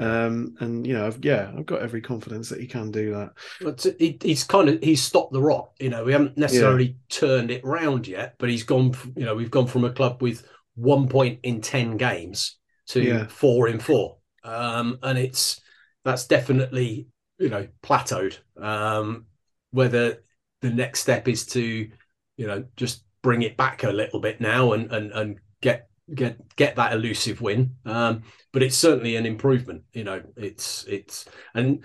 Um, 0.00 0.56
and 0.60 0.86
you 0.86 0.94
know, 0.94 1.06
I've, 1.06 1.22
yeah, 1.24 1.52
I've 1.56 1.66
got 1.66 1.82
every 1.82 2.00
confidence 2.00 2.48
that 2.48 2.60
he 2.60 2.66
can 2.66 2.90
do 2.90 3.12
that. 3.12 3.32
But 3.60 3.86
he, 3.98 4.18
he's 4.22 4.44
kind 4.44 4.68
of 4.68 4.82
he's 4.82 5.02
stopped 5.02 5.32
the 5.32 5.42
rot. 5.42 5.72
You 5.78 5.90
know, 5.90 6.04
we 6.04 6.12
haven't 6.12 6.38
necessarily 6.38 6.96
turned 7.10 7.50
it 7.50 7.64
round 7.64 8.08
yet, 8.08 8.36
but 8.38 8.48
he's 8.48 8.62
gone. 8.62 8.94
You 9.16 9.26
know, 9.26 9.34
we've 9.34 9.50
gone 9.50 9.66
from 9.66 9.84
a 9.84 9.92
club 9.92 10.22
with 10.22 10.46
one 10.74 11.08
point 11.08 11.40
in 11.42 11.60
ten 11.60 11.96
games 11.98 12.56
to 12.88 13.02
Yeah. 13.02 13.26
four 13.26 13.68
in 13.68 13.78
four, 13.78 14.16
um, 14.44 14.98
and 15.02 15.18
it's 15.18 15.60
that's 16.04 16.26
definitely 16.26 17.08
you 17.38 17.48
know 17.50 17.68
plateaued. 17.82 18.38
Um, 18.56 19.26
whether 19.70 20.22
the 20.60 20.70
next 20.70 21.00
step 21.00 21.28
is 21.28 21.46
to 21.46 21.90
you 22.36 22.46
know 22.46 22.64
just 22.76 23.04
bring 23.22 23.42
it 23.42 23.56
back 23.56 23.84
a 23.84 23.90
little 23.90 24.20
bit 24.20 24.40
now 24.40 24.72
and 24.72 24.90
and 24.90 25.12
and 25.12 25.38
get 25.60 25.88
get 26.14 26.56
get 26.56 26.76
that 26.76 26.92
elusive 26.92 27.40
win. 27.40 27.76
Um, 27.84 28.22
but 28.52 28.62
it's 28.62 28.76
certainly 28.76 29.16
an 29.16 29.26
improvement. 29.26 29.84
You 29.92 30.04
know, 30.04 30.22
it's 30.36 30.84
it's 30.84 31.26
and 31.54 31.84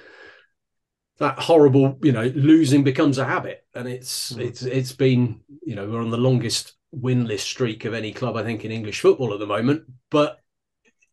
that 1.20 1.40
horrible, 1.40 1.98
you 2.04 2.12
know, 2.12 2.26
losing 2.36 2.84
becomes 2.84 3.18
a 3.18 3.26
habit, 3.26 3.66
and 3.74 3.88
it's 3.88 4.34
Mm. 4.34 4.42
it's 4.42 4.62
it's 4.64 4.92
been, 4.94 5.42
you 5.66 5.76
know, 5.76 5.88
we're 5.90 6.02
on 6.02 6.12
the 6.12 6.18
longest 6.18 6.74
winless 6.96 7.40
streak 7.40 7.86
of 7.86 7.94
any 7.94 8.14
club 8.14 8.38
I 8.38 8.44
think 8.44 8.64
in 8.64 8.72
English 8.72 9.02
football 9.02 9.34
at 9.34 9.40
the 9.40 9.48
moment. 9.48 9.84
But 10.10 10.40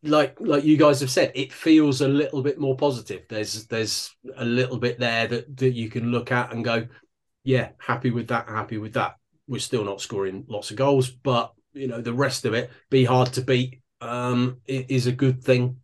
like 0.03 0.37
like 0.39 0.63
you 0.63 0.77
guys 0.77 0.99
have 0.99 1.09
said, 1.11 1.31
it 1.35 1.51
feels 1.51 2.01
a 2.01 2.07
little 2.07 2.41
bit 2.43 2.59
more 2.59 2.77
positive. 2.77 3.23
There's 3.29 3.65
there's 3.67 4.15
a 4.37 4.45
little 4.45 4.77
bit 4.77 4.99
there 4.99 5.27
that 5.27 5.57
that 5.57 5.73
you 5.73 5.89
can 5.89 6.11
look 6.11 6.31
at 6.31 6.53
and 6.53 6.63
go, 6.63 6.87
yeah, 7.43 7.69
happy 7.79 8.11
with 8.11 8.27
that, 8.27 8.47
happy 8.47 8.77
with 8.77 8.93
that. 8.93 9.15
We're 9.47 9.59
still 9.59 9.83
not 9.83 10.01
scoring 10.01 10.45
lots 10.47 10.71
of 10.71 10.77
goals, 10.77 11.09
but 11.09 11.53
you 11.75 11.87
know 11.87 12.01
the 12.01 12.13
rest 12.13 12.45
of 12.45 12.53
it, 12.53 12.71
be 12.89 13.03
hard 13.05 13.33
to 13.33 13.41
beat, 13.41 13.81
um, 14.01 14.61
i- 14.67 14.85
is 14.89 15.07
a 15.07 15.11
good 15.11 15.43
thing, 15.43 15.77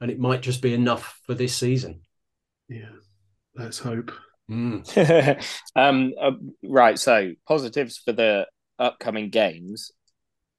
and 0.00 0.10
it 0.10 0.18
might 0.18 0.40
just 0.42 0.62
be 0.62 0.74
enough 0.74 1.20
for 1.26 1.34
this 1.34 1.54
season. 1.54 2.00
Yeah, 2.68 2.90
let's 3.54 3.78
hope. 3.78 4.10
Mm. 4.50 5.42
um, 5.76 6.12
uh, 6.20 6.32
right. 6.64 6.98
So 6.98 7.32
positives 7.46 7.98
for 7.98 8.12
the 8.12 8.46
upcoming 8.78 9.30
games. 9.30 9.90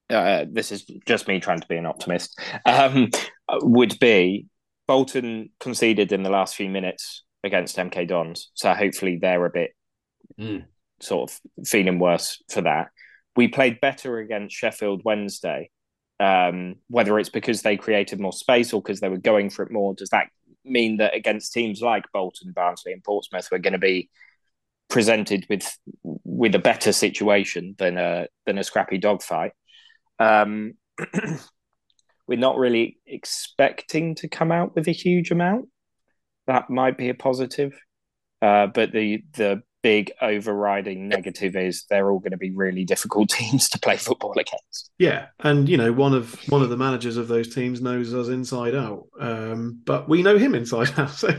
Uh, 0.09 0.45
this 0.49 0.71
is 0.71 0.85
just 1.07 1.27
me 1.27 1.39
trying 1.39 1.59
to 1.59 1.67
be 1.67 1.77
an 1.77 1.85
optimist. 1.87 2.39
Um, 2.65 3.09
would 3.49 3.97
be 3.99 4.45
Bolton 4.87 5.49
conceded 5.59 6.11
in 6.11 6.21
the 6.23 6.29
last 6.29 6.55
few 6.55 6.69
minutes 6.69 7.23
against 7.43 7.77
MK 7.77 8.07
Dons, 8.07 8.51
so 8.53 8.73
hopefully 8.73 9.17
they're 9.21 9.45
a 9.45 9.49
bit 9.51 9.71
Mm. 10.39 10.65
sort 11.01 11.31
of 11.31 11.67
feeling 11.67 11.99
worse 11.99 12.41
for 12.49 12.61
that. 12.61 12.87
We 13.35 13.47
played 13.47 13.81
better 13.81 14.19
against 14.19 14.55
Sheffield 14.55 15.01
Wednesday. 15.03 15.69
Um, 16.17 16.75
whether 16.87 17.19
it's 17.19 17.29
because 17.29 17.61
they 17.61 17.75
created 17.75 18.21
more 18.21 18.31
space 18.31 18.71
or 18.71 18.81
because 18.81 19.01
they 19.01 19.09
were 19.09 19.17
going 19.17 19.49
for 19.49 19.63
it 19.63 19.71
more, 19.71 19.93
does 19.93 20.09
that 20.09 20.27
mean 20.63 20.97
that 20.97 21.13
against 21.13 21.51
teams 21.51 21.81
like 21.81 22.05
Bolton, 22.13 22.53
Barnsley, 22.53 22.93
and 22.93 23.03
Portsmouth, 23.03 23.49
we're 23.51 23.57
going 23.57 23.73
to 23.73 23.79
be 23.79 24.09
presented 24.89 25.45
with 25.49 25.77
with 26.03 26.55
a 26.55 26.59
better 26.59 26.93
situation 26.93 27.75
than 27.77 27.97
a 27.97 28.27
than 28.45 28.57
a 28.57 28.63
scrappy 28.63 28.97
dogfight? 28.97 29.51
Um, 30.19 30.75
we're 32.27 32.39
not 32.39 32.57
really 32.57 32.97
expecting 33.05 34.15
to 34.15 34.27
come 34.27 34.51
out 34.51 34.75
with 34.75 34.87
a 34.87 34.91
huge 34.91 35.31
amount. 35.31 35.67
That 36.47 36.69
might 36.69 36.97
be 36.97 37.09
a 37.09 37.15
positive, 37.15 37.73
uh, 38.41 38.67
but 38.67 38.91
the 38.91 39.23
the 39.33 39.63
big 39.85 40.11
overriding 40.19 41.07
negative 41.07 41.55
is 41.55 41.85
they're 41.91 42.09
all 42.09 42.17
going 42.17 42.31
to 42.31 42.37
be 42.37 42.49
really 42.49 42.83
difficult 42.83 43.29
teams 43.39 43.69
to 43.69 43.77
play 43.77 43.95
football 43.95 44.33
against. 44.33 44.89
Yeah, 44.97 45.27
and 45.41 45.69
you 45.69 45.77
know, 45.77 45.93
one 45.93 46.15
of 46.15 46.33
one 46.49 46.63
of 46.63 46.71
the 46.71 46.77
managers 46.77 47.17
of 47.17 47.27
those 47.27 47.53
teams 47.53 47.81
knows 47.81 48.11
us 48.11 48.29
inside 48.29 48.73
out, 48.73 49.03
um, 49.19 49.79
but 49.85 50.09
we 50.09 50.23
know 50.23 50.39
him 50.39 50.55
inside 50.55 50.91
out. 50.97 51.11
So, 51.11 51.29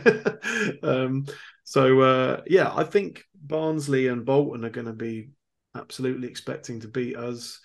um, 0.84 1.26
so 1.64 2.00
uh, 2.02 2.42
yeah, 2.46 2.72
I 2.72 2.84
think 2.84 3.24
Barnsley 3.34 4.06
and 4.06 4.24
Bolton 4.24 4.64
are 4.64 4.70
going 4.70 4.86
to 4.86 4.92
be 4.92 5.30
absolutely 5.74 6.28
expecting 6.28 6.78
to 6.82 6.88
beat 6.88 7.16
us. 7.16 7.58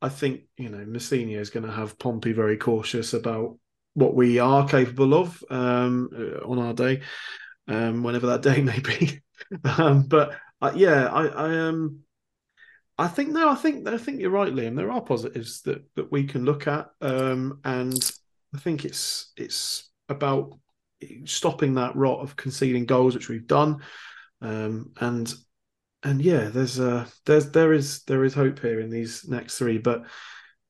I 0.00 0.08
think 0.08 0.42
you 0.56 0.68
know 0.68 0.84
Mousinho 0.84 1.40
is 1.40 1.50
going 1.50 1.66
to 1.66 1.72
have 1.72 1.98
Pompey 1.98 2.30
very 2.30 2.58
cautious 2.58 3.12
about 3.12 3.58
what 3.94 4.14
we 4.14 4.38
are 4.38 4.68
capable 4.68 5.14
of 5.14 5.42
um, 5.50 6.10
uh, 6.16 6.46
on 6.48 6.60
our 6.60 6.74
day, 6.74 7.00
um, 7.66 8.04
whenever 8.04 8.28
that 8.28 8.42
day 8.42 8.62
may 8.62 8.78
be. 8.78 9.20
um, 9.64 10.02
but 10.04 10.36
uh, 10.60 10.72
yeah, 10.74 11.06
I, 11.06 11.26
I 11.26 11.58
um. 11.68 12.00
I 13.00 13.06
think 13.06 13.28
no, 13.28 13.48
I 13.48 13.54
think 13.54 13.86
I 13.86 13.96
think 13.96 14.20
you're 14.20 14.30
right, 14.30 14.52
Liam. 14.52 14.74
There 14.74 14.90
are 14.90 15.00
positives 15.00 15.62
that 15.62 15.84
that 15.94 16.10
we 16.10 16.24
can 16.24 16.44
look 16.44 16.66
at, 16.66 16.90
um, 17.00 17.60
and 17.64 18.10
I 18.54 18.58
think 18.58 18.84
it's 18.84 19.32
it's 19.36 19.88
about 20.08 20.58
stopping 21.24 21.74
that 21.74 21.94
rot 21.94 22.20
of 22.20 22.34
conceding 22.34 22.86
goals, 22.86 23.14
which 23.14 23.28
we've 23.28 23.46
done, 23.46 23.82
um, 24.40 24.90
and 25.00 25.32
and 26.02 26.22
yeah, 26.22 26.48
there's 26.48 26.78
uh 26.80 27.06
there's 27.26 27.50
there 27.50 27.72
is 27.72 28.02
there 28.04 28.24
is 28.24 28.34
hope 28.34 28.60
here 28.60 28.80
in 28.80 28.90
these 28.90 29.28
next 29.28 29.58
three, 29.58 29.78
but 29.78 30.04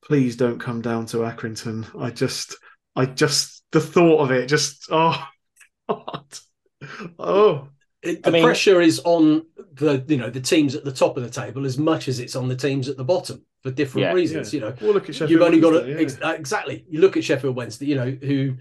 please 0.03 0.35
don't 0.35 0.59
come 0.59 0.81
down 0.81 1.05
to 1.07 1.17
Accrington. 1.17 1.87
I 1.99 2.09
just 2.11 2.57
I 2.95 3.05
just 3.05 3.63
the 3.71 3.81
thought 3.81 4.21
of 4.21 4.31
it 4.31 4.47
just 4.47 4.87
oh 4.91 5.23
God. 5.87 6.39
oh 7.19 7.67
it, 8.01 8.23
the 8.23 8.29
I 8.29 8.31
mean, 8.31 8.43
pressure 8.43 8.81
is 8.81 9.01
on 9.03 9.45
the 9.73 10.03
you 10.07 10.17
know 10.17 10.29
the 10.29 10.41
teams 10.41 10.75
at 10.75 10.83
the 10.83 10.91
top 10.91 11.17
of 11.17 11.23
the 11.23 11.29
table 11.29 11.65
as 11.65 11.77
much 11.77 12.07
as 12.07 12.19
it's 12.19 12.35
on 12.35 12.47
the 12.47 12.55
teams 12.55 12.87
at 12.87 12.97
the 12.97 13.03
bottom 13.03 13.45
for 13.61 13.71
different 13.71 14.07
yeah, 14.07 14.13
reasons. 14.13 14.53
Yeah. 14.53 14.59
You 14.59 14.65
know, 14.65 14.75
well, 14.81 14.93
look 14.93 15.09
at 15.09 15.15
Sheffield 15.15 15.31
you've 15.31 15.41
only 15.41 15.59
Wednesday, 15.59 15.79
got 15.79 15.85
to, 15.85 15.91
yeah. 15.91 16.29
ex- 16.31 16.39
exactly. 16.39 16.85
You 16.89 17.01
look 17.01 17.17
at 17.17 17.23
Sheffield 17.23 17.55
Wednesday. 17.55 17.85
You 17.87 17.95
know 17.95 18.17
who 18.21 18.57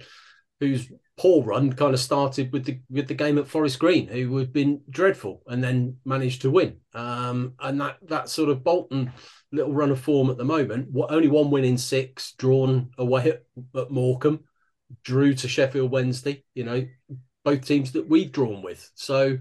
whose 0.60 0.90
poor 1.16 1.42
run 1.44 1.72
kind 1.72 1.94
of 1.94 2.00
started 2.00 2.52
with 2.52 2.64
the 2.64 2.80
with 2.90 3.08
the 3.08 3.14
game 3.14 3.38
at 3.38 3.46
Forest 3.46 3.78
Green, 3.78 4.08
who 4.08 4.36
had 4.38 4.52
been 4.52 4.80
dreadful 4.90 5.42
and 5.46 5.62
then 5.62 5.96
managed 6.04 6.42
to 6.42 6.50
win. 6.50 6.78
Um, 6.94 7.54
and 7.60 7.80
that 7.80 7.98
that 8.08 8.28
sort 8.28 8.48
of 8.48 8.64
Bolton 8.64 9.12
little 9.52 9.72
run 9.72 9.90
of 9.90 10.00
form 10.00 10.30
at 10.30 10.36
the 10.36 10.44
moment. 10.44 10.88
What 10.90 11.12
only 11.12 11.28
one 11.28 11.50
win 11.50 11.64
in 11.64 11.78
six, 11.78 12.32
drawn 12.32 12.90
away 12.98 13.30
at, 13.30 13.44
at 13.80 13.90
Morecambe, 13.90 14.44
drew 15.04 15.34
to 15.34 15.48
Sheffield 15.48 15.90
Wednesday. 15.90 16.44
You 16.54 16.64
know, 16.64 16.86
both 17.48 17.66
teams 17.66 17.92
that 17.92 18.08
we've 18.08 18.30
drawn 18.30 18.62
with. 18.62 18.90
So 18.94 19.38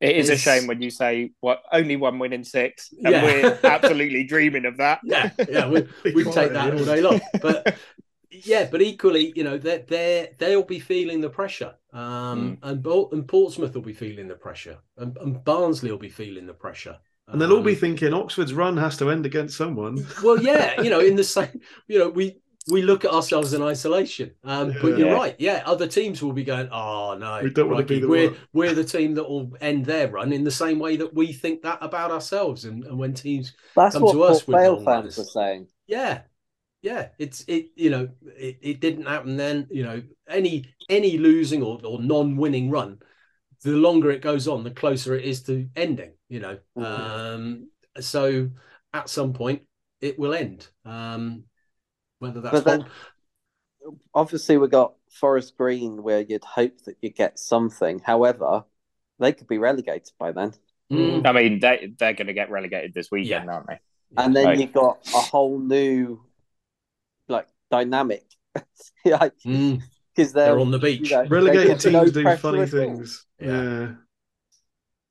it 0.00 0.16
is 0.16 0.28
a 0.28 0.36
shame 0.36 0.66
when 0.66 0.82
you 0.82 0.90
say 0.90 1.30
what 1.40 1.62
only 1.72 1.96
one 1.96 2.18
win 2.18 2.32
in 2.32 2.44
six, 2.44 2.92
and 2.92 3.12
yeah. 3.12 3.24
we're 3.24 3.58
absolutely 3.62 4.24
dreaming 4.34 4.64
of 4.64 4.78
that. 4.78 5.00
Yeah, 5.04 5.30
yeah, 5.48 5.68
we 5.68 5.86
we 6.14 6.24
take 6.24 6.52
that 6.52 6.74
all 6.74 6.84
day 6.84 7.00
long. 7.00 7.20
But 7.40 7.76
yeah, 8.30 8.68
but 8.70 8.82
equally, 8.82 9.32
you 9.36 9.44
know, 9.44 9.56
they 9.56 9.84
they 9.88 10.32
they'll 10.38 10.64
be 10.64 10.80
feeling 10.80 11.20
the 11.20 11.30
pressure, 11.30 11.74
um, 11.92 12.58
mm. 12.62 12.70
and 12.70 13.12
and 13.12 13.28
Portsmouth 13.28 13.74
will 13.74 13.82
be 13.82 13.94
feeling 13.94 14.28
the 14.28 14.34
pressure, 14.34 14.78
and, 14.98 15.16
and 15.18 15.44
Barnsley 15.44 15.90
will 15.90 15.98
be 15.98 16.10
feeling 16.10 16.46
the 16.46 16.54
pressure. 16.54 16.98
And 17.28 17.40
they'll 17.40 17.54
all 17.54 17.62
be 17.62 17.72
um, 17.72 17.78
thinking 17.78 18.12
Oxford's 18.12 18.52
run 18.52 18.76
has 18.76 18.98
to 18.98 19.10
end 19.10 19.24
against 19.24 19.56
someone. 19.56 20.06
Well, 20.22 20.42
yeah, 20.42 20.82
you 20.82 20.90
know, 20.90 21.00
in 21.00 21.16
the 21.16 21.24
same, 21.24 21.60
you 21.88 21.98
know, 21.98 22.10
we 22.10 22.42
we 22.68 22.82
look 22.82 23.04
at 23.04 23.10
ourselves 23.10 23.52
in 23.52 23.62
isolation. 23.62 24.32
Um, 24.42 24.70
yeah. 24.70 24.78
But 24.80 24.98
you're 24.98 25.14
right. 25.14 25.36
Yeah, 25.38 25.62
other 25.66 25.86
teams 25.86 26.22
will 26.22 26.32
be 26.32 26.44
going, 26.44 26.68
oh, 26.72 27.16
no. 27.18 27.40
We 27.42 27.50
don't 27.50 27.68
want 27.68 27.86
to 27.86 27.94
be 27.94 28.00
the 28.00 28.08
we're, 28.08 28.30
one. 28.30 28.38
we're 28.52 28.74
the 28.74 28.84
team 28.84 29.14
that 29.14 29.28
will 29.28 29.52
end 29.60 29.84
their 29.84 30.08
run 30.08 30.32
in 30.32 30.44
the 30.44 30.50
same 30.50 30.78
way 30.78 30.96
that 30.96 31.12
we 31.14 31.32
think 31.32 31.62
that 31.62 31.78
about 31.82 32.10
ourselves. 32.10 32.64
And, 32.64 32.84
and 32.84 32.98
when 32.98 33.12
teams 33.12 33.52
That's 33.76 33.94
come 33.94 34.10
to 34.10 34.22
us 34.22 34.46
with 34.46 34.56
Vale 34.56 34.82
fans 34.82 35.18
were 35.18 35.24
saying. 35.24 35.68
Yeah. 35.86 36.22
Yeah. 36.80 37.08
It's, 37.18 37.44
it, 37.48 37.70
you 37.76 37.90
know, 37.90 38.08
it, 38.36 38.58
it 38.62 38.80
didn't 38.80 39.06
happen 39.06 39.36
then. 39.36 39.66
You 39.70 39.82
know, 39.82 40.02
any 40.28 40.64
any 40.88 41.18
losing 41.18 41.62
or, 41.62 41.80
or 41.84 42.00
non 42.00 42.36
winning 42.36 42.70
run, 42.70 42.98
the 43.62 43.72
longer 43.72 44.10
it 44.10 44.22
goes 44.22 44.48
on, 44.48 44.64
the 44.64 44.70
closer 44.70 45.14
it 45.14 45.24
is 45.24 45.42
to 45.44 45.68
ending, 45.76 46.12
you 46.28 46.40
know. 46.40 46.58
Mm-hmm. 46.78 46.82
Um, 46.82 47.68
so 48.00 48.50
at 48.94 49.10
some 49.10 49.34
point, 49.34 49.62
it 50.00 50.18
will 50.18 50.34
end. 50.34 50.66
Um, 50.84 51.44
whether 52.24 52.40
that's 52.40 52.52
but 52.52 52.64
then, 52.64 52.86
obviously 54.14 54.56
we 54.56 54.68
got 54.68 54.94
Forest 55.10 55.56
Green 55.56 56.02
where 56.02 56.20
you'd 56.20 56.44
hope 56.44 56.82
that 56.86 56.96
you 57.00 57.10
get 57.10 57.38
something. 57.38 58.00
However, 58.00 58.64
they 59.18 59.32
could 59.32 59.46
be 59.46 59.58
relegated 59.58 60.12
by 60.18 60.32
then. 60.32 60.54
Mm. 60.90 61.26
I 61.26 61.32
mean, 61.32 61.60
they 61.60 61.92
they're 61.98 62.12
going 62.12 62.26
to 62.26 62.32
get 62.32 62.50
relegated 62.50 62.94
this 62.94 63.10
weekend, 63.10 63.46
yeah. 63.46 63.52
aren't 63.52 63.66
they? 63.68 63.78
And 64.16 64.34
then 64.34 64.60
you've 64.60 64.72
got 64.72 64.98
a 65.14 65.18
whole 65.18 65.58
new 65.58 66.20
like 67.28 67.48
dynamic, 67.70 68.24
like 69.04 69.34
because 69.42 69.44
mm. 69.46 69.80
they're, 70.16 70.30
they're, 70.32 70.58
on 70.58 70.70
the 70.70 70.78
beach. 70.78 71.10
You 71.10 71.16
know, 71.16 71.26
Relegated 71.26 71.80
teams 71.80 72.12
do 72.12 72.36
funny 72.36 72.66
things. 72.66 73.26
Yeah. 73.40 73.62
yeah. 73.62 73.88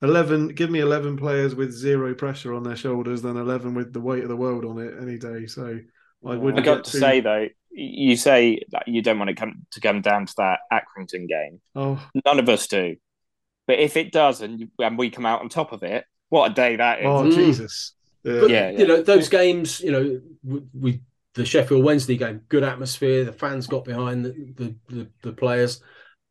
11 0.02 0.48
give 0.48 0.70
me 0.70 0.80
11 0.80 1.16
players 1.16 1.54
with 1.54 1.72
zero 1.72 2.14
pressure 2.14 2.52
on 2.52 2.62
their 2.62 2.76
shoulders 2.76 3.22
than 3.22 3.38
11 3.38 3.74
with 3.74 3.92
the 3.94 4.00
weight 4.00 4.22
of 4.22 4.28
the 4.28 4.36
world 4.36 4.66
on 4.66 4.78
it 4.78 4.92
any 5.00 5.16
day 5.16 5.46
so 5.46 5.78
I 6.26 6.36
would. 6.36 6.58
I 6.58 6.62
got 6.62 6.84
to 6.84 6.90
too... 6.90 6.98
say 6.98 7.20
though, 7.20 7.48
you 7.70 8.16
say 8.16 8.60
that 8.70 8.88
you 8.88 9.02
don't 9.02 9.18
want 9.18 9.30
it 9.30 9.36
come, 9.36 9.66
to 9.72 9.80
come 9.80 10.00
down 10.00 10.26
to 10.26 10.34
that 10.38 10.60
Accrington 10.72 11.28
game. 11.28 11.60
Oh, 11.74 12.00
none 12.24 12.38
of 12.38 12.48
us 12.48 12.66
do. 12.66 12.96
But 13.66 13.78
if 13.78 13.96
it 13.96 14.12
does, 14.12 14.42
and, 14.42 14.68
and 14.78 14.98
we 14.98 15.10
come 15.10 15.26
out 15.26 15.40
on 15.40 15.48
top 15.48 15.72
of 15.72 15.82
it, 15.82 16.04
what 16.28 16.50
a 16.50 16.54
day 16.54 16.76
that 16.76 17.00
is! 17.00 17.06
Oh 17.06 17.24
mm. 17.24 17.34
Jesus! 17.34 17.94
Yeah. 18.22 18.40
But, 18.40 18.50
yeah, 18.50 18.70
yeah, 18.70 18.78
you 18.78 18.86
know 18.86 19.02
those 19.02 19.28
games. 19.28 19.80
You 19.80 19.92
know, 19.92 20.20
we, 20.44 20.62
we, 20.72 21.00
the 21.34 21.44
Sheffield 21.44 21.84
Wednesday 21.84 22.16
game, 22.16 22.42
good 22.48 22.64
atmosphere. 22.64 23.24
The 23.24 23.32
fans 23.32 23.66
got 23.66 23.84
behind 23.84 24.24
the 24.24 24.30
the, 24.56 24.74
the, 24.88 25.08
the 25.22 25.32
players. 25.32 25.82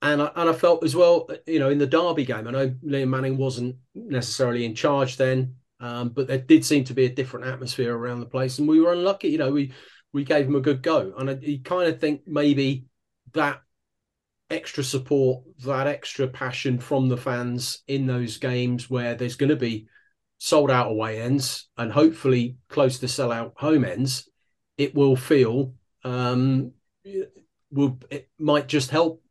And 0.01 0.21
I, 0.21 0.31
and 0.35 0.49
I 0.49 0.53
felt 0.53 0.83
as 0.83 0.97
well, 0.97 1.29
you 1.47 1.59
know, 1.59 1.69
in 1.69 1.77
the 1.77 1.87
Derby 1.87 2.25
game, 2.25 2.45
I 2.45 2.51
know 2.51 2.67
Liam 2.85 3.07
Manning 3.07 3.37
wasn't 3.37 3.77
necessarily 3.95 4.65
in 4.65 4.75
charge 4.75 5.15
then, 5.15 5.55
um, 5.83 6.09
but 6.09 6.27
there 6.27 6.37
did 6.37 6.63
seem 6.63 6.85
to 6.85 6.93
be 6.93 7.05
a 7.05 7.13
different 7.13 7.45
atmosphere 7.45 7.93
around 7.93 8.21
the 8.21 8.25
place, 8.25 8.57
and 8.57 8.69
we 8.69 8.79
were 8.79 8.93
unlucky. 8.93 9.27
You 9.27 9.37
know, 9.37 9.51
we 9.51 9.73
we 10.13 10.23
gave 10.23 10.47
him 10.47 10.55
a 10.55 10.61
good 10.61 10.81
go, 10.81 11.13
and 11.17 11.29
I, 11.29 11.33
you 11.41 11.59
kind 11.59 11.89
of 11.89 11.99
think 11.99 12.21
maybe 12.25 12.85
that 13.33 13.61
extra 14.49 14.81
support, 14.81 15.43
that 15.65 15.87
extra 15.87 16.27
passion 16.27 16.79
from 16.79 17.09
the 17.09 17.17
fans 17.17 17.83
in 17.85 18.07
those 18.07 18.37
games 18.37 18.89
where 18.89 19.15
there's 19.15 19.35
going 19.35 19.49
to 19.49 19.57
be 19.57 19.87
sold 20.37 20.71
out 20.71 20.89
away 20.89 21.21
ends 21.21 21.67
and 21.77 21.91
hopefully 21.91 22.55
close 22.69 22.99
to 22.99 23.07
sell 23.09 23.31
out 23.31 23.53
home 23.57 23.83
ends, 23.83 24.29
it 24.77 24.95
will 24.95 25.17
feel 25.17 25.73
um, 26.05 26.71
will 27.71 27.99
it 28.09 28.29
might 28.39 28.67
just 28.67 28.89
help 28.89 29.21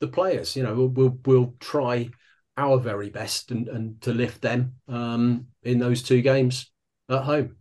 the 0.00 0.08
players. 0.08 0.54
You 0.54 0.64
know, 0.64 0.74
we'll 0.74 0.88
we'll, 0.88 1.18
we'll 1.24 1.54
try 1.60 2.10
our 2.56 2.78
very 2.78 3.10
best 3.10 3.50
and, 3.50 3.68
and 3.68 4.00
to 4.02 4.12
lift 4.12 4.42
them 4.42 4.74
um, 4.88 5.46
in 5.62 5.78
those 5.78 6.02
two 6.02 6.22
games 6.22 6.70
at 7.10 7.22
home 7.22 7.56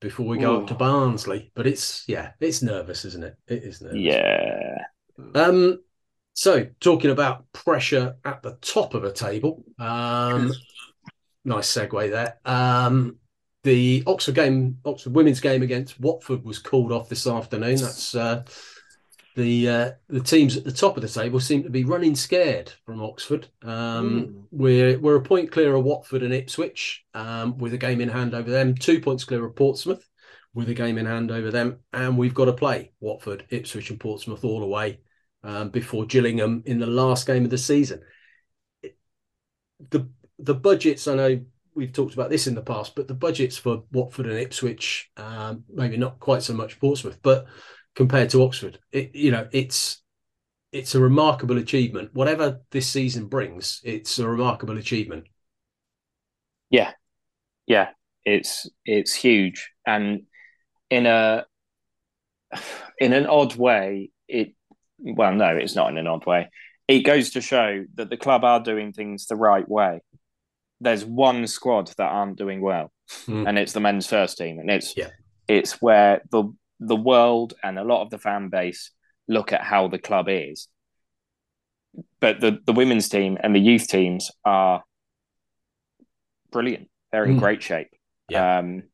before 0.00 0.26
we 0.26 0.38
go 0.38 0.54
Ooh. 0.54 0.60
up 0.60 0.66
to 0.68 0.74
Barnsley. 0.74 1.50
But 1.54 1.66
it's 1.66 2.04
yeah, 2.08 2.32
it's 2.40 2.62
nervous, 2.62 3.04
isn't 3.04 3.24
it? 3.24 3.36
It 3.46 3.62
is 3.64 3.82
nervous. 3.82 3.98
Yeah. 3.98 4.84
Um. 5.34 5.80
So 6.32 6.66
talking 6.80 7.10
about 7.10 7.50
pressure 7.52 8.16
at 8.24 8.42
the 8.42 8.56
top 8.60 8.94
of 8.94 9.04
a 9.04 9.12
table. 9.12 9.64
Um. 9.78 10.52
nice 11.44 11.72
segue 11.72 12.10
there. 12.10 12.38
Um. 12.44 13.16
The 13.62 14.02
Oxford 14.06 14.36
game, 14.36 14.78
Oxford 14.86 15.14
women's 15.14 15.40
game 15.40 15.62
against 15.62 16.00
Watford 16.00 16.44
was 16.46 16.58
called 16.58 16.92
off 16.92 17.10
this 17.10 17.26
afternoon. 17.26 17.76
That's 17.76 18.14
uh, 18.14 18.44
the 19.40 19.68
uh, 19.68 19.90
the 20.08 20.20
teams 20.20 20.56
at 20.56 20.64
the 20.64 20.72
top 20.72 20.96
of 20.96 21.02
the 21.02 21.08
table 21.08 21.40
seem 21.40 21.62
to 21.62 21.70
be 21.70 21.84
running 21.84 22.14
scared 22.14 22.72
from 22.84 23.02
Oxford. 23.02 23.48
Um, 23.62 23.70
mm. 23.70 24.42
We're 24.50 24.98
we're 24.98 25.16
a 25.16 25.22
point 25.22 25.50
clear 25.50 25.74
of 25.74 25.84
Watford 25.84 26.22
and 26.22 26.34
Ipswich 26.34 27.04
um, 27.14 27.58
with 27.58 27.74
a 27.74 27.78
game 27.78 28.00
in 28.00 28.08
hand 28.08 28.34
over 28.34 28.50
them. 28.50 28.74
Two 28.74 29.00
points 29.00 29.24
clear 29.24 29.44
of 29.44 29.56
Portsmouth 29.56 30.06
with 30.52 30.68
a 30.68 30.74
game 30.74 30.98
in 30.98 31.06
hand 31.06 31.30
over 31.30 31.50
them, 31.50 31.78
and 31.92 32.18
we've 32.18 32.34
got 32.34 32.46
to 32.46 32.52
play 32.52 32.92
Watford, 33.00 33.46
Ipswich, 33.50 33.90
and 33.90 34.00
Portsmouth 34.00 34.44
all 34.44 34.62
away 34.62 35.00
um, 35.42 35.70
before 35.70 36.06
Gillingham 36.06 36.62
in 36.66 36.78
the 36.78 36.86
last 36.86 37.26
game 37.26 37.44
of 37.44 37.50
the 37.50 37.58
season. 37.58 38.02
The 39.90 40.08
the 40.38 40.54
budgets 40.54 41.08
I 41.08 41.14
know 41.14 41.40
we've 41.74 41.92
talked 41.92 42.14
about 42.14 42.30
this 42.30 42.46
in 42.46 42.54
the 42.54 42.62
past, 42.62 42.94
but 42.94 43.08
the 43.08 43.14
budgets 43.14 43.56
for 43.56 43.84
Watford 43.92 44.26
and 44.26 44.38
Ipswich, 44.38 45.10
um, 45.16 45.64
maybe 45.72 45.96
not 45.96 46.20
quite 46.20 46.42
so 46.42 46.52
much 46.52 46.80
Portsmouth, 46.80 47.18
but 47.22 47.46
compared 47.94 48.30
to 48.30 48.42
Oxford. 48.42 48.78
It, 48.92 49.14
you 49.14 49.30
know, 49.30 49.48
it's 49.52 50.02
it's 50.72 50.94
a 50.94 51.00
remarkable 51.00 51.58
achievement. 51.58 52.10
Whatever 52.12 52.60
this 52.70 52.88
season 52.88 53.26
brings, 53.26 53.80
it's 53.84 54.18
a 54.18 54.28
remarkable 54.28 54.78
achievement. 54.78 55.26
Yeah, 56.70 56.92
yeah, 57.66 57.88
it's 58.24 58.68
it's 58.84 59.14
huge, 59.14 59.70
and 59.86 60.22
in 60.90 61.06
a 61.06 61.46
in 62.98 63.12
an 63.12 63.26
odd 63.26 63.56
way, 63.56 64.10
it 64.28 64.54
well, 64.98 65.34
no, 65.34 65.56
it's 65.56 65.74
not 65.74 65.90
in 65.90 65.98
an 65.98 66.06
odd 66.06 66.26
way. 66.26 66.50
It 66.86 67.00
goes 67.00 67.30
to 67.30 67.40
show 67.40 67.84
that 67.94 68.10
the 68.10 68.16
club 68.16 68.44
are 68.44 68.60
doing 68.60 68.92
things 68.92 69.26
the 69.26 69.36
right 69.36 69.68
way. 69.68 70.00
There's 70.80 71.04
one 71.04 71.46
squad 71.46 71.88
that 71.98 72.10
aren't 72.10 72.38
doing 72.38 72.60
well, 72.60 72.92
mm. 73.26 73.48
and 73.48 73.58
it's 73.58 73.72
the 73.72 73.80
men's 73.80 74.06
first 74.06 74.38
team, 74.38 74.58
and 74.58 74.70
it's 74.70 74.96
yeah. 74.96 75.10
it's 75.48 75.82
where 75.82 76.22
the 76.30 76.52
the 76.80 76.96
world 76.96 77.54
and 77.62 77.78
a 77.78 77.84
lot 77.84 78.02
of 78.02 78.10
the 78.10 78.18
fan 78.18 78.48
base 78.48 78.90
look 79.28 79.52
at 79.52 79.62
how 79.62 79.88
the 79.88 79.98
club 79.98 80.26
is. 80.28 80.68
But 82.20 82.40
the, 82.40 82.58
the 82.64 82.72
women's 82.72 83.08
team 83.08 83.38
and 83.40 83.54
the 83.54 83.60
youth 83.60 83.86
teams 83.86 84.30
are 84.44 84.82
brilliant. 86.50 86.88
They're 87.12 87.24
in 87.24 87.36
mm. 87.36 87.40
great 87.40 87.62
shape. 87.62 87.88
Yeah. 88.28 88.58
Um, 88.58 88.84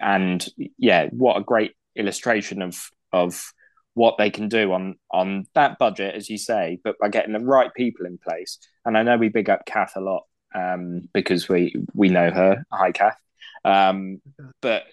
and 0.00 0.46
yeah, 0.76 1.06
what 1.10 1.36
a 1.36 1.42
great 1.42 1.72
illustration 1.96 2.62
of 2.62 2.90
of 3.12 3.52
what 3.94 4.16
they 4.18 4.30
can 4.30 4.48
do 4.48 4.72
on 4.72 4.96
on 5.10 5.46
that 5.54 5.78
budget, 5.78 6.14
as 6.14 6.30
you 6.30 6.38
say, 6.38 6.78
but 6.84 6.98
by 7.00 7.08
getting 7.08 7.32
the 7.32 7.40
right 7.40 7.72
people 7.74 8.06
in 8.06 8.18
place. 8.18 8.58
And 8.84 8.96
I 8.96 9.02
know 9.02 9.16
we 9.16 9.28
big 9.28 9.50
up 9.50 9.66
Kath 9.66 9.94
a 9.96 10.00
lot 10.00 10.24
um, 10.54 11.08
because 11.12 11.48
we 11.48 11.74
we 11.94 12.08
know 12.08 12.30
her. 12.30 12.64
Hi, 12.70 12.92
Kath. 12.92 13.18
Um, 13.64 14.20
but 14.60 14.84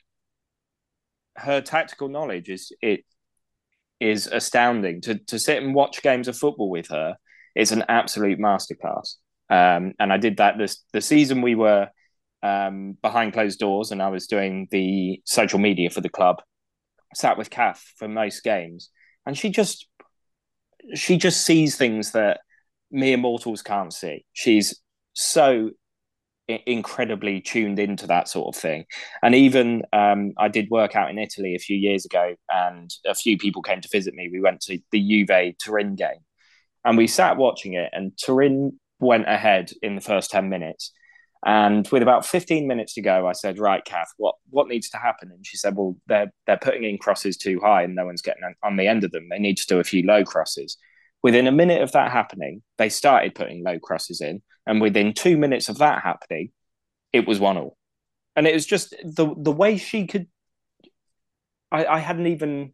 her 1.38 1.62
tactical 1.62 2.08
knowledge 2.08 2.50
is 2.50 2.72
it 2.82 3.04
is 4.00 4.28
astounding. 4.28 5.02
To 5.02 5.16
to 5.16 5.40
sit 5.40 5.62
and 5.62 5.74
watch 5.76 6.02
games 6.02 6.28
of 6.28 6.38
football 6.38 6.70
with 6.70 6.88
her 6.90 7.16
is 7.56 7.72
an 7.72 7.84
absolute 7.88 8.40
masterclass. 8.40 9.16
Um, 9.50 9.94
and 10.00 10.12
I 10.12 10.18
did 10.18 10.38
that 10.38 10.58
this 10.58 10.84
the 10.94 11.02
season 11.02 11.42
we 11.42 11.56
were 11.56 11.90
um, 12.44 12.98
behind 13.02 13.34
closed 13.34 13.60
doors, 13.60 13.92
and 13.92 14.02
I 14.02 14.10
was 14.10 14.28
doing 14.28 14.68
the 14.72 15.22
social 15.26 15.60
media 15.60 15.90
for 15.90 16.02
the 16.02 16.10
club. 16.10 16.42
Sat 17.14 17.38
with 17.38 17.50
Kath 17.50 17.84
for 17.98 18.08
most 18.08 18.44
games, 18.44 18.90
and 19.26 19.38
she 19.38 19.50
just 19.50 19.88
she 20.94 21.18
just 21.18 21.46
sees 21.46 21.76
things 21.76 22.12
that 22.12 22.42
mere 22.92 23.18
mortals 23.18 23.62
can't 23.62 23.94
see. 23.94 24.26
She's 24.34 24.80
so 25.14 25.72
incredibly 26.48 27.42
tuned 27.42 27.80
into 27.80 28.08
that 28.08 28.28
sort 28.28 28.56
of 28.56 28.62
thing. 28.62 28.86
And 29.24 29.34
even 29.34 29.84
um, 29.94 30.34
I 30.38 30.48
did 30.48 30.70
work 30.70 30.96
out 30.96 31.10
in 31.10 31.18
Italy 31.18 31.56
a 31.56 31.60
few 31.60 31.78
years 31.78 32.06
ago, 32.06 32.36
and 32.52 32.94
a 33.06 33.16
few 33.16 33.38
people 33.38 33.62
came 33.62 33.82
to 33.82 33.90
visit 33.92 34.14
me. 34.14 34.30
We 34.32 34.42
went 34.42 34.62
to 34.62 34.80
the 34.92 35.00
Juve 35.00 35.56
Turin 35.64 35.96
game, 35.96 36.24
and 36.84 36.98
we 36.98 37.08
sat 37.08 37.38
watching 37.38 37.74
it. 37.74 37.90
And 37.94 38.12
Turin 38.18 38.80
went 39.00 39.28
ahead 39.28 39.72
in 39.82 39.96
the 39.96 40.02
first 40.02 40.32
ten 40.32 40.50
minutes. 40.50 40.92
And 41.48 41.88
with 41.92 42.02
about 42.02 42.26
15 42.26 42.66
minutes 42.68 42.96
to 42.96 43.02
go, 43.02 43.28
I 43.28 43.34
said, 43.34 43.60
"Right, 43.60 43.86
Kath, 43.86 44.12
what 44.18 44.36
what 44.50 44.68
needs 44.68 44.90
to 44.90 44.98
happen?" 44.98 45.32
And 45.32 45.46
she 45.46 45.58
said, 45.58 45.76
"Well, 45.76 45.96
they're 46.08 46.32
they're 46.48 46.58
putting 46.58 46.84
in 46.84 46.98
crosses 46.98 47.38
too 47.38 47.60
high, 47.60 47.84
and 47.84 47.96
no 47.96 48.06
one's 48.06 48.22
getting 48.22 48.44
on 48.64 48.78
the 48.78 48.88
end 48.88 49.04
of 49.04 49.12
them. 49.12 49.30
They 49.30 49.40
need 49.40 49.58
to 49.58 49.68
do 49.68 49.80
a 49.80 49.84
few 49.84 50.04
low 50.04 50.24
crosses." 50.24 50.78
Within 51.24 51.48
a 51.48 51.52
minute 51.52 51.82
of 51.82 51.92
that 51.94 52.12
happening, 52.12 52.62
they 52.78 52.90
started 52.90 53.34
putting 53.34 53.64
low 53.64 53.80
crosses 53.80 54.22
in, 54.22 54.44
and 54.66 54.82
within 54.82 55.14
two 55.14 55.38
minutes 55.38 55.70
of 55.70 55.78
that 55.80 56.04
happening, 56.04 56.52
it 57.14 57.28
was 57.28 57.40
one 57.40 57.58
all. 57.58 57.78
And 58.36 58.48
it 58.48 58.54
was 58.54 58.66
just 58.66 58.96
the 59.04 59.34
the 59.38 59.52
way 59.52 59.78
she 59.78 60.08
could. 60.08 60.28
I, 61.72 61.86
I 61.86 62.00
hadn't 62.00 62.28
even 62.28 62.74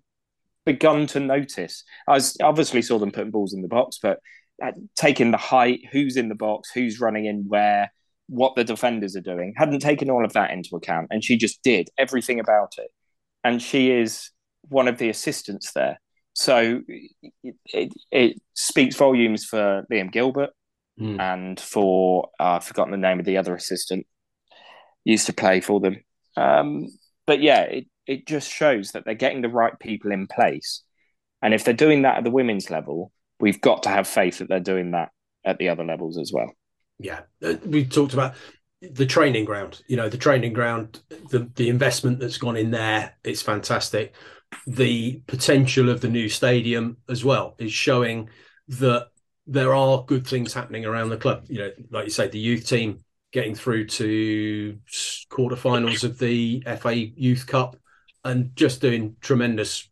begun 0.65 1.07
to 1.07 1.19
notice. 1.19 1.83
I 2.07 2.13
was 2.13 2.37
obviously 2.41 2.81
saw 2.81 2.99
them 2.99 3.11
putting 3.11 3.31
balls 3.31 3.53
in 3.53 3.61
the 3.61 3.67
box, 3.67 3.99
but 4.01 4.19
uh, 4.63 4.71
taking 4.95 5.31
the 5.31 5.37
height, 5.37 5.81
who's 5.91 6.17
in 6.17 6.29
the 6.29 6.35
box, 6.35 6.71
who's 6.71 6.99
running 6.99 7.25
in 7.25 7.45
where, 7.47 7.91
what 8.27 8.55
the 8.55 8.63
defenders 8.63 9.15
are 9.15 9.21
doing, 9.21 9.53
hadn't 9.57 9.79
taken 9.79 10.09
all 10.09 10.25
of 10.25 10.33
that 10.33 10.51
into 10.51 10.75
account, 10.75 11.07
and 11.11 11.23
she 11.23 11.37
just 11.37 11.61
did 11.63 11.89
everything 11.97 12.39
about 12.39 12.73
it. 12.77 12.89
And 13.43 13.61
she 13.61 13.91
is 13.91 14.29
one 14.69 14.87
of 14.87 14.97
the 14.97 15.09
assistants 15.09 15.73
there. 15.73 15.99
So 16.33 16.81
it, 16.87 17.55
it, 17.65 17.93
it 18.11 18.41
speaks 18.53 18.95
volumes 18.95 19.45
for 19.45 19.83
Liam 19.91 20.11
Gilbert 20.11 20.51
mm. 21.01 21.19
and 21.19 21.59
for 21.59 22.29
uh, 22.39 22.55
I've 22.55 22.63
forgotten 22.63 22.91
the 22.91 22.97
name 22.97 23.19
of 23.19 23.25
the 23.25 23.37
other 23.37 23.55
assistant 23.55 24.05
used 25.03 25.25
to 25.25 25.33
play 25.33 25.61
for 25.61 25.79
them. 25.79 26.03
Um, 26.37 26.87
but 27.25 27.41
yeah, 27.41 27.61
it, 27.61 27.87
it 28.05 28.27
just 28.27 28.51
shows 28.51 28.91
that 28.91 29.03
they're 29.05 29.15
getting 29.15 29.41
the 29.41 29.49
right 29.49 29.77
people 29.79 30.11
in 30.11 30.27
place. 30.27 30.83
And 31.41 31.53
if 31.53 31.63
they're 31.63 31.73
doing 31.73 32.03
that 32.03 32.17
at 32.17 32.23
the 32.23 32.31
women's 32.31 32.69
level, 32.69 33.11
we've 33.39 33.61
got 33.61 33.83
to 33.83 33.89
have 33.89 34.07
faith 34.07 34.37
that 34.37 34.49
they're 34.49 34.59
doing 34.59 34.91
that 34.91 35.09
at 35.43 35.57
the 35.57 35.69
other 35.69 35.83
levels 35.83 36.19
as 36.19 36.31
well. 36.31 36.51
Yeah, 36.99 37.21
uh, 37.43 37.55
we 37.65 37.85
talked 37.85 38.13
about 38.13 38.35
the 38.81 39.07
training 39.07 39.45
ground. 39.45 39.81
You 39.87 39.97
know, 39.97 40.07
the 40.07 40.17
training 40.17 40.53
ground, 40.53 41.01
the 41.29 41.49
the 41.55 41.69
investment 41.69 42.19
that's 42.19 42.37
gone 42.37 42.57
in 42.57 42.69
there, 42.69 43.15
it's 43.23 43.41
fantastic 43.41 44.13
the 44.67 45.21
potential 45.27 45.89
of 45.89 46.01
the 46.01 46.09
new 46.09 46.29
stadium 46.29 46.97
as 47.09 47.23
well 47.23 47.55
is 47.57 47.71
showing 47.71 48.29
that 48.67 49.07
there 49.47 49.73
are 49.73 50.03
good 50.05 50.25
things 50.25 50.53
happening 50.53 50.85
around 50.85 51.09
the 51.09 51.17
club. 51.17 51.45
You 51.47 51.59
know, 51.59 51.71
like 51.89 52.05
you 52.05 52.11
say, 52.11 52.27
the 52.27 52.39
youth 52.39 52.67
team 52.67 52.99
getting 53.31 53.55
through 53.55 53.87
to 53.87 54.77
quarterfinals 55.29 56.03
of 56.03 56.19
the 56.19 56.63
FA 56.79 56.95
Youth 56.95 57.47
Cup 57.47 57.77
and 58.23 58.55
just 58.55 58.81
doing 58.81 59.15
tremendous 59.21 59.89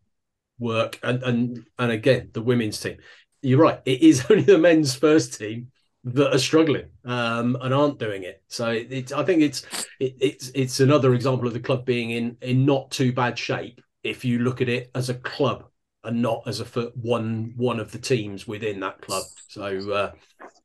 work. 0.60 1.00
And 1.04 1.24
and 1.24 1.66
and 1.78 1.92
again, 1.92 2.30
the 2.34 2.42
women's 2.42 2.80
team. 2.80 2.98
You're 3.42 3.60
right. 3.60 3.80
It 3.86 4.02
is 4.02 4.26
only 4.30 4.44
the 4.44 4.58
men's 4.58 4.96
first 4.96 5.40
team 5.40 5.72
that 6.06 6.34
are 6.34 6.40
struggling 6.40 6.90
um, 7.06 7.58
and 7.62 7.74
aren't 7.74 8.00
doing 8.00 8.24
it. 8.24 8.42
So 8.48 8.70
it's 8.70 9.12
I 9.12 9.24
think 9.24 9.42
it's 9.42 9.66
it, 10.00 10.16
it's 10.20 10.52
it's 10.54 10.80
another 10.80 11.14
example 11.14 11.48
of 11.48 11.54
the 11.54 11.60
club 11.60 11.86
being 11.86 12.12
in 12.12 12.38
in 12.42 12.66
not 12.66 12.92
too 12.92 13.12
bad 13.14 13.38
shape 13.38 13.82
if 14.04 14.24
you 14.24 14.40
look 14.40 14.62
at 14.62 14.70
it 14.70 14.92
as 14.96 15.10
a 15.10 15.16
club 15.16 15.69
and 16.04 16.22
not 16.22 16.44
as 16.48 16.62
a 16.62 16.66
one 16.96 17.54
one 17.56 17.80
of 17.80 17.92
the 17.92 18.00
teams 18.00 18.48
within 18.48 18.80
that 18.82 19.02
club. 19.02 19.24
So 19.48 19.92
uh, 19.92 20.12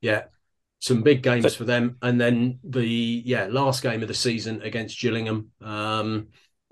yeah, 0.01 0.25
some 0.79 1.03
big 1.03 1.23
games 1.23 1.55
for 1.55 1.65
them, 1.65 1.97
and 2.03 2.21
then 2.21 2.59
the 2.63 3.23
yeah 3.25 3.49
last 3.51 3.83
game 3.83 4.03
of 4.03 4.09
the 4.09 4.15
season 4.15 4.63
against 4.63 5.01
Gillingham. 5.01 5.51
Um, 5.61 6.29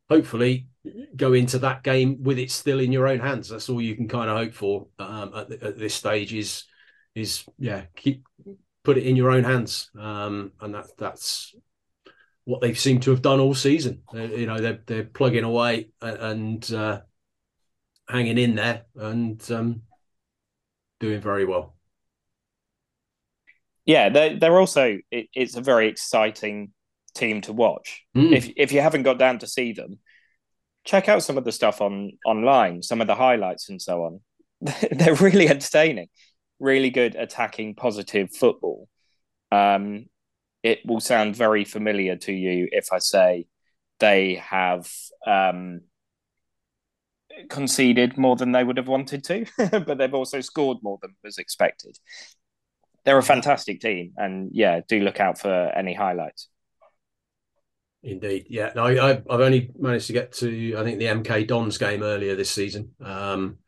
hopefully, 0.08 0.68
go 1.16 1.32
into 1.32 1.58
that 1.60 1.82
game 1.82 2.22
with 2.22 2.38
it 2.38 2.50
still 2.50 2.80
in 2.80 2.92
your 2.92 3.08
own 3.08 3.20
hands. 3.20 3.48
That's 3.48 3.68
all 3.68 3.80
you 3.80 3.96
can 3.96 4.08
kind 4.08 4.30
of 4.30 4.36
hope 4.36 4.54
for 4.54 4.86
um, 4.98 5.32
at, 5.34 5.50
at, 5.62 5.78
this 5.78 5.94
stage. 5.94 6.34
Is 6.34 6.64
is 7.14 7.44
yeah 7.58 7.84
keep 7.96 8.24
put 8.84 8.98
it 8.98 9.06
in 9.06 9.16
your 9.16 9.30
own 9.30 9.44
hands, 9.44 9.90
um, 9.98 10.52
and 10.60 10.74
that 10.74 10.86
that's 10.98 11.54
what 12.44 12.60
they 12.60 12.74
seem 12.74 13.00
to 13.00 13.10
have 13.10 13.22
done 13.22 13.40
all 13.40 13.54
season. 13.54 14.02
you 14.12 14.46
know, 14.46 14.60
they're 14.60 14.80
they're 14.86 15.04
plugging 15.04 15.44
away 15.44 15.90
and 16.00 16.72
uh, 16.72 17.00
hanging 18.08 18.38
in 18.38 18.54
there 18.54 18.82
and 18.96 19.50
um, 19.50 19.82
doing 21.00 21.20
very 21.20 21.44
well. 21.44 21.76
Yeah, 23.84 24.10
they're 24.10 24.38
they're 24.38 24.58
also 24.58 24.98
it, 25.10 25.28
it's 25.34 25.56
a 25.56 25.60
very 25.60 25.88
exciting 25.88 26.72
team 27.14 27.40
to 27.42 27.52
watch. 27.52 28.04
Mm. 28.16 28.32
If 28.32 28.50
if 28.56 28.72
you 28.72 28.80
haven't 28.80 29.02
got 29.02 29.18
down 29.18 29.38
to 29.40 29.46
see 29.46 29.72
them, 29.72 29.98
check 30.84 31.08
out 31.08 31.22
some 31.22 31.36
of 31.36 31.44
the 31.44 31.52
stuff 31.52 31.80
on 31.80 32.12
online, 32.24 32.82
some 32.82 33.00
of 33.00 33.06
the 33.06 33.14
highlights 33.14 33.68
and 33.68 33.80
so 33.80 34.04
on. 34.04 34.20
they're 34.92 35.14
really 35.14 35.48
entertaining, 35.48 36.08
really 36.60 36.90
good 36.90 37.16
attacking, 37.16 37.74
positive 37.74 38.30
football. 38.34 38.88
Um, 39.50 40.06
it 40.62 40.80
will 40.86 41.00
sound 41.00 41.34
very 41.34 41.64
familiar 41.64 42.16
to 42.16 42.32
you 42.32 42.68
if 42.70 42.92
I 42.92 42.98
say 42.98 43.46
they 43.98 44.36
have 44.36 44.90
um, 45.26 45.82
conceded 47.48 48.16
more 48.16 48.36
than 48.36 48.52
they 48.52 48.64
would 48.64 48.76
have 48.76 48.88
wanted 48.88 49.24
to, 49.24 49.46
but 49.86 49.98
they've 49.98 50.14
also 50.14 50.40
scored 50.40 50.78
more 50.82 50.98
than 51.02 51.14
was 51.22 51.38
expected. 51.38 51.98
They're 53.04 53.18
a 53.18 53.22
fantastic 53.22 53.80
team, 53.80 54.12
and 54.16 54.50
yeah, 54.52 54.80
do 54.88 55.00
look 55.00 55.20
out 55.20 55.38
for 55.38 55.50
any 55.50 55.94
highlights. 55.94 56.48
Indeed, 58.04 58.46
yeah. 58.48 58.72
No, 58.74 58.84
I, 58.84 59.06
have 59.06 59.26
only 59.28 59.70
managed 59.78 60.08
to 60.08 60.12
get 60.12 60.32
to 60.34 60.76
I 60.76 60.82
think 60.82 60.98
the 60.98 61.06
MK 61.06 61.46
Dons 61.46 61.78
game 61.78 62.02
earlier 62.02 62.34
this 62.34 62.50
season, 62.50 62.90
um, 63.00 63.58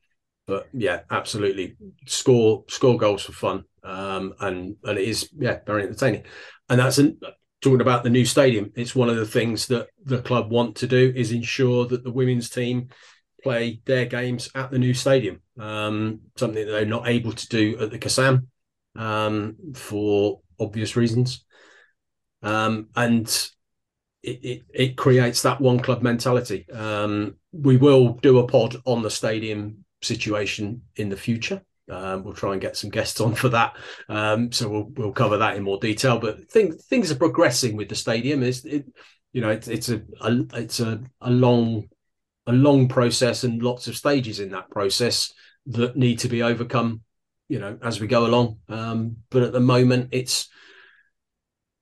but 0.47 0.69
yeah, 0.73 1.01
absolutely 1.11 1.77
score 2.07 2.65
score 2.69 2.97
goals 2.97 3.23
for 3.25 3.33
fun, 3.33 3.65
um, 3.83 4.35
and 4.41 4.77
and 4.85 4.99
it 4.99 5.09
is 5.09 5.31
yeah 5.39 5.59
very 5.67 5.85
entertaining 5.85 6.25
and 6.69 6.81
that's 6.81 6.99
an, 6.99 7.19
talking 7.61 7.81
about 7.81 8.03
the 8.03 8.11
new 8.11 8.25
stadium. 8.25 8.73
It's 8.75 8.95
one 8.95 9.09
of 9.09 9.17
the 9.17 9.27
things 9.27 9.67
that 9.69 9.89
the 10.05 10.23
club 10.23 10.51
want 10.51 10.77
to 10.77 10.87
do 10.87 11.13
is 11.15 11.33
ensure 11.33 11.87
that 11.87 12.05
the 12.05 12.13
women's 12.13 12.51
team 12.51 12.89
play 13.45 13.81
their 13.85 14.07
games 14.07 14.51
at 14.55 14.73
the 14.73 14.79
new 14.79 14.95
stadium. 14.95 15.41
Um, 15.61 16.21
something 16.37 16.67
that 16.67 16.73
they're 16.73 16.87
not 16.87 17.07
able 17.07 17.33
to 17.33 17.49
do 17.49 17.79
at 17.79 17.91
the 17.91 17.99
Kassam 17.99 18.47
um, 18.97 19.57
for 19.75 20.41
obvious 20.59 20.97
reasons, 20.97 21.45
um, 22.43 22.89
and 22.97 23.29
it, 24.23 24.45
it, 24.45 24.63
it 24.73 24.97
creates 24.97 25.43
that 25.43 25.61
one 25.61 25.79
club 25.79 26.03
mentality. 26.03 26.69
Um, 26.71 27.37
we 27.53 27.77
will 27.77 28.15
do 28.15 28.39
a 28.39 28.47
pod 28.49 28.77
on 28.85 29.03
the 29.03 29.11
stadium 29.11 29.85
situation 30.03 30.83
in 30.97 31.09
the 31.09 31.17
future. 31.17 31.63
Um, 31.91 32.25
we'll 32.25 32.35
try 32.35 32.53
and 32.53 32.63
get 32.63 32.77
some 32.77 32.91
guests 32.91 33.21
on 33.21 33.35
for 33.35 33.51
that. 33.51 33.77
Um, 34.09 34.51
so 34.53 34.69
we'll 34.69 34.91
we'll 34.97 35.13
cover 35.13 35.39
that 35.39 35.57
in 35.57 35.63
more 35.63 35.79
detail. 35.79 36.19
But 36.19 36.51
think, 36.51 36.81
things 36.81 37.13
are 37.13 37.17
progressing 37.17 37.77
with 37.77 37.89
the 37.89 37.95
stadium. 37.95 38.43
Is 38.43 38.65
it, 38.65 38.87
you 39.33 39.41
know, 39.43 39.51
it's, 39.51 39.69
it's 39.69 39.91
a, 39.91 40.03
a 40.21 40.45
it's 40.55 40.81
a, 40.81 41.01
a 41.21 41.31
long 41.31 41.89
a 42.47 42.53
long 42.53 42.89
process 42.89 43.45
and 43.45 43.63
lots 43.63 43.87
of 43.89 43.97
stages 43.97 44.41
in 44.41 44.51
that 44.51 44.71
process 44.71 45.33
that 45.67 45.97
need 45.97 46.19
to 46.21 46.29
be 46.29 46.43
overcome. 46.43 47.01
You 47.49 47.59
know, 47.59 47.79
as 47.83 48.01
we 48.01 48.07
go 48.07 48.27
along. 48.27 48.59
Um, 48.71 49.17
but 49.31 49.43
at 49.43 49.53
the 49.53 49.61
moment, 49.61 50.09
it's 50.13 50.49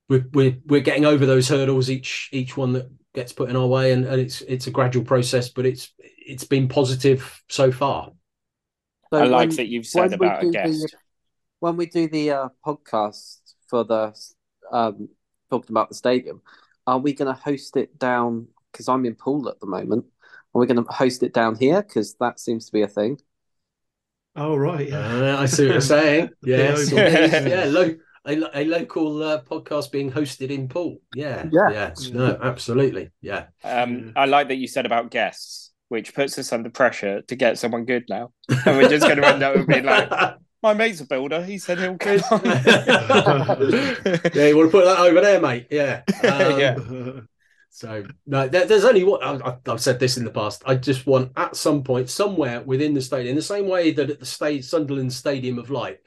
we're, 0.08 0.26
we're 0.32 0.56
we're 0.66 0.80
getting 0.80 1.04
over 1.04 1.24
those 1.24 1.48
hurdles 1.48 1.88
each 1.88 2.28
each 2.32 2.56
one 2.56 2.72
that 2.72 2.90
gets 3.14 3.32
put 3.32 3.48
in 3.48 3.56
our 3.56 3.66
way, 3.66 3.92
and, 3.92 4.04
and 4.04 4.20
it's 4.20 4.40
it's 4.42 4.66
a 4.66 4.70
gradual 4.70 5.04
process, 5.04 5.48
but 5.48 5.64
it's 5.64 5.92
it's 5.98 6.44
been 6.44 6.68
positive 6.68 7.42
so 7.48 7.70
far. 7.70 8.10
So 9.12 9.20
I 9.20 9.26
like 9.26 9.48
when, 9.48 9.56
that 9.56 9.68
you've 9.68 9.86
said 9.86 10.12
about 10.12 10.42
a 10.42 10.50
guest. 10.50 10.82
The, 10.82 10.88
when 11.60 11.76
we 11.76 11.86
do 11.86 12.08
the 12.08 12.30
uh, 12.30 12.48
podcast 12.66 13.38
for 13.68 13.84
the 13.84 14.14
um, 14.72 15.08
talking 15.50 15.70
about 15.70 15.88
the 15.90 15.94
stadium, 15.94 16.42
are 16.86 16.98
we 16.98 17.12
going 17.12 17.32
to 17.32 17.40
host 17.40 17.76
it 17.76 17.98
down? 17.98 18.48
Because 18.70 18.88
I'm 18.88 19.04
in 19.04 19.14
Poole 19.14 19.48
at 19.48 19.60
the 19.60 19.66
moment. 19.66 20.06
Are 20.54 20.58
we're 20.60 20.66
going 20.66 20.84
to 20.84 20.92
host 20.92 21.22
it 21.22 21.32
down 21.32 21.56
here? 21.56 21.82
Because 21.82 22.14
that 22.20 22.38
seems 22.38 22.66
to 22.66 22.72
be 22.72 22.82
a 22.82 22.88
thing. 22.88 23.18
Oh 24.34 24.56
right, 24.56 24.88
yeah. 24.88 25.34
Uh, 25.36 25.36
I 25.40 25.46
see 25.46 25.66
what 25.66 25.72
you're 25.72 25.80
saying. 25.98 26.30
Yes, 26.42 26.90
yeah, 26.90 27.64
lo- 27.68 27.96
a, 28.24 28.60
a 28.60 28.64
local 28.64 29.22
uh, 29.22 29.42
podcast 29.42 29.90
being 29.90 30.10
hosted 30.10 30.50
in 30.50 30.68
Poole. 30.68 30.98
Yeah, 31.14 31.48
yeah, 31.52 31.70
yeah. 31.70 31.94
No, 32.12 32.38
absolutely. 32.42 33.10
Yeah. 33.20 33.46
Um, 33.64 34.12
I 34.16 34.24
like 34.26 34.48
that 34.48 34.56
you 34.56 34.68
said 34.68 34.86
about 34.86 35.10
guests 35.10 35.72
which 35.92 36.14
puts 36.14 36.38
us 36.38 36.50
under 36.54 36.70
pressure 36.70 37.20
to 37.20 37.36
get 37.36 37.58
someone 37.58 37.84
good 37.84 38.04
now. 38.08 38.32
And 38.48 38.78
we're 38.78 38.88
just 38.88 39.04
going 39.06 39.18
to 39.18 39.26
end 39.28 39.42
up 39.42 39.66
being 39.66 39.84
like, 39.84 40.08
My 40.62 40.72
mate's 40.72 41.02
a 41.02 41.06
builder. 41.06 41.44
He 41.44 41.58
said 41.58 41.78
he'll 41.78 41.98
come. 41.98 42.40
yeah, 42.44 42.46
you 44.46 44.56
want 44.56 44.70
to 44.70 44.70
put 44.70 44.86
that 44.86 44.96
over 45.00 45.20
there, 45.20 45.38
mate? 45.38 45.66
Yeah. 45.70 46.00
Um, 46.24 46.58
Yeah. 46.58 47.20
So 47.74 48.04
no, 48.26 48.48
there, 48.48 48.66
there's 48.66 48.84
only 48.84 49.02
one. 49.02 49.22
I, 49.22 49.56
I've 49.66 49.80
said 49.80 49.98
this 49.98 50.18
in 50.18 50.26
the 50.26 50.30
past. 50.30 50.62
I 50.66 50.74
just 50.74 51.06
want 51.06 51.32
at 51.36 51.56
some 51.56 51.82
point, 51.82 52.10
somewhere 52.10 52.60
within 52.60 52.92
the 52.92 53.00
stadium, 53.00 53.30
in 53.30 53.36
the 53.36 53.42
same 53.42 53.66
way 53.66 53.92
that 53.92 54.10
at 54.10 54.20
the 54.20 54.26
state 54.26 54.66
Sunderland 54.66 55.10
Stadium 55.10 55.58
of 55.58 55.70
Light, 55.70 56.00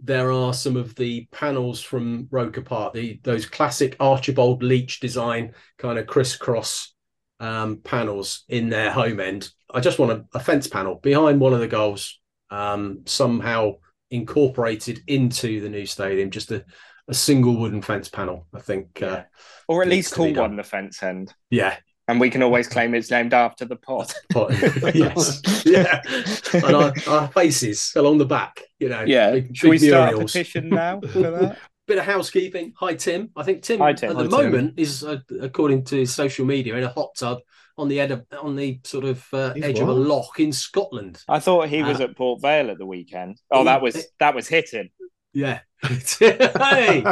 there 0.00 0.32
are 0.32 0.54
some 0.54 0.78
of 0.78 0.94
the 0.94 1.28
panels 1.30 1.82
from 1.82 2.26
Roker 2.30 2.62
Park, 2.62 2.94
the 2.94 3.20
those 3.22 3.44
classic 3.44 3.96
Archibald 4.00 4.62
Leitch 4.62 4.98
design 4.98 5.52
kind 5.76 5.98
of 5.98 6.06
crisscross 6.06 6.94
um, 7.38 7.76
panels 7.84 8.44
in 8.48 8.70
their 8.70 8.90
home 8.90 9.20
end. 9.20 9.50
I 9.72 9.80
just 9.80 9.98
want 9.98 10.12
a, 10.12 10.24
a 10.32 10.40
fence 10.40 10.68
panel 10.68 10.94
behind 10.94 11.38
one 11.38 11.52
of 11.52 11.60
the 11.60 11.68
goals, 11.68 12.18
um, 12.48 13.02
somehow 13.04 13.74
incorporated 14.10 15.00
into 15.06 15.60
the 15.60 15.68
new 15.68 15.84
stadium. 15.84 16.30
Just 16.30 16.50
a, 16.50 16.64
a 17.10 17.14
single 17.14 17.56
wooden 17.56 17.82
fence 17.82 18.08
panel. 18.08 18.46
I 18.54 18.60
think. 18.60 19.02
Uh, 19.02 19.24
or 19.68 19.82
at 19.82 19.88
least 19.88 20.10
to 20.10 20.14
call 20.16 20.32
one 20.34 20.56
the 20.56 20.62
fence 20.64 21.02
end. 21.02 21.32
yeah, 21.50 21.76
And 22.08 22.18
we 22.20 22.28
can 22.30 22.42
always 22.42 22.66
claim 22.66 22.94
it's 22.94 23.10
named 23.10 23.32
after 23.34 23.64
the 23.64 23.76
pot. 23.76 24.12
Pot- 24.32 24.50
yes, 24.94 25.40
yeah, 25.64 26.00
and 26.54 26.74
our, 26.74 26.92
our 27.08 27.28
faces 27.28 27.92
along 27.94 28.18
the 28.18 28.24
back. 28.24 28.62
You 28.80 28.88
know, 28.88 29.04
Yeah. 29.06 29.30
big, 29.32 29.56
Should 29.56 29.70
we 29.70 29.78
big 29.78 29.90
start 29.90 30.08
a 30.08 30.12
murals. 30.16 30.32
petition 30.32 30.68
now 30.70 31.00
for 31.12 31.20
that? 31.20 31.58
Bit 31.86 31.98
of 31.98 32.04
housekeeping. 32.04 32.72
Hi, 32.78 32.94
Tim. 32.94 33.30
I 33.36 33.42
think 33.44 33.62
Tim, 33.62 33.78
Hi, 33.80 33.92
Tim. 33.92 34.10
at 34.10 34.16
the 34.16 34.36
Hi, 34.36 34.42
Tim. 34.42 34.52
moment 34.52 34.74
is, 34.78 35.04
uh, 35.04 35.18
according 35.40 35.84
to 35.86 35.96
his 35.96 36.14
social 36.14 36.44
media, 36.46 36.74
in 36.76 36.84
a 36.84 36.88
hot 36.88 37.10
tub 37.18 37.38
on 37.78 37.88
the 37.88 37.98
ed- 38.00 38.26
on 38.40 38.56
the 38.56 38.80
sort 38.84 39.04
of 39.04 39.24
uh, 39.32 39.54
He's 39.54 39.64
edge 39.64 39.78
of 39.78 39.88
a 39.88 39.94
what? 39.94 40.06
loch 40.06 40.40
in 40.40 40.52
Scotland. 40.52 41.22
I 41.28 41.38
thought 41.40 41.68
he 41.68 41.82
was 41.82 42.00
Uh, 42.00 42.04
at 42.04 42.16
Port 42.16 42.42
Vale 42.42 42.70
at 42.70 42.78
the 42.78 42.86
weekend. 42.86 43.40
Oh, 43.50 43.60
he- 43.60 43.64
that 43.66 43.82
was 43.82 44.06
that 44.18 44.34
was 44.34 44.46
hitting. 44.48 44.90
Yeah. 45.32 45.60
hey. 45.88 47.02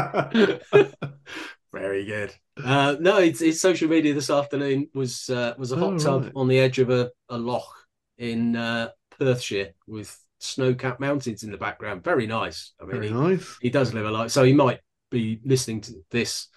Very 1.73 2.05
good. 2.07 2.35
Uh, 2.62 2.97
no, 2.99 3.19
it's, 3.19 3.41
it's 3.43 3.61
social 3.61 3.89
media 3.89 4.14
this 4.14 4.31
afternoon 4.31 4.89
was 4.95 5.29
uh, 5.31 5.55
was 5.59 5.73
a 5.73 5.77
hot 5.77 5.95
Oh, 5.95 5.99
tub 5.99 6.23
right. 6.25 6.33
on 6.35 6.49
the 6.49 6.59
edge 6.59 6.79
of 6.79 6.91
a, 6.91 7.11
a 7.29 7.39
loch 7.39 7.73
in 8.16 8.57
uh, 8.57 8.89
Perthshire 9.19 9.75
with 9.87 10.19
snow-capped 10.41 10.99
mountains 11.01 11.43
in 11.43 11.51
the 11.51 11.57
background. 11.59 12.03
Very 12.03 12.27
nice. 12.27 12.73
I 12.81 12.85
mean, 12.85 12.93
Very 12.93 13.09
he, 13.09 13.14
nice. 13.14 13.59
he 13.61 13.71
does 13.71 13.93
live 13.95 14.07
a 14.07 14.11
life, 14.11 14.31
so 14.31 14.45
he 14.45 14.53
might 14.53 14.81
be 15.11 15.41
listening 15.45 15.81
to 15.83 15.93
this. 16.11 16.49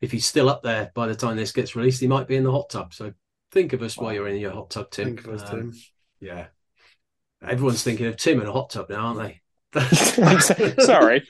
If 0.00 0.12
he's 0.12 0.24
still 0.26 0.48
up 0.48 0.62
there 0.62 0.90
by 0.94 1.06
the 1.08 1.14
time 1.14 1.36
this 1.36 1.52
gets 1.52 1.76
released, 1.76 2.00
he 2.00 2.06
might 2.06 2.26
be 2.28 2.36
in 2.36 2.44
the 2.44 2.52
hot 2.52 2.70
tub. 2.70 2.94
So 2.94 3.12
think 3.52 3.72
of 3.74 3.82
us 3.82 3.98
while 3.98 4.12
you're 4.14 4.28
in 4.28 4.36
your 4.40 4.52
hot 4.52 4.70
tub, 4.70 4.90
Tim. 4.90 5.16
Think 5.16 5.26
of 5.26 5.34
us, 5.34 5.42
Um, 5.50 5.58
Tim. 5.72 5.74
Yeah. 6.20 6.46
Everyone's 7.42 7.82
thinking 7.82 8.06
of 8.06 8.16
Tim 8.16 8.40
in 8.40 8.46
a 8.46 8.52
hot 8.52 8.70
tub 8.70 8.88
now, 8.88 9.06
aren't 9.06 9.18
they? 9.20 9.40
Sorry. 10.78 11.28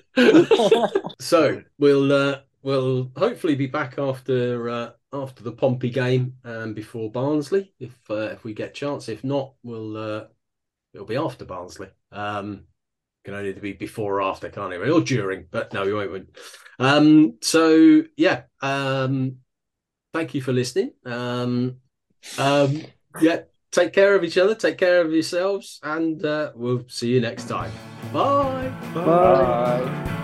so 1.21 1.63
we'll 1.79 2.13
uh, 2.13 2.41
we'll 2.63 3.11
hopefully 3.17 3.55
be 3.55 3.67
back 3.67 3.99
after 3.99 4.69
uh, 4.69 4.91
after 5.13 5.43
the 5.43 5.53
Pompey 5.53 5.91
game 5.91 6.35
and 6.45 6.75
before 6.75 7.11
Barnsley 7.11 7.75
if 7.79 7.95
uh, 8.11 8.31
if 8.31 8.45
we 8.45 8.55
get 8.55 8.75
chance. 8.75 9.09
If 9.09 9.25
not, 9.25 9.55
we'll 9.63 9.97
uh, 9.97 10.25
it'll 10.95 11.07
be 11.07 11.17
after 11.17 11.45
Barnsley. 11.45 11.89
Um, 12.13 12.65
can 13.25 13.35
only 13.35 13.53
be 13.53 13.73
before 13.73 14.17
or 14.17 14.23
after, 14.23 14.49
can't 14.49 14.73
it? 14.73 14.89
Or 14.89 15.01
during, 15.01 15.47
but 15.51 15.73
no, 15.75 15.85
we 15.85 15.93
won't. 15.93 16.13
win. 16.13 16.27
Um, 16.79 17.39
so 17.43 18.03
yeah, 18.17 18.43
um, 18.63 19.37
thank 20.15 20.35
you 20.35 20.41
for 20.41 20.53
listening. 20.53 20.93
Um, 21.05 21.77
um, 22.39 22.83
yeah, 23.21 23.43
take 23.71 23.93
care 23.93 24.15
of 24.15 24.25
each 24.25 24.39
other, 24.39 24.55
take 24.55 24.79
care 24.79 25.03
of 25.03 25.13
yourselves, 25.13 25.81
and 25.83 26.25
uh, 26.25 26.53
we'll 26.55 26.85
see 26.89 27.11
you 27.11 27.21
next 27.21 27.49
time. 27.49 27.71
Bye. 28.13 28.73
Bye. 28.95 29.05
Bye. 29.05 30.17